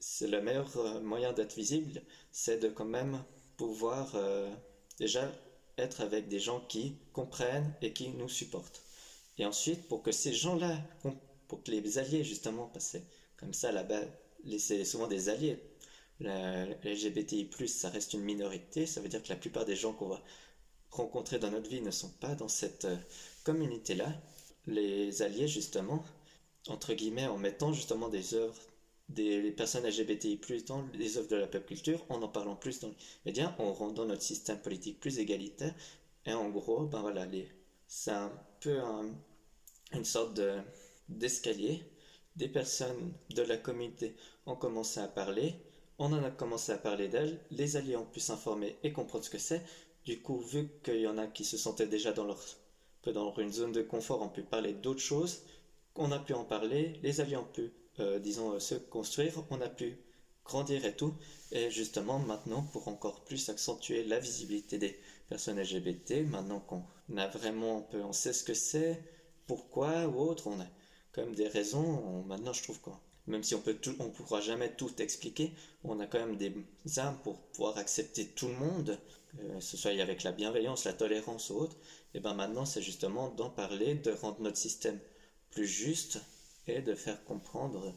C'est 0.00 0.26
le 0.26 0.40
meilleur 0.42 0.76
euh, 0.76 1.00
moyen 1.00 1.32
d'être 1.32 1.54
visible, 1.54 2.02
c'est 2.32 2.58
de 2.58 2.68
quand 2.68 2.84
même 2.84 3.22
pouvoir 3.56 4.16
euh, 4.16 4.52
déjà 4.98 5.32
être 5.78 6.00
avec 6.00 6.26
des 6.26 6.40
gens 6.40 6.60
qui 6.60 6.96
comprennent 7.12 7.72
et 7.82 7.92
qui 7.92 8.08
nous 8.08 8.28
supportent. 8.28 8.82
Et 9.38 9.46
ensuite, 9.46 9.86
pour 9.86 10.02
que 10.02 10.10
ces 10.10 10.32
gens-là, 10.32 10.76
pour 11.46 11.62
que 11.62 11.70
les 11.70 11.98
alliés 11.98 12.24
justement, 12.24 12.66
parce 12.66 12.90
que 12.90 12.98
comme 13.36 13.54
ça 13.54 13.70
là-bas, 13.70 14.02
c'est 14.58 14.84
souvent 14.84 15.06
des 15.06 15.28
alliés. 15.28 15.56
LGBTI+, 16.18 17.48
ça 17.68 17.90
reste 17.90 18.14
une 18.14 18.22
minorité, 18.22 18.86
ça 18.86 19.00
veut 19.00 19.08
dire 19.08 19.22
que 19.22 19.28
la 19.28 19.36
plupart 19.36 19.64
des 19.64 19.76
gens 19.76 19.92
qu'on 19.92 20.08
va 20.08 20.22
rencontrés 20.90 21.38
dans 21.38 21.50
notre 21.50 21.70
vie 21.70 21.80
ne 21.80 21.90
sont 21.90 22.10
pas 22.10 22.34
dans 22.34 22.48
cette 22.48 22.84
euh, 22.84 22.96
communauté-là. 23.44 24.12
Les 24.70 25.22
alliés, 25.22 25.48
justement, 25.48 26.02
entre 26.68 26.94
guillemets, 26.94 27.26
en 27.26 27.36
mettant 27.36 27.72
justement 27.72 28.08
des 28.08 28.34
œuvres 28.34 28.56
des 29.10 29.50
personnes 29.50 29.86
LGBTI 29.86 30.36
plus 30.36 30.64
dans 30.64 30.84
les 30.94 31.18
œuvres 31.18 31.28
de 31.28 31.36
la 31.36 31.46
pop 31.46 31.66
culture, 31.66 32.04
en 32.08 32.22
en 32.22 32.28
parlant 32.28 32.56
plus 32.56 32.80
dans 32.80 32.88
les 32.88 32.94
médias, 33.26 33.54
en 33.58 33.72
rendant 33.72 34.04
notre 34.04 34.22
système 34.22 34.60
politique 34.60 35.00
plus 35.00 35.18
égalitaire. 35.18 35.74
Et 36.26 36.32
en 36.32 36.48
gros, 36.48 36.86
ben 36.86 37.00
voilà, 37.00 37.26
c'est 37.88 38.12
un 38.12 38.32
peu 38.60 38.78
une 39.92 40.04
sorte 40.04 40.34
de, 40.34 40.58
d'escalier. 41.08 41.82
Des 42.36 42.48
personnes 42.48 43.12
de 43.30 43.42
la 43.42 43.56
communauté 43.56 44.14
ont 44.46 44.54
commencé 44.56 45.00
à 45.00 45.08
parler, 45.08 45.54
on 45.98 46.12
en 46.12 46.22
a 46.22 46.30
commencé 46.30 46.72
à 46.72 46.78
parler 46.78 47.08
d'elles, 47.08 47.40
les 47.50 47.76
alliés 47.76 47.96
ont 47.96 48.06
pu 48.06 48.20
s'informer 48.20 48.78
et 48.82 48.92
comprendre 48.92 49.24
ce 49.24 49.30
que 49.30 49.38
c'est, 49.38 49.62
du 50.04 50.22
coup, 50.22 50.38
vu 50.38 50.70
qu'il 50.84 51.00
y 51.00 51.08
en 51.08 51.18
a 51.18 51.26
qui 51.26 51.44
se 51.44 51.58
sentaient 51.58 51.88
déjà 51.88 52.12
dans 52.12 52.24
leur 52.24 52.40
dans 53.06 53.34
une 53.36 53.52
zone 53.52 53.72
de 53.72 53.82
confort, 53.82 54.22
ont 54.22 54.28
pu 54.28 54.42
parler 54.42 54.72
d'autres 54.72 55.00
choses, 55.00 55.42
on 55.96 56.12
a 56.12 56.18
pu 56.18 56.34
en 56.34 56.44
parler, 56.44 56.98
les 57.02 57.20
alliés 57.20 57.36
ont 57.36 57.44
pu, 57.44 57.72
euh, 57.98 58.18
disons, 58.18 58.52
euh, 58.52 58.58
se 58.58 58.74
construire, 58.74 59.42
on 59.50 59.60
a 59.60 59.68
pu 59.68 59.98
grandir 60.44 60.84
et 60.84 60.94
tout, 60.94 61.14
et 61.52 61.70
justement 61.70 62.18
maintenant, 62.18 62.62
pour 62.62 62.88
encore 62.88 63.24
plus 63.24 63.48
accentuer 63.48 64.04
la 64.04 64.18
visibilité 64.18 64.78
des 64.78 64.98
personnes 65.28 65.60
LGBT, 65.60 66.24
maintenant 66.28 66.60
qu'on 66.60 66.84
a 67.16 67.26
vraiment, 67.28 67.88
on, 67.92 67.98
on 67.98 68.12
sait 68.12 68.32
ce 68.32 68.44
que 68.44 68.54
c'est, 68.54 69.02
pourquoi 69.46 70.06
ou 70.06 70.20
autre, 70.20 70.46
on 70.46 70.60
a 70.60 70.66
quand 71.12 71.22
même 71.22 71.34
des 71.34 71.48
raisons, 71.48 72.22
maintenant 72.24 72.52
je 72.52 72.62
trouve 72.62 72.80
quoi 72.80 73.00
même 73.30 73.44
si 73.44 73.54
on 73.54 73.60
peut 73.60 73.74
tout, 73.74 73.94
on 73.98 74.10
pourra 74.10 74.40
jamais 74.40 74.70
tout 74.74 74.90
expliquer, 75.00 75.52
on 75.84 76.00
a 76.00 76.06
quand 76.06 76.18
même 76.18 76.36
des 76.36 76.52
armes 76.98 77.18
pour 77.22 77.40
pouvoir 77.40 77.78
accepter 77.78 78.26
tout 78.26 78.48
le 78.48 78.54
monde, 78.54 78.98
euh, 79.40 79.60
ce 79.60 79.76
soit 79.76 79.92
avec 79.92 80.22
la 80.22 80.32
bienveillance, 80.32 80.84
la 80.84 80.92
tolérance 80.92 81.50
ou 81.50 81.56
autre. 81.58 81.76
Et 82.14 82.20
ben 82.20 82.34
maintenant, 82.34 82.64
c'est 82.64 82.82
justement 82.82 83.28
d'en 83.30 83.50
parler, 83.50 83.94
de 83.94 84.12
rendre 84.12 84.40
notre 84.40 84.56
système 84.56 84.98
plus 85.50 85.66
juste 85.66 86.20
et 86.66 86.82
de 86.82 86.94
faire 86.94 87.24
comprendre 87.24 87.94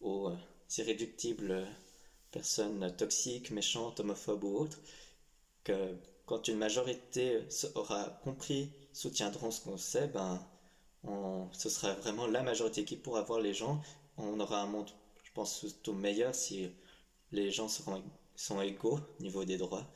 aux 0.00 0.28
euh, 0.28 0.36
irréductibles 0.78 1.66
personnes 2.30 2.94
toxiques, 2.96 3.50
méchantes, 3.50 4.00
homophobes 4.00 4.44
ou 4.44 4.56
autres 4.56 4.78
que 5.64 5.96
quand 6.26 6.48
une 6.48 6.58
majorité 6.58 7.40
aura 7.74 8.20
compris, 8.22 8.70
soutiendront 8.92 9.50
ce 9.50 9.60
qu'on 9.60 9.76
sait, 9.76 10.06
ben 10.06 10.40
ce 11.52 11.68
sera 11.68 11.94
vraiment 11.94 12.26
la 12.26 12.42
majorité 12.42 12.84
qui 12.84 12.96
pourra 12.96 13.22
voir 13.22 13.40
les 13.40 13.54
gens 13.54 13.82
on 14.22 14.40
aura 14.40 14.62
un 14.62 14.66
monde, 14.66 14.90
je 15.22 15.30
pense, 15.32 15.66
tout 15.82 15.92
meilleur 15.92 16.34
si 16.34 16.70
les 17.32 17.50
gens 17.50 17.68
sont 17.68 18.60
égaux 18.60 19.00
au 19.18 19.22
niveau 19.22 19.44
des 19.44 19.56
droits. 19.56 19.86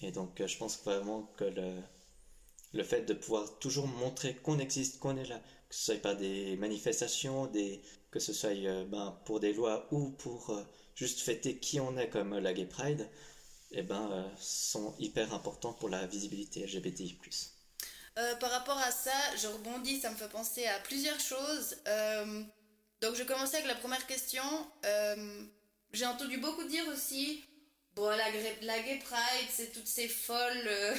Et 0.00 0.10
donc, 0.10 0.40
euh, 0.40 0.46
je 0.46 0.58
pense 0.58 0.82
vraiment 0.82 1.30
que 1.36 1.44
le, 1.44 1.80
le 2.72 2.82
fait 2.82 3.02
de 3.02 3.14
pouvoir 3.14 3.58
toujours 3.58 3.86
montrer 3.86 4.36
qu'on 4.36 4.58
existe, 4.58 4.98
qu'on 4.98 5.16
est 5.16 5.26
là, 5.26 5.40
que 5.68 5.74
ce 5.74 5.84
soit 5.84 6.02
par 6.02 6.16
des 6.16 6.56
manifestations, 6.56 7.50
que 8.10 8.20
ce 8.20 8.32
soit 8.32 8.50
euh, 8.50 8.84
ben, 8.84 9.18
pour 9.24 9.40
des 9.40 9.52
lois 9.52 9.88
ou 9.90 10.10
pour 10.10 10.50
euh, 10.50 10.62
juste 10.94 11.20
fêter 11.20 11.58
qui 11.58 11.80
on 11.80 11.96
est 11.96 12.08
comme 12.08 12.38
la 12.38 12.52
Gay 12.52 12.66
Pride, 12.66 13.08
eh 13.72 13.82
ben, 13.82 14.30
sont 14.38 14.94
hyper 14.98 15.32
importants 15.34 15.72
pour 15.72 15.88
la 15.88 16.06
visibilité 16.06 16.66
LGBTI+. 16.66 17.18
par 18.40 18.50
rapport 18.50 18.78
à 18.78 18.90
ça, 18.90 19.36
je 19.40 19.46
rebondis, 19.46 20.00
ça 20.00 20.10
me 20.10 20.16
fait 20.16 20.28
penser 20.28 20.66
à 20.66 20.78
plusieurs 20.80 21.20
choses. 21.20 21.76
Donc 23.02 23.16
je 23.16 23.24
commençais 23.24 23.56
avec 23.56 23.68
la 23.68 23.74
première 23.74 24.06
question. 24.06 24.44
Euh, 24.86 25.42
j'ai 25.92 26.06
entendu 26.06 26.38
beaucoup 26.38 26.62
dire 26.64 26.86
aussi, 26.86 27.44
bon 27.96 28.08
la, 28.08 28.30
Gay 28.30 29.00
Pride, 29.04 29.48
c'est 29.50 29.72
toutes 29.72 29.88
ces 29.88 30.08
folles, 30.08 30.68
euh, 30.68 30.94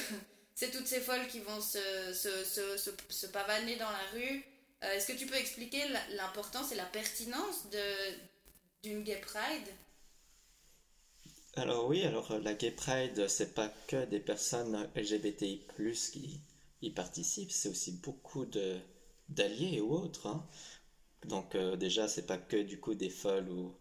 c'est 0.54 0.70
toutes 0.70 0.86
ces 0.86 1.00
folles 1.00 1.26
qui 1.28 1.40
vont 1.40 1.60
se, 1.60 2.12
se, 2.12 2.44
se, 2.44 2.90
se, 3.08 3.26
pavaner 3.26 3.76
dans 3.76 3.90
la 3.90 4.06
rue. 4.12 4.44
Euh, 4.84 4.92
est-ce 4.92 5.12
que 5.12 5.18
tu 5.18 5.26
peux 5.26 5.36
expliquer 5.36 5.82
l'importance 6.10 6.72
et 6.72 6.76
la 6.76 6.84
pertinence 6.84 7.66
d'une 8.82 9.02
Gay 9.02 9.20
Pride? 9.20 9.68
Alors 11.56 11.86
oui, 11.86 12.02
alors 12.02 12.32
euh, 12.32 12.40
la 12.40 12.54
Gay 12.54 12.72
Pride, 12.72 13.28
c'est 13.28 13.54
pas 13.54 13.72
que 13.86 14.04
des 14.06 14.20
personnes 14.20 14.88
LGBTI+, 14.96 15.62
qui 16.12 16.40
y 16.82 16.90
participent, 16.90 17.52
c'est 17.52 17.68
aussi 17.68 17.92
beaucoup 18.02 18.46
d'alliés 19.28 19.80
ou 19.80 19.92
autres. 19.94 20.26
Hein. 20.26 20.46
Donc 21.26 21.54
euh, 21.54 21.76
déjà, 21.76 22.08
c'est 22.08 22.26
pas 22.26 22.38
que 22.38 22.56
du 22.56 22.80
coup 22.80 22.94
des 22.94 23.10
folles 23.10 23.48
ou 23.48 23.74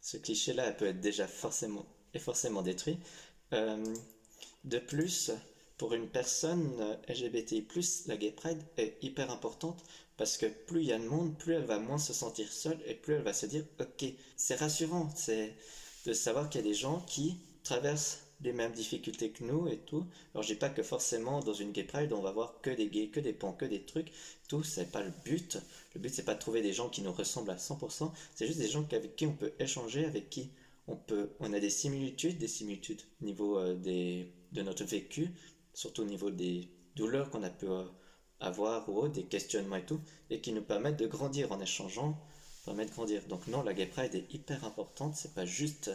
ce 0.00 0.16
cliché-là 0.16 0.72
peut 0.72 0.86
être 0.86 1.00
déjà 1.00 1.26
forcément 1.28 1.86
est 2.14 2.18
forcément 2.18 2.62
détruit. 2.62 2.98
Euh, 3.52 3.94
de 4.64 4.78
plus, 4.78 5.30
pour 5.80 5.94
une 5.94 6.08
personne 6.08 6.98
LGBTI+, 7.08 7.66
la 8.06 8.18
Gay 8.18 8.32
Pride 8.32 8.62
est 8.76 8.98
hyper 9.00 9.30
importante 9.30 9.82
parce 10.18 10.36
que 10.36 10.44
plus 10.44 10.82
il 10.82 10.88
y 10.88 10.92
a 10.92 10.98
de 10.98 11.08
monde, 11.08 11.38
plus 11.38 11.54
elle 11.54 11.64
va 11.64 11.78
moins 11.78 11.96
se 11.96 12.12
sentir 12.12 12.52
seule 12.52 12.78
et 12.84 12.92
plus 12.92 13.14
elle 13.14 13.22
va 13.22 13.32
se 13.32 13.46
dire 13.46 13.64
ok, 13.80 14.04
c'est 14.36 14.56
rassurant, 14.56 15.08
c'est 15.16 15.54
de 16.04 16.12
savoir 16.12 16.50
qu'il 16.50 16.60
y 16.60 16.64
a 16.64 16.68
des 16.68 16.74
gens 16.74 17.00
qui 17.06 17.38
traversent 17.64 18.26
les 18.42 18.52
mêmes 18.52 18.72
difficultés 18.72 19.30
que 19.30 19.42
nous 19.42 19.68
et 19.68 19.78
tout. 19.78 20.04
Alors 20.34 20.44
dis 20.44 20.54
pas 20.54 20.68
que 20.68 20.82
forcément 20.82 21.40
dans 21.40 21.54
une 21.54 21.72
gay 21.72 21.84
pride 21.84 22.12
on 22.12 22.20
va 22.20 22.32
voir 22.32 22.60
que 22.60 22.68
des 22.68 22.88
gays, 22.88 23.08
que 23.08 23.20
des 23.20 23.32
pans, 23.32 23.54
que 23.54 23.64
des 23.64 23.80
trucs. 23.80 24.12
Tout 24.48 24.62
c'est 24.62 24.92
pas 24.92 25.02
le 25.02 25.12
but. 25.24 25.56
Le 25.94 26.00
but 26.00 26.12
c'est 26.12 26.26
pas 26.26 26.34
de 26.34 26.40
trouver 26.40 26.60
des 26.60 26.74
gens 26.74 26.90
qui 26.90 27.00
nous 27.00 27.12
ressemblent 27.12 27.52
à 27.52 27.56
100%. 27.56 28.12
C'est 28.34 28.46
juste 28.46 28.58
des 28.58 28.68
gens 28.68 28.86
avec 28.92 29.16
qui 29.16 29.24
on 29.24 29.32
peut 29.32 29.54
échanger, 29.58 30.04
avec 30.04 30.28
qui 30.28 30.50
on 30.88 30.96
peut, 30.96 31.30
on 31.40 31.54
a 31.54 31.60
des 31.60 31.70
similitudes, 31.70 32.36
des 32.36 32.48
similitudes 32.48 33.00
au 33.22 33.24
niveau 33.24 33.58
euh, 33.58 33.74
des, 33.74 34.30
de 34.52 34.62
notre 34.62 34.84
vécu, 34.84 35.30
surtout 35.74 36.02
au 36.02 36.06
niveau 36.06 36.30
des 36.30 36.68
douleurs 36.96 37.30
qu'on 37.30 37.42
a 37.42 37.50
pu 37.50 37.66
euh, 37.66 37.84
avoir 38.40 38.88
ou 38.88 39.08
des 39.08 39.24
questionnements 39.24 39.76
et 39.76 39.86
tout, 39.86 40.00
et 40.30 40.40
qui 40.40 40.52
nous 40.52 40.62
permettent 40.62 40.98
de 40.98 41.06
grandir 41.06 41.52
en 41.52 41.60
échangeant, 41.60 42.18
permettent 42.64 42.90
de 42.90 42.94
grandir. 42.94 43.26
Donc 43.26 43.46
non, 43.46 43.62
la 43.62 43.74
gay 43.74 43.86
pride 43.86 44.14
est 44.14 44.32
hyper 44.32 44.64
importante. 44.64 45.16
C'est 45.16 45.34
pas 45.34 45.46
juste 45.46 45.90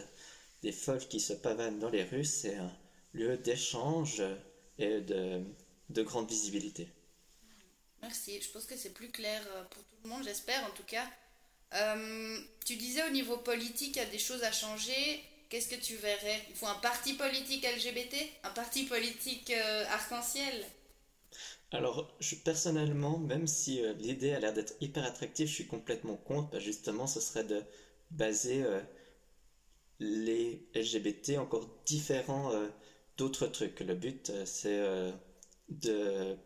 des 0.62 0.72
folles 0.72 1.06
qui 1.06 1.20
se 1.20 1.32
pavanent 1.32 1.78
dans 1.78 1.90
les 1.90 2.04
rues, 2.04 2.24
c'est 2.24 2.56
un 2.56 2.72
lieu 3.12 3.36
d'échange 3.36 4.22
et 4.78 5.00
de, 5.00 5.42
de 5.90 6.02
grande 6.02 6.28
visibilité. 6.28 6.88
Merci, 8.02 8.40
je 8.40 8.50
pense 8.50 8.66
que 8.66 8.76
c'est 8.76 8.92
plus 8.92 9.10
clair 9.10 9.42
euh, 9.54 9.64
pour 9.64 9.82
tout 9.84 9.96
le 10.04 10.10
monde, 10.10 10.22
j'espère 10.24 10.64
en 10.64 10.70
tout 10.70 10.84
cas. 10.84 11.06
Euh, 11.74 12.38
tu 12.64 12.76
disais 12.76 13.04
au 13.06 13.10
niveau 13.10 13.38
politique, 13.38 13.96
il 13.96 13.98
y 13.98 14.02
a 14.02 14.06
des 14.06 14.18
choses 14.18 14.42
à 14.44 14.52
changer. 14.52 15.22
Qu'est-ce 15.48 15.68
que 15.68 15.80
tu 15.80 15.96
verrais? 15.96 16.42
Il 16.50 16.56
faut 16.56 16.66
un 16.66 16.74
parti 16.74 17.14
politique 17.14 17.64
LGBT 17.64 18.14
Un 18.44 18.50
parti 18.50 18.84
politique 18.84 19.50
euh, 19.50 19.84
arc-en-ciel? 19.90 20.64
Alors, 21.72 22.14
je, 22.20 22.34
personnellement, 22.36 23.18
même 23.18 23.46
si 23.46 23.80
l'idée 23.98 24.32
a 24.32 24.40
l'air 24.40 24.52
d'être 24.52 24.74
hyper 24.80 25.04
attractive, 25.04 25.46
je 25.48 25.52
suis 25.54 25.66
complètement 25.66 26.16
contre. 26.16 26.58
justement, 26.60 27.06
ce 27.06 27.20
serait 27.20 27.44
de 27.44 27.62
baser 28.10 28.64
les 30.00 30.66
LGBT 30.74 31.38
encore 31.38 31.68
différents 31.86 32.52
euh, 32.52 32.68
d'autres 33.16 33.46
trucs. 33.46 33.80
Le 33.80 33.94
but, 33.94 34.30
euh, 34.30 34.44
c'est 34.46 34.78
euh, 34.78 35.12
de 35.68 36.36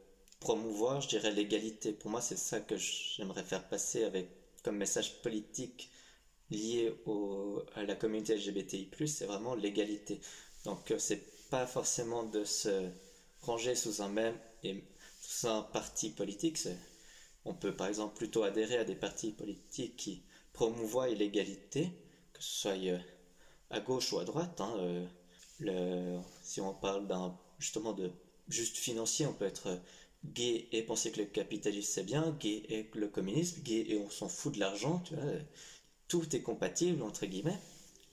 promouvoir, 0.40 1.01
je 1.01 1.09
dirais, 1.09 1.30
l'égalité. 1.32 1.92
Pour 1.92 2.11
moi, 2.11 2.20
c'est 2.20 2.38
ça 2.38 2.61
que 2.61 2.76
j'aimerais 2.76 3.44
faire 3.44 3.68
passer 3.68 4.05
avec 4.05 4.28
comme 4.62 4.76
message 4.76 5.22
politique 5.22 5.89
lié 6.51 6.92
au, 7.07 7.62
à 7.74 7.84
la 7.84 7.94
communauté 7.94 8.36
LGBTI+, 8.36 8.90
c'est 9.07 9.26
vraiment 9.26 9.55
l'égalité. 9.55 10.20
Donc, 10.64 10.92
c'est 10.98 11.48
pas 11.51 11.66
forcément 11.66 12.24
de 12.24 12.44
se 12.44 12.88
ranger 13.42 13.74
sous 13.74 14.03
un 14.03 14.09
même 14.09 14.36
sous 15.20 15.46
un 15.46 15.62
parti 15.62 16.11
politique. 16.11 16.59
On 17.44 17.55
peut 17.55 17.74
par 17.74 17.88
exemple 17.88 18.16
plutôt 18.16 18.42
adhérer 18.42 18.78
à 18.78 18.84
des 18.84 18.94
partis 18.94 19.32
politiques 19.32 19.96
qui 19.96 20.22
promouvoient 20.53 21.09
l'égalité, 21.09 21.90
que 22.32 22.42
ce 22.42 22.61
soit 22.61 23.01
à 23.70 23.80
gauche 23.80 24.12
ou 24.12 24.18
à 24.18 24.24
droite. 24.24 24.61
Hein, 24.61 25.07
euh, 25.62 26.20
si 26.42 26.61
on 26.61 26.74
parle 26.74 27.07
justement 27.59 27.92
de 27.92 28.11
juste 28.48 28.76
financier, 28.76 29.26
on 29.26 29.32
peut 29.34 29.46
être 29.46 29.80
gay 30.24 30.68
et 30.72 30.82
penser 30.82 31.12
que 31.12 31.20
le 31.20 31.26
capitalisme 31.26 31.90
c'est 31.90 32.05
bien, 32.05 32.36
gay 32.40 32.62
et 32.68 32.90
le 32.94 33.09
communisme, 33.09 33.62
gay 33.62 33.86
et 33.88 33.98
on 33.98 34.11
s'en 34.11 34.28
fout 34.28 34.55
de 34.55 34.61
l'argent. 34.61 35.03
Tout 36.11 36.34
est 36.34 36.42
compatible 36.42 37.02
entre 37.02 37.24
guillemets. 37.24 37.58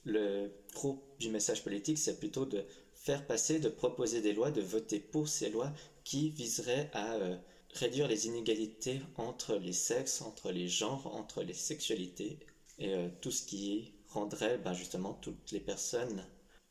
Le 0.04 0.52
pro 0.72 1.02
du 1.18 1.30
message 1.30 1.64
politique, 1.64 1.98
c'est 1.98 2.20
plutôt 2.20 2.46
de 2.46 2.64
faire 2.94 3.26
passer, 3.26 3.58
de 3.58 3.68
proposer 3.68 4.20
des 4.22 4.32
lois, 4.32 4.52
de 4.52 4.62
voter 4.62 5.00
pour 5.00 5.28
ces 5.28 5.50
lois 5.50 5.72
qui 6.04 6.30
viseraient 6.30 6.90
à 6.94 7.16
euh, 7.16 7.36
réduire 7.74 8.06
les 8.06 8.28
inégalités 8.28 9.00
entre 9.16 9.56
les 9.56 9.72
sexes, 9.72 10.22
entre 10.22 10.52
les 10.52 10.68
genres, 10.68 11.12
entre 11.16 11.42
les 11.42 11.54
sexualités 11.54 12.38
et 12.78 12.94
euh, 12.94 13.08
tout 13.20 13.32
ce 13.32 13.44
qui 13.44 13.92
rendrait 14.10 14.58
ben, 14.58 14.74
justement 14.74 15.14
toutes 15.14 15.50
les 15.50 15.60
personnes 15.60 16.24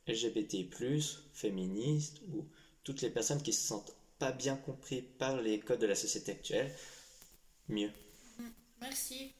LGBT+, 0.07 0.69
féministes 1.33 2.21
ou 2.31 2.45
toutes 2.85 3.01
les 3.01 3.09
personnes 3.09 3.43
qui 3.43 3.51
se 3.51 3.67
sentent 3.67 3.97
pas 4.17 4.31
bien 4.31 4.55
compris 4.55 5.01
par 5.01 5.41
les 5.41 5.59
codes 5.59 5.81
de 5.81 5.87
la 5.87 5.95
société 5.95 6.31
actuelle 6.31 6.73
mieux. 7.67 7.91
Merci. 8.79 9.33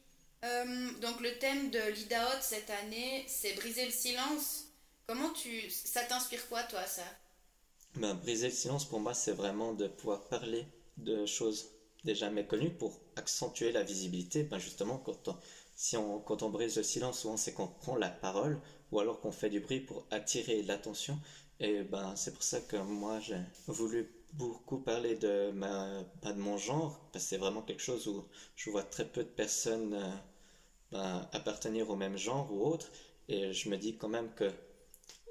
Euh, 0.44 0.92
donc 1.00 1.20
le 1.20 1.38
thème 1.38 1.70
de 1.70 1.80
l'IDAOT 1.92 2.40
cette 2.40 2.70
année, 2.70 3.24
c'est 3.28 3.54
briser 3.54 3.84
le 3.86 3.92
silence. 3.92 4.66
Comment 5.06 5.30
tu... 5.30 5.70
Ça 5.70 6.02
t'inspire 6.04 6.48
quoi 6.48 6.62
toi 6.64 6.84
ça? 6.86 7.04
Ben, 7.96 8.14
Briser 8.14 8.48
le 8.48 8.54
silence 8.54 8.84
pour 8.88 9.00
moi 9.00 9.12
c'est 9.14 9.32
vraiment 9.32 9.74
de 9.74 9.88
pouvoir 9.88 10.28
parler 10.28 10.66
de 10.96 11.26
choses 11.26 11.68
déjà 12.04 12.30
méconnues 12.30 12.72
pour 12.72 13.00
accentuer 13.16 13.72
la 13.72 13.82
visibilité. 13.82 14.42
Ben, 14.44 14.58
justement 14.58 14.98
quand 14.98 15.28
on 15.28 15.36
si 15.76 15.96
on, 15.96 16.18
quand 16.20 16.42
on 16.42 16.50
brise 16.50 16.76
le 16.76 16.82
silence, 16.82 17.20
souvent 17.20 17.36
c'est 17.36 17.52
qu'on 17.52 17.68
prend 17.68 17.96
la 17.96 18.08
parole 18.10 18.60
ou 18.90 19.00
alors 19.00 19.20
qu'on 19.20 19.32
fait 19.32 19.50
du 19.50 19.60
bruit 19.60 19.80
pour 19.80 20.06
attirer 20.10 20.62
l'attention. 20.62 21.18
Et 21.60 21.82
ben, 21.82 22.14
c'est 22.16 22.32
pour 22.32 22.42
ça 22.42 22.60
que 22.60 22.76
moi 22.76 23.20
j'ai 23.20 23.40
voulu 23.66 24.10
beaucoup 24.32 24.78
parler 24.78 25.16
de, 25.16 25.50
ma, 25.52 26.02
de 26.22 26.32
mon 26.34 26.58
genre, 26.58 26.98
parce 27.12 27.24
que 27.24 27.30
c'est 27.30 27.36
vraiment 27.38 27.62
quelque 27.62 27.82
chose 27.82 28.08
où 28.08 28.24
je 28.56 28.70
vois 28.70 28.82
très 28.82 29.06
peu 29.06 29.22
de 29.22 29.28
personnes 29.28 29.94
ben, 30.92 31.28
appartenir 31.32 31.90
au 31.90 31.96
même 31.96 32.16
genre 32.16 32.52
ou 32.52 32.64
autre. 32.64 32.90
Et 33.28 33.52
je 33.52 33.68
me 33.68 33.76
dis 33.76 33.96
quand 33.96 34.08
même 34.08 34.32
que 34.34 34.50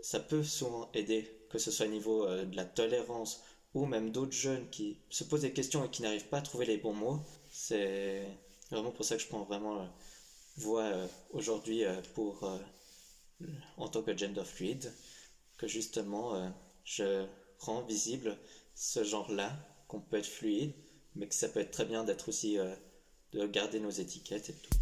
ça 0.01 0.19
peut 0.19 0.43
souvent 0.43 0.89
aider, 0.93 1.29
que 1.49 1.57
ce 1.57 1.71
soit 1.71 1.87
au 1.87 1.89
niveau 1.89 2.25
euh, 2.25 2.45
de 2.45 2.55
la 2.55 2.65
tolérance 2.65 3.43
ou 3.73 3.85
même 3.85 4.11
d'autres 4.11 4.33
jeunes 4.33 4.69
qui 4.69 4.97
se 5.09 5.23
posent 5.23 5.41
des 5.41 5.53
questions 5.53 5.83
et 5.85 5.89
qui 5.89 6.01
n'arrivent 6.01 6.27
pas 6.27 6.37
à 6.37 6.41
trouver 6.41 6.65
les 6.65 6.77
bons 6.77 6.93
mots. 6.93 7.19
C'est 7.51 8.25
vraiment 8.71 8.91
pour 8.91 9.05
ça 9.05 9.15
que 9.15 9.21
je 9.21 9.27
prends 9.27 9.43
vraiment 9.43 9.81
euh, 9.81 9.85
voit 10.57 10.83
euh, 10.83 11.07
aujourd'hui 11.31 11.83
pour 12.15 12.49
en 13.77 13.87
tant 13.87 14.01
que 14.01 14.17
gender 14.17 14.43
fluide 14.43 14.91
que 15.57 15.67
justement 15.67 16.51
je 16.83 17.27
rends 17.59 17.83
visible 17.83 18.35
ce 18.73 19.03
genre-là 19.03 19.51
qu'on 19.87 19.99
peut 19.99 20.17
être 20.17 20.25
fluide 20.25 20.73
mais 21.15 21.27
que 21.27 21.35
ça 21.35 21.47
peut 21.47 21.59
être 21.59 21.69
très 21.69 21.85
bien 21.85 22.03
d'être 22.03 22.29
aussi 22.29 22.57
de 23.33 23.45
garder 23.45 23.79
nos 23.79 23.91
étiquettes 23.91 24.49
et 24.49 24.53
tout. 24.53 24.76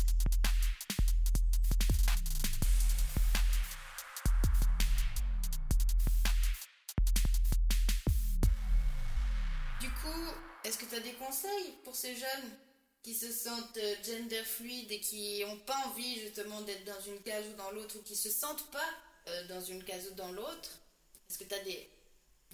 Coup, 10.05 10.33
est-ce 10.63 10.77
que 10.77 10.85
tu 10.85 10.95
as 10.95 10.99
des 10.99 11.13
conseils 11.13 11.73
pour 11.83 11.95
ces 11.95 12.15
jeunes 12.15 12.51
qui 13.03 13.13
se 13.13 13.31
sentent 13.31 13.77
euh, 13.77 13.95
gender 14.03 14.43
fluide 14.43 14.91
et 14.91 14.99
qui 14.99 15.43
n'ont 15.45 15.59
pas 15.59 15.77
envie 15.87 16.19
justement 16.19 16.61
d'être 16.61 16.85
dans 16.85 17.01
une 17.01 17.19
case 17.21 17.45
ou 17.53 17.57
dans 17.57 17.71
l'autre 17.71 17.97
ou 17.99 18.01
qui 18.01 18.15
se 18.15 18.29
sentent 18.29 18.69
pas 18.71 18.89
euh, 19.27 19.47
dans 19.47 19.61
une 19.61 19.83
case 19.83 20.09
ou 20.11 20.15
dans 20.15 20.31
l'autre? 20.31 20.79
Est-ce 21.29 21.39
que 21.39 21.43
tu 21.43 21.53
as 21.53 21.63
des, 21.63 21.89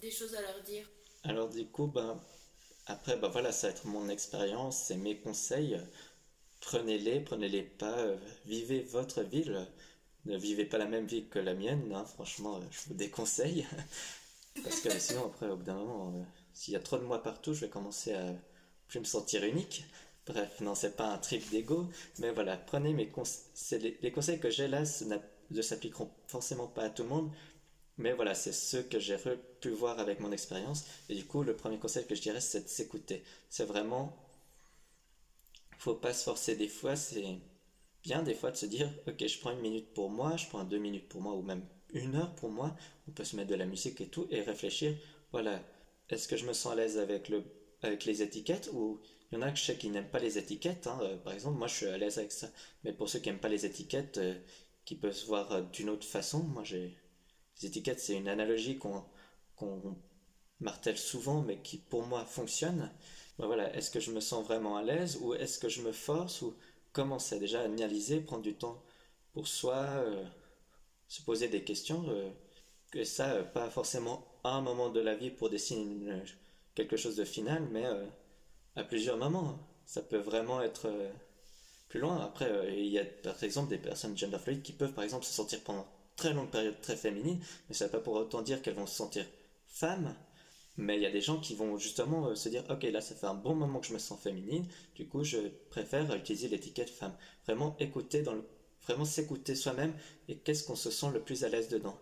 des, 0.02 0.12
choses 0.12 0.36
à 0.36 0.42
leur 0.42 0.62
dire? 0.64 0.86
Alors 1.24 1.50
du 1.50 1.66
coup, 1.68 1.88
ben, 1.88 2.20
après, 2.88 3.18
ben, 3.18 3.30
voilà, 3.30 3.52
ça 3.52 3.68
va 3.68 3.74
être 3.74 3.86
mon 3.86 4.10
expérience, 4.10 4.78
c'est 4.78 4.98
mes 4.98 5.18
conseils. 5.18 5.80
Prenez-les, 6.60 7.22
prenez-les 7.22 7.64
pas, 7.64 7.98
euh, 8.00 8.18
vivez 8.46 8.82
votre 8.84 9.22
ville. 9.22 9.68
Ne 10.26 10.38
vivez 10.38 10.66
pas 10.66 10.78
la 10.78 10.86
même 10.86 11.08
vie 11.08 11.28
que 11.28 11.40
la 11.40 11.56
mienne, 11.56 11.92
hein, 11.94 12.06
franchement, 12.06 12.60
je 12.70 12.80
vous 12.88 12.94
déconseille. 12.94 13.66
Parce 14.64 14.82
que 14.82 15.00
sinon, 15.00 15.28
après, 15.28 15.48
au 15.48 15.56
bout 15.56 15.64
d'un 15.64 15.76
moment, 15.76 16.26
s'il 16.54 16.74
y 16.74 16.78
a 16.78 16.80
trop 16.80 16.98
de 16.98 17.04
moi 17.04 17.22
partout, 17.24 17.54
je 17.54 17.62
vais 17.62 17.70
commencer 17.70 18.14
à 18.14 18.34
plus 18.88 19.00
me 19.00 19.06
sentir 19.06 19.44
unique. 19.44 19.86
Bref, 20.28 20.62
non, 20.62 20.76
c'est 20.76 20.96
pas 20.96 21.08
un 21.08 21.18
trip 21.18 21.50
d'ego, 21.50 21.90
mais 22.20 22.32
voilà, 22.32 22.58
prenez 22.58 22.94
mes 22.94 23.10
conseils. 23.10 23.98
Les, 24.02 24.12
conseils 24.12 24.40
que 24.40 24.50
j'ai 24.50 24.68
là 24.68 24.84
ne 25.50 25.62
s'appliqueront 25.62 26.12
forcément 26.28 26.68
pas 26.68 26.84
à 26.84 26.90
tout 26.90 27.04
le 27.04 27.10
monde, 27.10 27.32
mais 27.98 28.14
voilà, 28.14 28.36
c'est 28.36 28.54
ceux 28.54 28.84
que 28.84 29.00
j'ai 29.00 29.18
pu 29.62 29.70
voir 29.70 30.00
avec 30.00 30.20
mon 30.20 30.32
expérience. 30.32 30.86
Et 31.10 31.16
du 31.16 31.26
coup, 31.26 31.44
le 31.44 31.56
premier 31.56 31.80
conseil 31.80 32.06
que 32.06 32.16
je 32.16 32.22
dirais, 32.22 32.42
c'est 32.42 32.64
de 32.64 32.70
s'écouter. 32.70 33.24
C'est 33.50 33.66
vraiment. 33.66 34.18
Faut 35.78 35.96
pas 35.96 36.14
se 36.14 36.24
forcer 36.24 36.56
des 36.56 36.68
fois, 36.68 36.96
c'est 36.96 37.40
bien 38.04 38.22
des 38.24 38.36
fois 38.36 38.52
de 38.52 38.58
se 38.58 38.66
dire 38.68 38.90
Ok, 39.08 39.26
je 39.26 39.40
prends 39.40 39.52
une 39.52 39.62
minute 39.62 39.94
pour 39.94 40.10
moi, 40.10 40.38
je 40.38 40.48
prends 40.48 40.64
deux 40.64 40.78
minutes 40.78 41.10
pour 41.10 41.22
moi, 41.22 41.34
ou 41.34 41.42
même 41.42 41.66
une 41.94 42.16
heure 42.16 42.36
pour 42.36 42.50
moi. 42.50 42.76
On 43.08 43.12
peut 43.12 43.24
se 43.24 43.36
mettre 43.36 43.50
de 43.50 43.56
la 43.56 43.66
musique 43.66 44.02
et 44.02 44.08
tout, 44.08 44.28
et 44.30 44.42
réfléchir 44.42 44.96
Voilà, 45.32 45.62
est-ce 46.12 46.28
que 46.28 46.38
je 46.38 46.46
me 46.46 46.54
sens 46.54 46.74
à 46.74 46.76
l'aise 46.76 46.98
avec, 46.98 47.30
le, 47.30 47.44
avec 47.82 48.06
les 48.06 48.22
étiquettes 48.22 48.70
ou 48.74 49.02
il 49.32 49.36
y 49.36 49.38
en 49.38 49.44
a 49.44 49.52
que 49.52 49.58
je 49.58 49.64
sais 49.64 49.78
qui 49.78 49.90
n'aiment 49.90 50.10
pas 50.10 50.20
les 50.20 50.38
étiquettes. 50.38 50.88
Hein. 50.88 51.00
Euh, 51.04 51.18
par 51.18 51.34
exemple, 51.34 51.58
moi 51.58 51.68
je 51.68 51.76
suis 51.76 51.86
à 51.88 51.98
l'aise 51.98 52.18
avec 52.18 52.32
ça. 52.32 52.50
Mais 52.84 52.92
pour 52.92 53.10
ceux 53.10 53.20
qui 53.20 53.30
n'aiment 53.30 53.40
pas 53.40 53.50
les 53.50 53.66
étiquettes, 53.66 54.18
euh, 54.18 54.36
qui 54.84 54.96
peuvent 54.96 55.14
se 55.14 55.26
voir 55.26 55.52
euh, 55.52 55.62
d'une 55.62 55.90
autre 55.90 56.06
façon, 56.08 56.44
moi 56.44 56.64
j'ai. 56.64 56.98
Les 57.62 57.68
étiquettes, 57.68 58.00
c'est 58.00 58.16
une 58.16 58.28
analogie 58.28 58.78
qu'on 58.78 59.06
martèle 60.60 60.98
souvent, 60.98 61.42
mais 61.42 61.62
qui 61.62 61.78
pour 61.78 62.04
moi 62.06 62.26
fonctionne. 62.26 62.92
Ben 63.38 63.46
voilà, 63.46 63.74
est-ce 63.76 63.92
que 63.92 64.00
je 64.00 64.12
me 64.12 64.20
sens 64.20 64.44
vraiment 64.46 64.78
à 64.78 64.84
l'aise 64.84 65.18
ou 65.22 65.34
est-ce 65.34 65.60
que 65.60 65.70
je 65.70 65.82
me 65.82 65.92
force 65.92 66.42
ou 66.42 66.56
commencer 66.92 67.40
déjà 67.40 67.62
à 67.62 67.66
analyser, 67.66 68.20
prendre 68.22 68.42
du 68.42 68.56
temps 68.56 68.84
pour 69.34 69.48
soi, 69.48 70.04
se 71.08 71.22
poser 71.22 71.48
des 71.50 71.64
questions, 71.64 72.04
que 72.92 73.04
ça, 73.04 73.44
pas 73.44 73.70
forcément 73.70 74.31
un 74.44 74.62
moment 74.62 74.90
de 74.90 75.00
la 75.00 75.16
vie 75.16 75.30
pour 75.30 75.50
dessiner 75.50 75.88
quelque 76.76 76.98
chose 76.98 77.16
de 77.16 77.26
final, 77.26 77.68
mais 77.72 77.86
à 78.76 78.84
plusieurs 78.84 79.18
moments. 79.18 79.60
Ça 79.86 80.02
peut 80.02 80.18
vraiment 80.18 80.62
être 80.62 80.88
euh, 80.88 81.12
plus 81.90 82.00
loin. 82.00 82.20
Après, 82.22 82.50
euh, 82.50 82.72
il 82.72 82.88
y 82.88 83.00
a 83.00 83.06
par 83.06 83.42
exemple 83.44 83.70
des 83.70 83.78
personnes 83.78 84.18
gender 84.18 84.38
fluid 84.40 84.62
qui 84.62 84.74
peuvent 84.74 84.94
par 84.94 85.04
exemple 85.04 85.26
se 85.26 85.34
sentir 85.34 85.62
pendant 85.64 85.86
très 86.16 86.34
longue 86.34 86.50
période 86.50 86.80
très 86.82 86.96
féminines, 86.96 87.40
mais 87.68 87.76
ça 87.76 87.86
ne 87.86 87.90
veut 87.90 87.98
pas 87.98 88.04
pour 88.04 88.14
autant 88.14 88.42
dire 88.42 88.62
qu'elles 88.62 88.76
vont 88.76 88.88
se 88.88 88.96
sentir 88.96 89.26
femmes. 89.68 90.16
Mais 90.78 90.96
il 90.96 91.02
y 91.02 91.06
a 91.06 91.12
des 91.12 91.22
gens 91.22 91.40
qui 91.40 91.56
vont 91.56 91.78
justement 91.78 92.28
euh, 92.28 92.36
se 92.36 92.48
dire 92.50 92.64
ok 92.70 92.84
là 92.84 93.02
ça 93.02 93.16
fait 93.16 93.28
un 93.28 93.34
bon 93.34 93.56
moment 93.56 93.80
que 93.80 93.88
je 93.88 93.94
me 93.94 94.00
sens 94.00 94.20
féminine, 94.22 94.66
du 94.96 95.08
coup 95.08 95.24
je 95.24 95.38
préfère 95.70 96.14
utiliser 96.16 96.48
l'étiquette 96.48 96.90
femme. 96.90 97.16
Vraiment 97.46 97.76
écouter 97.80 98.22
dans 98.22 98.34
le, 98.34 98.44
vraiment 98.84 99.06
s'écouter 99.06 99.56
soi-même 99.56 99.94
et 100.30 100.38
qu'est-ce 100.38 100.64
qu'on 100.64 100.76
se 100.78 100.92
sent 100.92 101.08
le 101.14 101.22
plus 101.22 101.44
à 101.44 101.50
l'aise 101.50 101.68
dedans. 101.68 101.98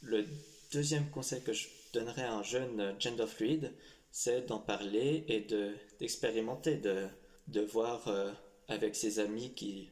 Le 0.00 0.26
deuxième 0.72 1.10
conseil 1.10 1.42
que 1.42 1.52
je 1.52 1.68
donnerais 1.92 2.24
à 2.24 2.34
un 2.34 2.42
jeune 2.42 2.94
gender 2.98 3.26
fluide, 3.26 3.72
c'est 4.10 4.48
d'en 4.48 4.58
parler 4.58 5.24
et 5.28 5.40
de 5.40 5.72
d'expérimenter, 6.00 6.76
de, 6.76 7.60
voir 7.60 8.08
euh, 8.08 8.32
avec 8.68 8.96
ses 8.96 9.18
amis 9.18 9.52
qui, 9.54 9.90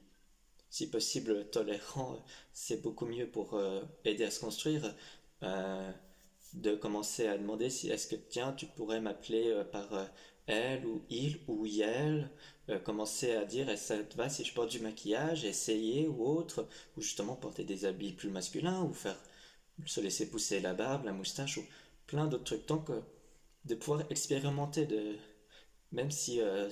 si 0.70 0.88
possible, 0.90 1.48
tolérants, 1.50 2.24
c'est 2.52 2.82
beaucoup 2.82 3.06
mieux 3.06 3.28
pour 3.28 3.54
euh, 3.54 3.82
aider 4.04 4.24
à 4.24 4.30
se 4.30 4.40
construire. 4.40 4.94
Euh, 5.42 5.90
de 6.52 6.74
commencer 6.74 7.28
à 7.28 7.38
demander 7.38 7.70
si 7.70 7.90
est-ce 7.90 8.08
que 8.08 8.16
tiens 8.16 8.52
tu 8.52 8.66
pourrais 8.66 9.00
m'appeler 9.00 9.62
par 9.70 10.10
elle 10.48 10.84
ou 10.84 11.04
il 11.08 11.38
ou 11.46 11.64
elle 11.64 12.28
commencer 12.82 13.36
à 13.36 13.44
dire 13.44 13.68
est-ce 13.68 13.92
que 13.92 13.98
ça 14.00 14.02
te 14.02 14.16
va 14.16 14.28
si 14.28 14.44
je 14.44 14.52
porte 14.52 14.68
du 14.68 14.80
maquillage 14.80 15.44
essayer 15.44 16.08
ou 16.08 16.26
autre 16.26 16.66
ou 16.96 17.02
justement 17.02 17.36
porter 17.36 17.62
des 17.62 17.84
habits 17.84 18.14
plus 18.14 18.30
masculins 18.30 18.82
ou 18.82 18.92
faire 18.92 19.16
se 19.86 20.00
laisser 20.00 20.30
pousser 20.30 20.60
la 20.60 20.74
barbe 20.74 21.04
la 21.04 21.12
moustache 21.12 21.58
ou 21.58 21.64
plein 22.06 22.26
d'autres 22.26 22.44
trucs 22.44 22.66
tant 22.66 22.78
que 22.78 23.00
de 23.64 23.74
pouvoir 23.74 24.02
expérimenter, 24.10 24.86
de, 24.86 25.16
même 25.92 26.10
si 26.10 26.40
euh, 26.40 26.68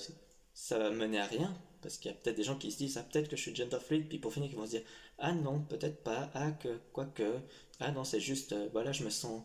ça 0.53 0.79
va 0.79 0.89
mener 0.89 1.19
à 1.19 1.25
rien, 1.25 1.55
parce 1.81 1.97
qu'il 1.97 2.11
y 2.11 2.13
a 2.13 2.17
peut-être 2.17 2.35
des 2.35 2.43
gens 2.43 2.57
qui 2.57 2.71
se 2.71 2.77
disent, 2.77 2.97
ah, 2.97 3.03
peut-être 3.03 3.29
que 3.29 3.35
je 3.35 3.41
suis 3.41 3.55
gender 3.55 3.77
fluid, 3.79 4.07
puis 4.07 4.17
pour 4.19 4.33
finir, 4.33 4.49
ils 4.49 4.55
vont 4.55 4.65
se 4.65 4.71
dire, 4.71 4.83
ah 5.17 5.33
non, 5.33 5.61
peut-être 5.61 6.03
pas, 6.03 6.29
ah 6.33 6.51
que, 6.51 6.79
quoique, 6.93 7.39
ah 7.79 7.91
non, 7.91 8.03
c'est 8.03 8.19
juste, 8.19 8.53
euh, 8.53 8.69
voilà, 8.71 8.91
je 8.91 9.03
me 9.03 9.09
sens 9.09 9.43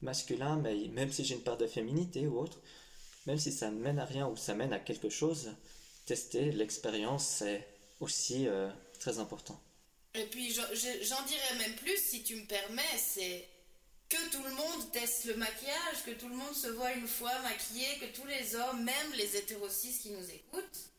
masculin, 0.00 0.56
mais 0.56 0.88
même 0.88 1.10
si 1.10 1.24
j'ai 1.24 1.34
une 1.34 1.42
part 1.42 1.56
de 1.56 1.66
féminité 1.66 2.26
ou 2.26 2.38
autre, 2.38 2.60
même 3.26 3.38
si 3.38 3.52
ça 3.52 3.70
mène 3.70 3.98
à 3.98 4.04
rien 4.04 4.28
ou 4.28 4.36
ça 4.36 4.54
mène 4.54 4.72
à 4.72 4.78
quelque 4.80 5.08
chose, 5.08 5.50
tester 6.06 6.52
l'expérience, 6.52 7.26
c'est 7.26 7.66
aussi 8.00 8.48
euh, 8.48 8.68
très 8.98 9.18
important. 9.18 9.60
Et 10.14 10.24
puis 10.26 10.52
j'en 10.52 11.22
dirais 11.22 11.54
même 11.58 11.74
plus, 11.76 11.96
si 11.96 12.22
tu 12.22 12.36
me 12.36 12.44
permets, 12.46 12.98
c'est 12.98 13.48
que 14.08 14.30
tout 14.30 14.42
le 14.42 14.50
monde 14.50 14.92
teste 14.92 15.24
le 15.24 15.36
maquillage, 15.36 16.04
que 16.04 16.10
tout 16.10 16.28
le 16.28 16.36
monde 16.36 16.54
se 16.54 16.68
voit 16.68 16.92
une 16.92 17.08
fois 17.08 17.38
maquillé, 17.40 17.86
que 17.98 18.14
tous 18.14 18.26
les 18.26 18.54
hommes, 18.54 18.84
même 18.84 19.12
les 19.14 19.36
hétérosis 19.36 20.00
qui 20.00 20.10
nous 20.10 20.30
écoutent, 20.30 20.90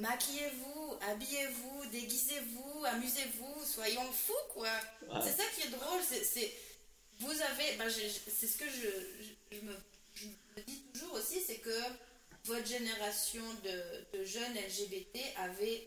maquillez-vous, 0.00 0.96
habillez-vous, 1.10 1.86
déguisez-vous, 1.90 2.84
amusez-vous, 2.86 3.64
soyons 3.66 4.10
fous, 4.12 4.32
quoi. 4.54 4.70
C'est 5.22 5.36
ça 5.36 5.44
qui 5.54 5.66
est 5.66 5.70
drôle, 5.70 6.00
c'est... 6.08 6.50
Vous 7.18 7.30
avez... 7.30 7.76
Ben, 7.76 7.90
c'est 7.90 8.46
ce 8.46 8.56
que 8.56 8.64
je, 8.70 9.56
me, 9.60 9.76
dis 10.66 10.82
toujours 10.94 11.12
aussi, 11.12 11.42
c'est 11.46 11.58
que 11.58 11.78
votre 12.44 12.66
génération 12.66 13.42
de, 13.64 14.18
de 14.18 14.24
jeunes 14.24 14.54
LGBT 14.54 15.18
avait 15.36 15.86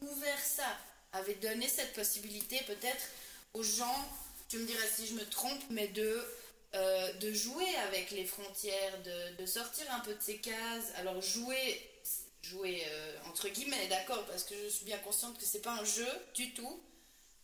ouvert 0.00 0.40
ça, 0.40 0.78
avait 1.12 1.34
donné 1.34 1.68
cette 1.68 1.92
possibilité 1.94 2.60
peut-être 2.66 3.04
aux 3.54 3.62
gens 3.62 4.08
tu 4.48 4.58
me 4.58 4.66
diras 4.66 4.86
si 4.86 5.06
je 5.06 5.14
me 5.14 5.24
trompe, 5.24 5.62
mais 5.70 5.88
de, 5.88 6.24
euh, 6.74 7.12
de 7.14 7.32
jouer 7.32 7.74
avec 7.88 8.10
les 8.10 8.24
frontières, 8.24 9.02
de, 9.02 9.42
de, 9.42 9.46
sortir 9.46 9.84
un 9.92 10.00
peu 10.00 10.14
de 10.14 10.22
ces 10.22 10.38
cases. 10.38 10.92
Alors 10.96 11.20
jouer, 11.20 11.80
jouer 12.42 12.82
euh, 12.86 13.16
entre 13.28 13.48
guillemets, 13.48 13.88
d'accord, 13.88 14.24
parce 14.26 14.44
que 14.44 14.54
je 14.54 14.68
suis 14.68 14.84
bien 14.84 14.98
consciente 14.98 15.38
que 15.38 15.44
c'est 15.44 15.62
pas 15.62 15.72
un 15.72 15.84
jeu 15.84 16.08
du 16.34 16.54
tout, 16.54 16.80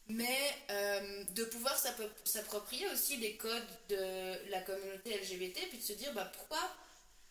mais 0.08 0.38
euh, 0.70 1.24
de 1.34 1.44
pouvoir 1.44 1.76
s'approprier 2.24 2.88
aussi 2.90 3.16
les 3.16 3.36
codes 3.36 3.62
de 3.88 4.50
la 4.50 4.60
communauté 4.60 5.16
LGBT, 5.16 5.68
puis 5.68 5.78
de 5.78 5.82
se 5.82 5.92
dire, 5.92 6.12
bah 6.12 6.30
pourquoi 6.36 6.60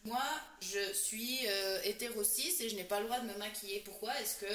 moi 0.03 0.23
je 0.61 0.93
suis 0.93 1.45
hétéro 1.83 2.23
et 2.23 2.69
je 2.69 2.75
n'ai 2.75 2.83
pas 2.83 2.99
le 2.99 3.05
droit 3.05 3.19
de 3.19 3.27
me 3.27 3.37
maquiller? 3.37 3.81
Pourquoi 3.81 4.19
est-ce 4.19 4.37
que 4.37 4.53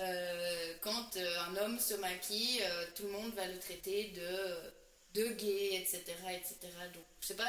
euh, 0.00 0.74
quand 0.80 1.16
euh, 1.16 1.36
un 1.48 1.56
homme 1.56 1.78
se 1.78 1.94
maquille, 1.94 2.60
euh, 2.62 2.84
tout 2.94 3.04
le 3.04 3.10
monde 3.10 3.32
va 3.34 3.46
le 3.46 3.58
traiter 3.58 4.12
de, 4.14 5.20
de 5.20 5.28
gay, 5.34 5.76
etc., 5.80 6.02
etc. 6.30 6.56
Donc, 6.94 7.04
je 7.20 7.26
sais 7.28 7.36
pas, 7.36 7.48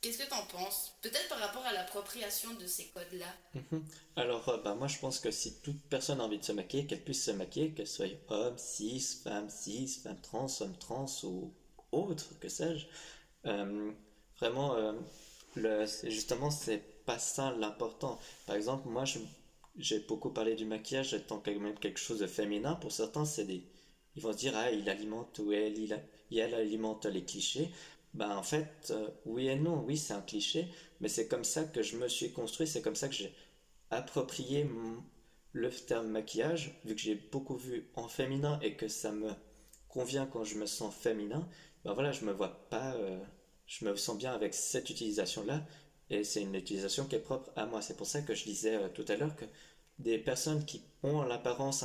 qu'est-ce 0.00 0.18
que 0.18 0.26
tu 0.26 0.32
en 0.34 0.46
penses? 0.46 0.94
Peut-être 1.02 1.28
par 1.28 1.38
rapport 1.38 1.64
à 1.64 1.72
l'appropriation 1.72 2.54
de 2.54 2.66
ces 2.66 2.86
codes-là. 2.86 3.26
Mhm. 3.54 3.84
Alors, 4.16 4.60
bah, 4.64 4.74
moi, 4.74 4.88
je 4.88 4.98
pense 4.98 5.20
que 5.20 5.30
si 5.30 5.60
toute 5.60 5.80
personne 5.88 6.20
a 6.20 6.24
envie 6.24 6.38
de 6.38 6.44
se 6.44 6.52
maquiller, 6.52 6.86
qu'elle 6.86 7.02
puisse 7.02 7.24
se 7.24 7.30
maquiller, 7.30 7.72
qu'elle 7.72 7.86
soit 7.86 8.06
homme, 8.28 8.58
cis, 8.58 9.20
femme, 9.22 9.48
cis, 9.50 10.00
femme 10.02 10.20
trans, 10.20 10.46
homme 10.60 10.76
trans 10.78 11.06
ou 11.24 11.52
autre, 11.92 12.38
que 12.40 12.48
sais-je. 12.48 12.86
vraiment, 14.38 14.94
le, 15.54 15.86
justement, 16.04 16.50
c'est 16.50 17.04
pas 17.04 17.18
ça 17.18 17.52
l'important. 17.52 18.18
Par 18.46 18.56
exemple, 18.56 18.88
moi, 18.88 19.04
je 19.04 19.18
j'ai 19.78 20.00
beaucoup 20.00 20.30
parlé 20.30 20.54
du 20.54 20.64
maquillage 20.64 21.14
étant 21.14 21.38
quand 21.38 21.54
même 21.58 21.78
quelque 21.78 21.98
chose 22.00 22.18
de 22.20 22.26
féminin. 22.26 22.74
Pour 22.76 22.92
certains, 22.92 23.24
c'est 23.24 23.44
des, 23.44 23.64
ils 24.14 24.22
vont 24.22 24.32
se 24.32 24.38
dire 24.38 24.52
ah 24.56 24.70
il 24.70 24.88
alimente 24.88 25.38
ou 25.38 25.52
elle, 25.52 25.78
il, 25.78 25.98
elle 26.38 26.54
alimente 26.54 27.06
les 27.06 27.24
clichés. 27.24 27.70
Ben 28.14 28.36
en 28.36 28.42
fait, 28.42 28.90
euh, 28.90 29.08
oui 29.26 29.48
et 29.48 29.56
non. 29.56 29.84
Oui, 29.84 29.96
c'est 29.96 30.14
un 30.14 30.22
cliché, 30.22 30.68
mais 31.00 31.08
c'est 31.08 31.28
comme 31.28 31.44
ça 31.44 31.64
que 31.64 31.82
je 31.82 31.96
me 31.96 32.08
suis 32.08 32.32
construit. 32.32 32.66
C'est 32.66 32.82
comme 32.82 32.96
ça 32.96 33.08
que 33.08 33.14
j'ai 33.14 33.34
approprié 33.90 34.66
le 35.52 35.70
terme 35.70 36.08
maquillage, 36.08 36.80
vu 36.84 36.94
que 36.94 37.00
j'ai 37.00 37.14
beaucoup 37.14 37.56
vu 37.56 37.90
en 37.94 38.08
féminin 38.08 38.58
et 38.62 38.76
que 38.76 38.88
ça 38.88 39.12
me 39.12 39.30
convient 39.88 40.26
quand 40.26 40.44
je 40.44 40.56
me 40.56 40.66
sens 40.66 40.94
féminin. 40.94 41.48
Ben 41.84 41.92
voilà, 41.94 42.12
je 42.12 42.24
me 42.24 42.32
vois 42.32 42.68
pas, 42.70 42.94
euh, 42.94 43.18
je 43.66 43.84
me 43.84 43.94
sens 43.96 44.18
bien 44.18 44.32
avec 44.32 44.54
cette 44.54 44.90
utilisation 44.90 45.44
là 45.44 45.62
et 46.10 46.24
c'est 46.24 46.42
une 46.42 46.54
utilisation 46.54 47.06
qui 47.06 47.16
est 47.16 47.20
propre 47.20 47.50
à 47.56 47.66
moi. 47.66 47.82
C'est 47.82 47.96
pour 47.96 48.06
ça 48.06 48.22
que 48.22 48.34
je 48.34 48.44
disais 48.44 48.76
euh, 48.76 48.88
tout 48.88 49.04
à 49.08 49.16
l'heure 49.16 49.34
que 49.36 49.44
des 49.98 50.18
personnes 50.18 50.64
qui 50.64 50.82
ont 51.02 51.18
en 51.18 51.24
l'apparence 51.24 51.84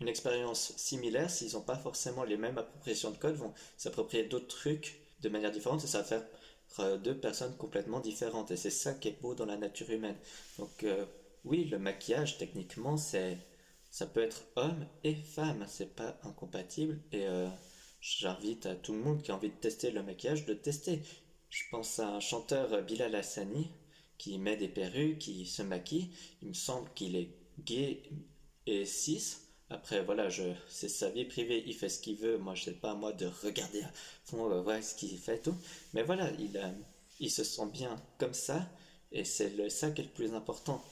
une 0.00 0.08
expérience 0.08 0.72
similaire, 0.76 1.30
s'ils 1.30 1.52
n'ont 1.52 1.60
pas 1.62 1.76
forcément 1.76 2.24
les 2.24 2.36
mêmes 2.36 2.58
appropriations 2.58 3.10
de 3.10 3.16
code, 3.16 3.36
vont 3.36 3.54
s'approprier 3.76 4.24
d'autres 4.24 4.48
trucs 4.48 5.00
de 5.20 5.28
manière 5.28 5.50
différente 5.50 5.84
et 5.84 5.86
ça 5.86 5.98
va 5.98 6.04
faire 6.04 6.26
euh, 6.80 6.96
deux 6.98 7.16
personnes 7.18 7.56
complètement 7.56 8.00
différentes. 8.00 8.50
Et 8.50 8.56
c'est 8.56 8.70
ça 8.70 8.94
qui 8.94 9.08
est 9.08 9.20
beau 9.20 9.34
dans 9.34 9.46
la 9.46 9.56
nature 9.56 9.90
humaine. 9.90 10.16
Donc 10.58 10.84
euh, 10.84 11.04
oui, 11.44 11.64
le 11.66 11.78
maquillage, 11.78 12.38
techniquement, 12.38 12.96
c'est 12.96 13.38
ça 13.90 14.06
peut 14.06 14.22
être 14.22 14.42
homme 14.56 14.86
et 15.04 15.14
femme, 15.14 15.64
c'est 15.68 15.94
pas 15.94 16.18
incompatible. 16.24 17.00
Et 17.12 17.26
j'invite 18.00 18.66
à 18.66 18.74
tout 18.74 18.92
le 18.92 18.98
monde 18.98 19.22
qui 19.22 19.30
a 19.30 19.34
envie 19.36 19.48
de 19.48 19.54
tester 19.54 19.90
le 19.90 20.02
maquillage 20.02 20.44
de 20.44 20.54
tester. 20.54 21.02
Je 21.50 21.62
pense 21.70 21.98
à 21.98 22.08
un 22.08 22.20
chanteur 22.20 22.82
Bilal 22.82 23.14
Hassani 23.14 23.70
qui 24.18 24.38
met 24.38 24.56
des 24.56 24.68
perruques, 24.68 25.18
qui 25.18 25.46
se 25.46 25.62
maquille. 25.62 26.10
Il 26.42 26.48
me 26.48 26.54
semble 26.54 26.88
qu'il 26.94 27.16
est 27.16 27.30
gay 27.60 28.02
et 28.66 28.84
cis. 28.84 29.36
Après, 29.68 30.04
voilà, 30.04 30.28
c'est 30.68 30.88
sa 30.88 31.10
vie 31.10 31.24
privée, 31.24 31.64
il 31.66 31.74
fait 31.74 31.88
ce 31.88 31.98
qu'il 31.98 32.16
veut. 32.16 32.38
Moi, 32.38 32.54
je 32.54 32.64
sais 32.64 32.72
pas, 32.72 32.94
moi, 32.94 33.12
de 33.12 33.26
regarder 33.26 33.82
à 33.82 33.90
fond, 34.24 34.50
euh, 34.50 34.80
ce 34.80 34.94
qu'il 34.94 35.16
fait 35.18 35.40
tout. 35.40 35.56
Mais 35.92 36.02
voilà, 36.02 36.30
il, 36.38 36.56
euh, 36.56 37.28
se 37.28 37.42
sent 37.42 37.66
bien 37.72 38.00
comme 38.18 38.34
ça. 38.34 38.68
Et 39.12 39.24
c'est 39.24 39.68
ça 39.70 39.90
qui 39.90 40.02
est 40.02 40.04
le 40.04 40.10
plus 40.10 40.34
important. 40.34 40.84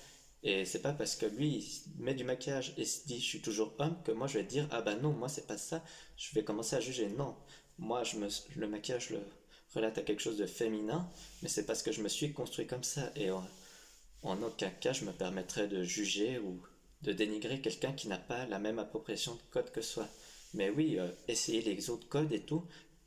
Et 0.43 0.65
c'est 0.65 0.83
pas 0.83 0.93
parce 0.93 1.17
que 1.17 1.27
lui, 1.27 1.57
il 1.97 2.03
met 2.03 2.15
du 2.15 2.25
maquillage 2.25 2.75
et 2.77 2.85
se 2.85 3.07
dit 3.07 3.19
je 3.19 3.25
suis 3.25 3.41
toujours 3.41 3.73
homme 3.79 3.97
que 4.05 4.13
moi 4.13 4.27
je 4.27 4.39
vais 4.39 4.45
dire 4.45 4.69
ah 4.71 4.83
bah 4.83 4.95
non, 4.95 5.11
moi 5.13 5.29
c'est 5.29 5.47
pas 5.47 5.57
ça. 5.57 5.83
Je 6.19 6.35
vais 6.35 6.45
commencer 6.45 6.77
à 6.77 6.81
juger. 6.81 7.09
Non, 7.09 7.35
moi 7.79 8.05
je 8.05 8.17
le 8.57 8.69
maquillage, 8.69 9.11
le, 9.11 9.21
relate 9.75 9.99
à 9.99 10.03
quelque 10.03 10.22
chose 10.22 10.37
de 10.37 10.47
féminin, 10.47 11.09
mais 11.43 11.49
c'est 11.49 11.66
parce 11.66 11.83
que 11.83 11.93
je 11.93 12.03
me 12.03 12.09
suis 12.09 12.33
construit 12.33 12.66
comme 12.66 12.85
ça. 12.85 13.11
Et 13.16 13.31
en, 13.31 14.43
aucun 14.43 14.70
cas, 14.70 14.93
je 14.93 15.05
me 15.05 15.12
permettrais 15.12 15.66
de 15.66 15.83
juger 15.83 16.39
ou 16.39 16.62
de 17.03 17.12
dénigrer 17.12 17.61
quelqu'un 17.61 17.93
qui 17.93 18.09
n'a 18.09 18.18
pas 18.18 18.47
la 18.47 18.59
même 18.59 18.79
appropriation 18.79 19.35
de 19.35 19.41
code 19.51 19.70
que 19.72 19.83
soi. 19.83 20.09
Mais 20.55 20.70
oui, 20.70 20.99
euh, 20.99 21.11
essayer 21.29 21.61
les 21.62 21.91
autres 21.91 22.09
codes 22.09 22.33
et 22.33 22.41
tout, 22.41 22.66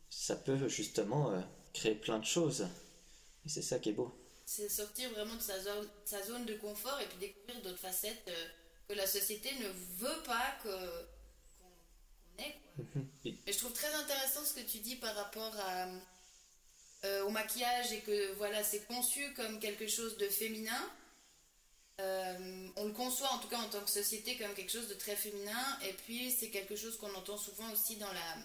ça 0.10 0.36
peut 0.36 0.68
justement 0.68 1.32
euh, 1.32 1.40
créer 1.74 1.96
plein 1.96 2.20
de 2.20 2.26
choses. 2.26 2.68
Et 3.46 3.50
c'est 3.50 3.62
ça 3.62 3.80
qui 3.80 3.90
est 3.90 3.94
beau. 3.94 4.14
C'est 4.46 4.70
sortir 4.70 5.10
vraiment 5.12 5.36
de 5.36 5.42
sa 5.42 5.60
zone, 5.60 5.88
sa 6.06 6.24
zone 6.24 6.46
de 6.46 6.54
confort 6.56 7.00
et 7.02 7.06
puis 7.06 7.18
découvrir 7.20 7.62
d'autres 7.62 7.80
facettes 7.80 8.24
euh, 8.28 8.48
que 8.88 8.94
la 8.94 9.08
société 9.08 9.50
ne 9.56 9.68
veut 9.98 10.24
pas 10.26 10.58
que, 10.64 10.70
qu'on, 11.60 12.44
ait. 12.44 12.56
Quoi. 12.76 13.02
Et 13.26 13.52
je 13.52 13.58
trouve 13.58 13.74
très 13.74 13.94
intéressant 13.94 14.46
ce 14.46 14.54
que 14.54 14.66
tu 14.66 14.80
dis 14.80 14.96
par 14.98 15.16
rapport 15.16 15.54
à, 15.60 15.88
euh, 17.06 17.24
au 17.26 17.30
maquillage 17.30 17.92
et 17.92 18.02
que 18.02 18.34
voilà, 18.34 18.64
c'est 18.64 18.86
conçu 18.88 19.34
comme 19.34 19.60
quelque 19.60 19.88
chose 19.88 20.18
de 20.18 20.28
féminin. 20.28 20.92
Euh, 22.00 22.68
on 22.76 22.86
le 22.86 22.92
conçoit 22.92 23.32
en 23.32 23.40
tout 23.40 23.48
cas 23.48 23.58
en 23.58 23.70
tant 23.70 23.82
que 23.82 23.90
société 23.90 24.38
comme 24.38 24.54
quelque 24.54 24.72
chose 24.72 24.88
de 24.88 24.94
très 24.94 25.16
féminin 25.16 25.80
et 25.84 25.94
puis 25.94 26.30
c'est 26.32 26.50
quelque 26.50 26.76
chose 26.76 26.96
qu'on 26.98 27.12
entend 27.16 27.38
souvent 27.38 27.72
aussi 27.72 27.96
dans 27.96 28.12
la, 28.14 28.38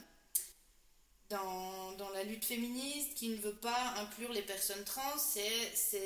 dans, 1.28 1.92
dans, 1.92 2.08
la 2.10 2.24
lutte 2.24 2.46
féministe 2.46 3.14
qui 3.14 3.28
ne 3.28 3.36
veut 3.36 3.56
pas 3.56 3.94
inclure 3.98 4.32
les 4.32 4.40
personnes 4.40 4.82
trans, 4.84 5.18
c'est 5.18 5.76
ce, 5.76 5.98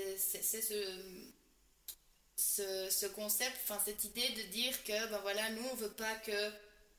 ce, 2.36 2.90
ce, 2.90 3.06
concept, 3.06 3.56
enfin 3.62 3.80
cette 3.84 4.02
idée 4.02 4.28
de 4.30 4.42
dire 4.50 4.82
que 4.82 5.10
ben 5.10 5.18
voilà, 5.22 5.48
nous 5.50 5.64
on 5.70 5.74
veut 5.76 5.92
pas 5.92 6.14
que 6.16 6.50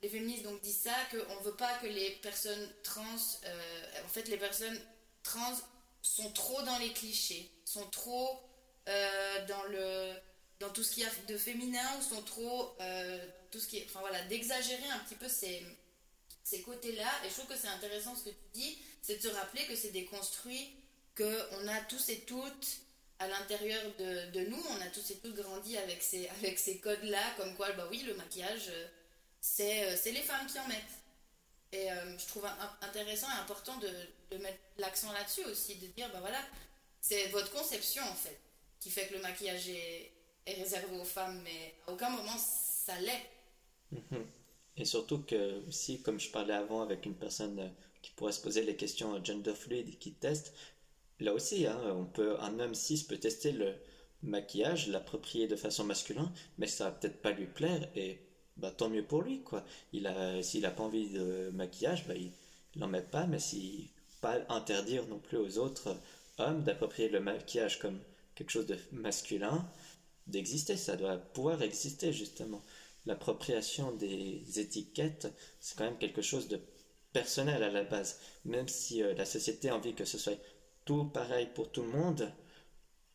les 0.01 0.07
féministes 0.07 0.43
donc 0.43 0.61
disent 0.61 0.83
ça, 0.83 0.95
qu'on 1.11 1.41
veut 1.43 1.55
pas 1.55 1.77
que 1.79 1.87
les 1.87 2.11
personnes 2.21 2.69
trans, 2.83 3.03
euh, 3.45 4.03
en 4.05 4.09
fait 4.09 4.29
les 4.29 4.37
personnes 4.37 4.79
trans 5.27 5.57
sont 6.01 6.31
trop 6.31 6.61
dans 6.63 6.77
les 6.79 6.93
clichés, 6.93 7.51
sont 7.65 7.87
trop 7.89 8.39
euh, 8.87 9.45
dans 9.47 9.63
le 9.63 10.13
dans 10.59 10.69
tout 10.69 10.83
ce 10.83 10.91
qu'il 10.91 11.03
y 11.03 11.05
a 11.05 11.09
de 11.27 11.37
féminin 11.37 11.87
ou 11.99 12.01
sont 12.01 12.21
trop 12.23 12.75
euh, 12.81 13.27
tout 13.51 13.59
ce 13.59 13.67
qui 13.67 13.83
enfin 13.85 13.99
voilà 13.99 14.23
d'exagérer 14.23 14.89
un 14.89 14.99
petit 14.99 15.15
peu 15.15 15.27
ces, 15.27 15.63
ces 16.43 16.61
côtés 16.61 16.93
là 16.93 17.11
et 17.23 17.29
je 17.29 17.33
trouve 17.33 17.45
que 17.45 17.57
c'est 17.61 17.67
intéressant 17.67 18.15
ce 18.15 18.23
que 18.23 18.29
tu 18.29 18.49
dis 18.53 18.77
c'est 19.03 19.17
de 19.17 19.21
se 19.21 19.27
rappeler 19.27 19.65
que 19.65 19.75
c'est 19.75 19.91
des 19.91 20.05
construits 20.05 20.75
que 21.13 21.47
on 21.59 21.67
a 21.67 21.79
tous 21.81 22.09
et 22.09 22.21
toutes 22.21 22.79
à 23.19 23.27
l'intérieur 23.27 23.83
de, 23.99 24.31
de, 24.31 24.49
nous 24.49 24.63
on 24.71 24.81
a 24.81 24.87
tous 24.87 25.11
et 25.11 25.17
toutes 25.17 25.35
grandi 25.35 25.77
avec 25.77 26.01
ces 26.01 26.27
avec 26.39 26.57
ces 26.57 26.79
codes 26.79 27.03
là 27.03 27.23
comme 27.37 27.53
quoi 27.55 27.71
bah 27.73 27.87
oui 27.91 28.01
le 28.07 28.15
maquillage 28.15 28.69
euh, 28.69 28.87
c'est 29.43 30.11
les 30.11 30.23
femmes 30.23 30.47
qui 30.47 30.59
en 30.59 30.67
mettent 30.67 30.96
et 31.71 31.91
euh, 31.91 32.17
je 32.17 32.27
trouve 32.27 32.45
intéressant 32.81 33.27
et 33.27 33.41
important 33.41 33.77
de, 33.77 34.37
mettre 34.37 34.59
l'accent 34.77 35.11
là-dessus 35.11 35.45
aussi, 35.45 35.75
de 35.75 35.87
dire, 35.87 36.09
ben 36.11 36.19
voilà, 36.19 36.39
c'est 37.01 37.27
votre 37.27 37.51
conception 37.51 38.03
en 38.03 38.15
fait 38.15 38.39
qui 38.79 38.89
fait 38.89 39.07
que 39.07 39.15
le 39.15 39.21
maquillage 39.21 39.69
est, 39.69 40.11
réservé 40.45 40.97
aux 40.97 41.03
femmes, 41.03 41.41
mais 41.43 41.75
à 41.87 41.91
aucun 41.91 42.09
moment 42.09 42.37
ça 42.37 42.97
l'est. 43.01 43.29
Mhm. 43.91 44.25
Et 44.77 44.85
surtout 44.85 45.19
que, 45.23 45.61
si, 45.69 46.01
comme 46.01 46.19
je 46.19 46.29
parlais 46.29 46.53
avant 46.53 46.81
avec 46.81 47.05
une 47.05 47.15
personne 47.15 47.59
euh, 47.59 47.69
qui 48.01 48.11
pourrait 48.11 48.31
se 48.31 48.41
poser 48.41 48.63
les 48.63 48.75
questions 48.75 49.23
gender 49.23 49.55
fluid 49.55 49.97
qui 49.97 50.13
teste, 50.13 50.53
là 51.19 51.33
aussi, 51.33 51.65
hein, 51.65 51.79
on 51.95 52.05
peut, 52.05 52.39
un 52.39 52.59
homme 52.59 52.75
cis 52.75 53.05
peut 53.05 53.17
tester 53.17 53.51
le 53.51 53.75
maquillage, 54.23 54.87
l'approprier 54.87 55.47
de 55.47 55.55
façon 55.55 55.83
masculine, 55.83 56.31
mais 56.57 56.67
ça 56.67 56.85
va 56.85 56.91
peut-être 56.91 57.21
pas 57.21 57.31
lui 57.31 57.47
plaire 57.47 57.89
bah, 58.57 58.71
tant 58.71 58.89
mieux 58.89 59.03
pour 59.05 59.21
lui, 59.21 59.41
quoi. 59.41 59.63
Il 59.93 60.07
a, 60.07 60.41
s'il 60.43 60.65
a 60.65 60.71
pas 60.71 60.83
envie 60.83 61.09
de 61.09 61.49
maquillage, 61.53 62.07
bah, 62.07 62.15
il 62.15 62.31
n'en 62.75 62.87
met 62.87 63.01
pas, 63.01 63.27
mais 63.27 63.39
si 63.39 63.91
pas 64.21 64.39
interdire 64.49 65.07
non 65.07 65.19
plus 65.19 65.37
aux 65.37 65.57
autres 65.59 65.95
hommes 66.39 66.63
d'approprier 66.63 67.09
le 67.09 67.19
maquillage 67.19 67.79
comme 67.79 67.99
quelque 68.35 68.51
chose 68.51 68.65
de 68.65 68.77
masculin, 68.91 69.69
d'exister, 70.27 70.75
ça 70.77 70.95
doit 70.95 71.17
pouvoir 71.17 71.61
exister 71.61 72.11
justement. 72.13 72.63
L'appropriation 73.05 73.93
des 73.93 74.59
étiquettes, 74.59 75.27
c'est 75.59 75.77
quand 75.77 75.85
même 75.85 75.97
quelque 75.97 76.21
chose 76.21 76.47
de 76.47 76.59
personnel 77.13 77.63
à 77.63 77.71
la 77.71 77.83
base. 77.83 78.19
Même 78.45 78.67
si 78.67 79.01
euh, 79.01 79.13
la 79.13 79.25
société 79.25 79.69
a 79.69 79.75
envie 79.75 79.93
que 79.93 80.05
ce 80.05 80.17
soit 80.17 80.37
tout 80.85 81.05
pareil 81.05 81.47
pour 81.55 81.71
tout 81.71 81.81
le 81.83 81.89
monde, 81.89 82.31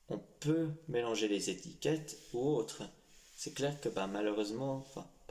on 0.08 0.18
peut 0.40 0.70
mélanger 0.88 1.28
les 1.28 1.50
étiquettes 1.50 2.18
ou 2.32 2.40
autres. 2.40 2.82
C'est 3.36 3.54
clair 3.54 3.80
que 3.80 3.88
bah, 3.88 4.06
malheureusement, 4.06 4.86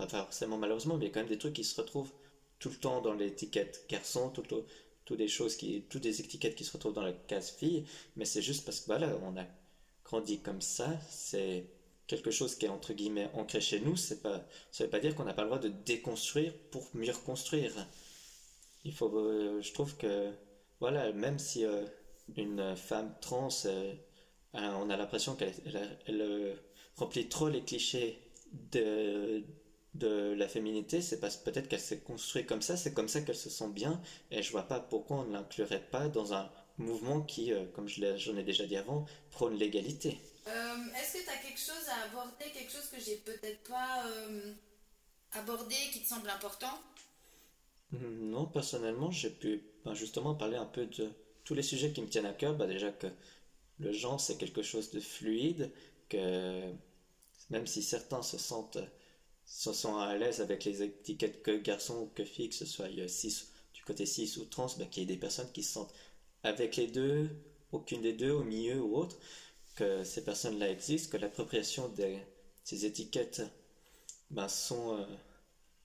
pas 0.07 0.23
forcément 0.23 0.57
malheureusement, 0.57 0.97
mais 0.97 1.05
il 1.05 1.07
y 1.07 1.11
a 1.11 1.13
quand 1.13 1.21
même 1.21 1.29
des 1.29 1.37
trucs 1.37 1.53
qui 1.53 1.63
se 1.63 1.79
retrouvent 1.79 2.11
tout 2.59 2.69
le 2.69 2.75
temps 2.75 3.01
dans 3.01 3.13
l'étiquette 3.13 3.85
garçon, 3.89 4.29
tout 4.29 4.43
toutes 5.05 5.17
des 5.17 5.27
choses 5.27 5.55
qui, 5.55 5.83
toutes 5.89 6.03
des 6.03 6.21
étiquettes 6.21 6.55
qui 6.55 6.63
se 6.63 6.71
retrouvent 6.71 6.93
dans 6.93 7.01
la 7.01 7.11
case 7.11 7.51
fille, 7.51 7.85
mais 8.15 8.25
c'est 8.25 8.41
juste 8.41 8.65
parce 8.65 8.79
que 8.79 8.85
voilà, 8.85 9.17
on 9.23 9.35
a 9.37 9.45
grandi 10.05 10.39
comme 10.39 10.61
ça, 10.61 10.99
c'est 11.09 11.65
quelque 12.07 12.31
chose 12.31 12.55
qui 12.55 12.65
est 12.65 12.69
entre 12.69 12.93
guillemets 12.93 13.29
ancré 13.33 13.61
chez 13.61 13.79
nous, 13.79 13.95
c'est 13.95 14.21
pas, 14.21 14.45
ça 14.71 14.83
veut 14.83 14.89
pas 14.89 14.99
dire 14.99 15.15
qu'on 15.15 15.23
n'a 15.23 15.33
pas 15.33 15.43
le 15.43 15.47
droit 15.47 15.59
de 15.59 15.69
déconstruire 15.69 16.53
pour 16.69 16.89
mieux 16.93 17.11
reconstruire. 17.11 17.73
Il 18.83 18.93
faut, 18.93 19.09
euh, 19.15 19.61
je 19.61 19.73
trouve 19.73 19.95
que, 19.97 20.31
voilà, 20.79 21.11
même 21.13 21.39
si 21.39 21.65
euh, 21.65 21.85
une 22.35 22.75
femme 22.75 23.15
trans, 23.21 23.49
euh, 23.65 23.93
on 24.53 24.89
a 24.89 24.97
l'impression 24.97 25.35
qu'elle 25.35 25.53
elle, 26.05 26.57
remplit 26.97 27.29
trop 27.29 27.47
les 27.47 27.63
clichés 27.63 28.19
de, 28.71 29.43
de 29.93 30.33
la 30.37 30.47
féminité, 30.47 31.01
c'est 31.01 31.19
parce 31.19 31.37
peut-être 31.37 31.67
qu'elle 31.67 31.79
s'est 31.79 31.99
construite 31.99 32.47
comme 32.47 32.61
ça, 32.61 32.77
c'est 32.77 32.93
comme 32.93 33.09
ça 33.09 33.21
qu'elle 33.21 33.35
se 33.35 33.49
sent 33.49 33.69
bien, 33.69 34.01
et 34.31 34.41
je 34.41 34.51
vois 34.51 34.63
pas 34.63 34.79
pourquoi 34.79 35.17
on 35.17 35.23
ne 35.25 35.33
l'inclurait 35.33 35.83
pas 35.91 36.07
dans 36.07 36.33
un 36.33 36.49
mouvement 36.77 37.21
qui, 37.21 37.51
euh, 37.51 37.65
comme 37.73 37.87
j'en 37.87 38.37
ai 38.37 38.43
déjà 38.43 38.65
dit 38.65 38.77
avant, 38.77 39.05
prône 39.31 39.55
l'égalité. 39.55 40.19
Euh, 40.47 40.75
est-ce 40.99 41.17
que 41.17 41.23
tu 41.23 41.29
as 41.29 41.37
quelque 41.37 41.59
chose 41.59 41.87
à 41.89 42.07
aborder, 42.07 42.45
quelque 42.53 42.71
chose 42.71 42.87
que 42.89 42.99
j'ai 42.99 43.17
peut-être 43.17 43.63
pas 43.69 44.05
euh, 44.07 44.53
abordé 45.33 45.75
qui 45.91 46.01
te 46.01 46.07
semble 46.07 46.29
important? 46.29 46.79
Non, 47.91 48.45
personnellement, 48.45 49.11
j'ai 49.11 49.29
pu 49.29 49.63
ben, 49.83 49.93
justement 49.93 50.33
parler 50.33 50.55
un 50.55 50.65
peu 50.65 50.85
de 50.85 51.11
tous 51.43 51.53
les 51.53 51.63
sujets 51.63 51.91
qui 51.91 52.01
me 52.01 52.07
tiennent 52.07 52.25
à 52.25 52.33
cœur. 52.33 52.55
Bah, 52.55 52.65
déjà 52.65 52.91
que 52.91 53.07
le 53.79 53.91
genre, 53.91 54.19
c'est 54.19 54.37
quelque 54.37 54.61
chose 54.63 54.91
de 54.91 55.01
fluide, 55.01 55.71
que 56.07 56.71
même 57.49 57.67
si 57.67 57.83
certains 57.83 58.21
se 58.21 58.37
sentent 58.37 58.79
se 59.45 59.73
sont 59.73 59.97
à 59.97 60.15
l'aise 60.15 60.41
avec 60.41 60.63
les 60.65 60.83
étiquettes 60.83 61.43
que 61.43 61.57
garçon 61.57 62.03
ou 62.03 62.05
que 62.07 62.23
fille, 62.23 62.49
que 62.49 62.55
ce 62.55 62.65
soit 62.65 62.89
du 62.89 63.83
côté 63.85 64.05
6 64.05 64.37
ou 64.37 64.45
trans, 64.45 64.67
ben, 64.77 64.87
qu'il 64.89 65.03
y 65.03 65.03
ait 65.03 65.15
des 65.15 65.19
personnes 65.19 65.51
qui 65.51 65.63
se 65.63 65.73
sentent 65.73 65.93
avec 66.43 66.75
les 66.75 66.87
deux, 66.87 67.29
aucune 67.71 68.01
des 68.01 68.13
deux, 68.13 68.31
au 68.31 68.43
milieu 68.43 68.81
ou 68.81 68.95
autre, 68.97 69.17
que 69.75 70.03
ces 70.03 70.23
personnes-là 70.23 70.69
existent, 70.69 71.11
que 71.11 71.17
l'appropriation 71.17 71.89
de 71.89 72.15
ces 72.63 72.85
étiquettes 72.85 73.41
ben, 74.29 74.47
sont 74.47 74.97
euh, 74.97 75.05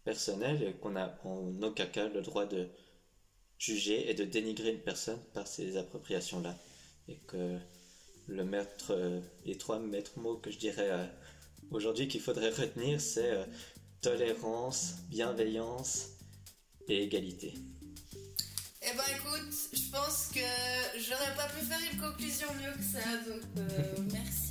personnelles 0.05 0.63
et 0.63 0.73
qu'on 0.75 0.91
n'a 0.91 1.19
en 1.25 1.63
aucun 1.63 1.87
cas 1.87 2.09
le 2.09 2.23
droit 2.23 2.47
de 2.47 2.69
juger 3.59 4.11
et 4.11 4.15
de 4.15 4.25
dénigrer 4.25 4.71
une 4.71 4.83
personne 4.83 5.21
par 5.35 5.47
ces 5.47 5.77
appropriations-là. 5.77 6.57
Et 7.09 7.17
que 7.27 7.59
le 8.27 8.45
maître, 8.45 8.93
euh, 8.93 9.21
les 9.45 9.57
trois 9.57 9.79
maîtres 9.79 10.19
mots 10.19 10.37
que 10.37 10.51
je 10.51 10.59
dirais 10.59 10.91
euh, 10.91 11.07
aujourd'hui 11.71 12.09
qu'il 12.09 12.21
faudrait 12.21 12.51
retenir, 12.51 13.01
c'est 13.01 13.31
euh, 13.31 13.45
tolérance, 14.01 14.95
bienveillance 15.09 16.11
et 16.89 17.03
égalité. 17.03 17.55
Eh 18.83 18.97
ben 18.97 19.03
écoute, 19.17 19.53
je 19.73 19.91
pense 19.91 20.31
que 20.33 21.01
j'aurais 21.01 21.35
pas 21.37 21.49
pu 21.49 21.65
faire 21.65 21.81
une 21.93 21.99
conclusion 21.99 22.47
mieux 22.55 22.73
que 22.73 22.85
ça, 22.85 23.17
donc 23.29 23.43
euh, 23.59 24.03
merci. 24.13 24.46